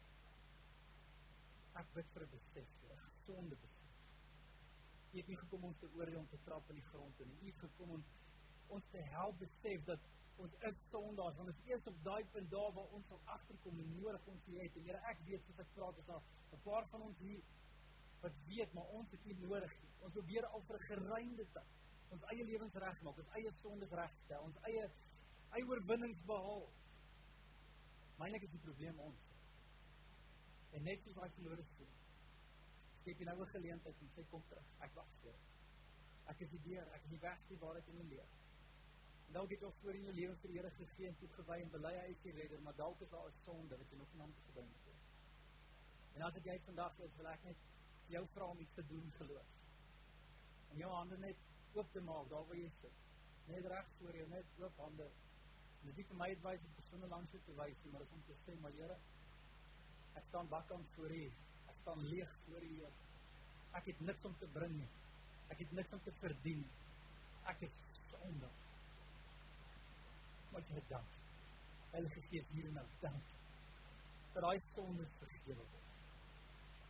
Ek 1.80 1.90
bid 1.96 2.08
vir 2.14 2.26
besef, 2.34 2.70
'n 2.88 2.98
gesonde 3.02 3.56
besef. 3.64 3.90
Jy 5.12 5.20
het 5.20 5.28
nie 5.28 5.36
gekom 5.36 5.64
om 5.68 5.74
te 5.80 5.90
oordeel 5.98 6.18
om 6.20 6.28
te 6.28 6.40
trap 6.44 6.70
in 6.70 6.80
die 6.80 6.88
grond 6.88 7.20
en 7.20 7.36
jy 7.40 7.50
het 7.50 7.60
gekom 7.66 7.90
om 7.98 8.04
ons 8.68 8.84
te 8.90 9.02
help 9.16 9.38
besef 9.38 9.84
dat 9.84 10.08
ons 10.36 10.54
is 10.68 10.78
sondaars 10.90 11.38
ons 11.42 11.50
is 11.52 11.60
eers 11.70 11.86
op 11.90 11.98
daai 12.04 12.24
punt 12.34 12.50
daar 12.50 12.72
waar 12.76 12.94
ons 12.98 13.06
sal 13.08 13.20
agterkom 13.34 13.76
hoe 13.80 13.88
nodig 14.00 14.26
ons 14.34 14.46
hier 14.46 14.62
het 14.62 14.76
en 14.76 14.88
Here 14.88 15.02
ek 15.12 15.20
weet 15.26 15.44
soos 15.46 15.60
ek 15.64 15.74
praat 15.74 15.98
is 15.98 16.06
daar 16.06 16.22
'n 16.56 16.62
paar 16.64 16.88
van 16.94 17.02
ons 17.08 17.18
hier 17.18 17.42
wat 18.22 18.32
weet 18.46 18.72
maar 18.72 18.88
ons 19.00 19.10
het 19.10 19.24
nie 19.24 19.36
nodig 19.44 19.76
nie 19.82 19.92
ons 20.00 20.12
probeer 20.12 20.46
al 20.46 20.62
vir 20.70 20.76
'n 20.76 20.88
geruimde 20.88 21.46
tyd 21.52 21.81
ons 22.16 22.28
eie 22.32 22.44
lewens 22.44 22.78
regmaak 22.84 23.18
ons 23.22 23.34
eie 23.38 23.52
sondes 23.62 23.96
regstel 24.02 24.46
ons 24.50 24.60
eie 24.68 24.84
eie 25.52 25.66
oorwinnings 25.68 26.20
behaal. 26.28 26.68
Myne 28.20 28.38
is 28.40 28.52
die 28.52 28.62
probleem 28.64 28.98
ons. 29.04 29.26
En 30.76 30.86
net 30.88 31.02
soos 31.04 31.18
daai 31.18 31.34
verlore 31.36 31.66
seun 31.74 31.98
skep 33.02 33.18
jy 33.18 33.26
nou 33.26 33.40
'n 33.42 33.52
geleentheid 33.52 34.02
en 34.02 34.10
sê 34.14 34.22
kom 34.30 34.42
terug 34.48 34.68
ek 34.86 34.92
wag 34.94 35.08
vir 35.22 35.38
ek 36.32 36.42
is 36.44 36.50
die 36.54 36.62
deur 36.66 36.86
ek 36.96 37.04
is 37.06 37.10
die 37.14 37.22
weg 37.24 37.40
die 37.48 37.58
waarheid 37.62 37.88
en 37.92 37.98
die 38.02 38.10
lewe. 38.14 38.26
Dalk 39.36 39.50
het 39.50 39.60
jy 39.60 39.66
al 39.66 39.74
voor 39.80 39.96
in 39.98 40.04
jou 40.08 40.14
lewe 40.14 40.34
vir 40.42 40.50
die 40.50 40.58
Here 40.58 40.70
gegee 40.76 41.08
en 41.08 41.18
toegewy 41.20 41.58
en 41.62 41.70
bely 41.74 41.92
hy 41.96 42.08
is 42.12 42.22
die 42.22 42.34
redder, 42.36 42.60
maar 42.60 42.76
dalk 42.76 43.00
is 43.00 43.10
daar 43.10 43.28
'n 43.28 43.42
sonde 43.44 43.78
wat 43.80 43.90
jy 43.90 43.98
nog 43.98 44.14
aan 44.20 44.34
te 44.34 44.44
gebring 44.46 44.70
het. 44.74 44.82
En 46.14 46.22
as 46.22 46.34
jy 46.44 46.58
vandag 46.66 46.98
is, 46.98 47.16
wil 47.16 47.26
ek 47.26 47.44
net 47.44 47.56
jou 48.14 48.26
vra 48.34 48.44
om 48.44 48.60
iets 48.60 48.74
te 48.74 48.86
doen 48.86 49.12
geloof. 49.18 49.50
En 50.70 50.76
jou 50.76 50.90
hande 50.90 51.18
net 51.18 51.36
oop 51.74 51.92
te 51.92 52.00
maak 52.00 52.28
daar 52.30 52.46
waar 52.48 52.56
jy 52.58 52.70
sit. 52.80 52.96
Net 53.50 53.66
reg 53.72 53.86
voor 53.98 54.16
jou, 54.16 54.28
net 54.28 54.58
oop 54.60 54.80
hande. 54.84 55.08
Dis 55.82 55.96
nie 55.98 56.04
vir 56.10 56.18
my 56.18 56.28
advies 56.34 56.66
om 56.66 56.74
persoonlik 56.78 57.10
langs 57.10 57.32
te 57.46 57.54
wys 57.58 57.78
nie, 57.84 57.92
maar 57.92 58.04
om 58.16 58.24
te 58.28 58.36
sê, 58.44 58.56
maar 58.62 58.76
Here, 58.78 58.98
ek 60.20 60.28
staan 60.28 60.50
bakkant 60.52 60.92
voor 60.96 61.14
U. 61.16 61.24
Ek 61.72 61.80
staan 61.80 62.04
leeg 62.12 62.36
voor 62.46 62.66
U. 62.68 62.74
Ek 63.80 63.88
het 63.90 64.00
niks 64.00 64.28
om 64.28 64.36
te 64.38 64.48
bring 64.54 64.76
nie. 64.76 64.90
Ek 65.54 65.64
het 65.64 65.72
niks 65.72 65.96
om 65.96 66.02
te 66.04 66.14
verdien. 66.20 66.62
Ek 67.50 67.64
het 67.66 67.82
sonde 68.10 68.50
wat 70.52 70.68
jy 70.68 70.82
dank. 70.88 71.20
Heilige 71.92 72.22
Gees 72.28 72.48
hier 72.52 72.66
en 72.68 72.76
nou 72.76 72.88
dank. 73.00 73.36
Dat 74.34 74.44
daai 74.44 74.60
sonde 74.74 75.06
vergewe 75.18 75.56
word. 75.60 75.92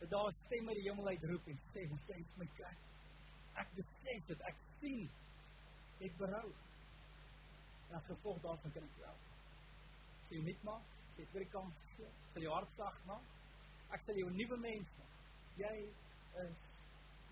Dat 0.01 0.09
daar 0.11 0.33
stem 0.45 0.67
uit 0.67 0.79
die 0.81 0.89
hemel 0.89 1.07
uitroep 1.07 1.47
en 1.47 1.59
sê, 1.71 1.87
"Hoe 1.89 1.99
sê 2.07 2.19
my 2.37 2.49
kind? 2.57 2.92
Ek 3.61 3.75
besef 3.77 4.25
dit, 4.27 4.41
ek 4.41 4.63
sien 4.79 5.09
ek 6.07 6.17
berou." 6.17 6.49
En 7.89 7.95
as 7.99 8.09
gevolg 8.09 8.41
daarvan 8.41 8.73
kan 8.73 8.89
ek 8.89 8.97
wel. 9.03 9.21
Sê 10.29 10.41
net 10.43 10.63
maar, 10.63 10.81
ek 11.17 11.35
wil 11.37 11.45
kan 11.53 11.71
sê, 11.93 12.09
jy 12.41 12.49
hart 12.49 12.75
sag 12.77 12.97
maar. 13.05 13.21
Ek 13.93 14.01
sal 14.05 14.17
jou 14.17 14.31
nuwe 14.33 14.57
mens 14.57 14.97
maak. 14.97 15.21
Jy 15.61 15.75
is 16.43 16.57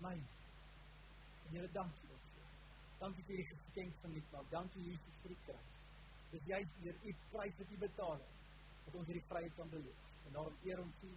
my. 0.00 0.16
En 1.48 1.58
jy 1.58 1.68
dank 1.74 2.00
vir 2.00 2.14
dit. 2.14 2.48
Dankie 3.02 3.24
vir 3.26 3.42
die 3.42 3.50
geskenk 3.50 4.02
van 4.02 4.14
die 4.14 4.26
Vader. 4.30 4.50
Dankie 4.50 4.88
Jesus 4.92 5.22
vir 5.22 5.34
die 5.34 5.44
kruis 5.46 5.72
dis 6.32 6.48
jy 6.48 6.60
deur 6.80 6.96
u 7.04 7.12
prys 7.32 7.58
wat 7.60 7.72
u 7.74 7.78
betaal 7.82 8.20
het 8.20 8.40
dat 8.86 8.94
ons 8.98 9.08
hierdie 9.10 9.28
vryheid 9.28 9.56
kan 9.56 9.68
beleef. 9.72 9.98
En 10.26 10.36
daarom 10.36 10.54
eer 10.68 10.80
ons 10.80 11.02
u. 11.08 11.10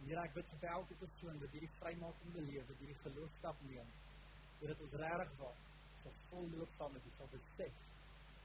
Here 0.00 0.24
ek 0.24 0.34
bid 0.34 0.52
vir 0.52 0.72
elke 0.74 0.96
persoon 1.02 1.38
wat 1.42 1.54
hierdie 1.54 1.70
vrymaking 1.78 2.32
beleef, 2.34 2.66
dat 2.68 2.82
hierdie 2.82 2.98
geloofstap 3.04 3.62
neem. 3.68 3.92
Dat 4.60 4.80
ons 4.84 4.92
regtig 4.92 5.30
waar 5.40 5.56
so 6.02 6.10
vol 6.30 6.48
loop 6.52 6.72
saam 6.78 6.90
met 6.92 7.04
u 7.08 7.10
sal 7.16 7.28
besef. 7.32 7.72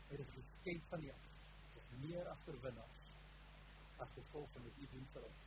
Dit 0.09 0.19
is 0.23 0.29
die 0.35 0.43
skenk 0.51 0.81
van 0.89 0.99
U. 1.03 1.09
Dit 1.73 1.81
is 1.81 1.89
meer 2.03 2.29
as 2.31 2.45
oorwinnaars. 2.47 3.01
As 3.99 4.11
gevolg 4.15 4.47
van 4.53 4.63
wat 4.63 4.77
u 4.79 4.87
doen 4.93 5.07
vir 5.13 5.25
ons. 5.27 5.41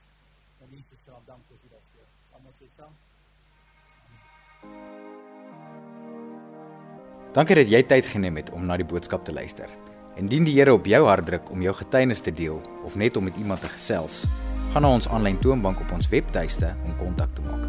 En 0.60 0.74
Jesus 0.76 1.00
se 1.04 1.10
naam 1.10 1.24
dank 1.26 1.42
vir 1.48 1.58
dit. 1.72 1.86
Almal 2.36 2.54
sê 2.60 2.68
saam. 2.76 2.92
Dankie 7.32 7.56
dat 7.62 7.72
jy 7.72 7.82
tyd 7.88 8.10
geneem 8.12 8.36
het 8.42 8.50
om 8.50 8.68
na 8.68 8.76
die 8.76 8.88
boodskap 8.88 9.24
te 9.24 9.32
luister. 9.32 9.72
Indien 10.20 10.44
die 10.44 10.56
Here 10.58 10.74
op 10.76 10.88
jou 10.90 11.00
hart 11.06 11.26
druk 11.30 11.48
om 11.54 11.64
jou 11.64 11.72
getuienis 11.80 12.20
te 12.20 12.34
deel 12.34 12.60
of 12.84 12.96
net 13.00 13.16
om 13.16 13.24
met 13.24 13.36
iemand 13.40 13.64
te 13.64 13.72
gesels, 13.72 14.26
gaan 14.74 14.84
na 14.84 14.92
ons 15.00 15.08
aanlyn 15.08 15.40
toonbank 15.40 15.80
op 15.80 15.96
ons 15.96 16.12
webtuiste 16.12 16.74
om 16.84 16.96
kontak 17.00 17.32
te 17.38 17.46
maak. 17.48 17.68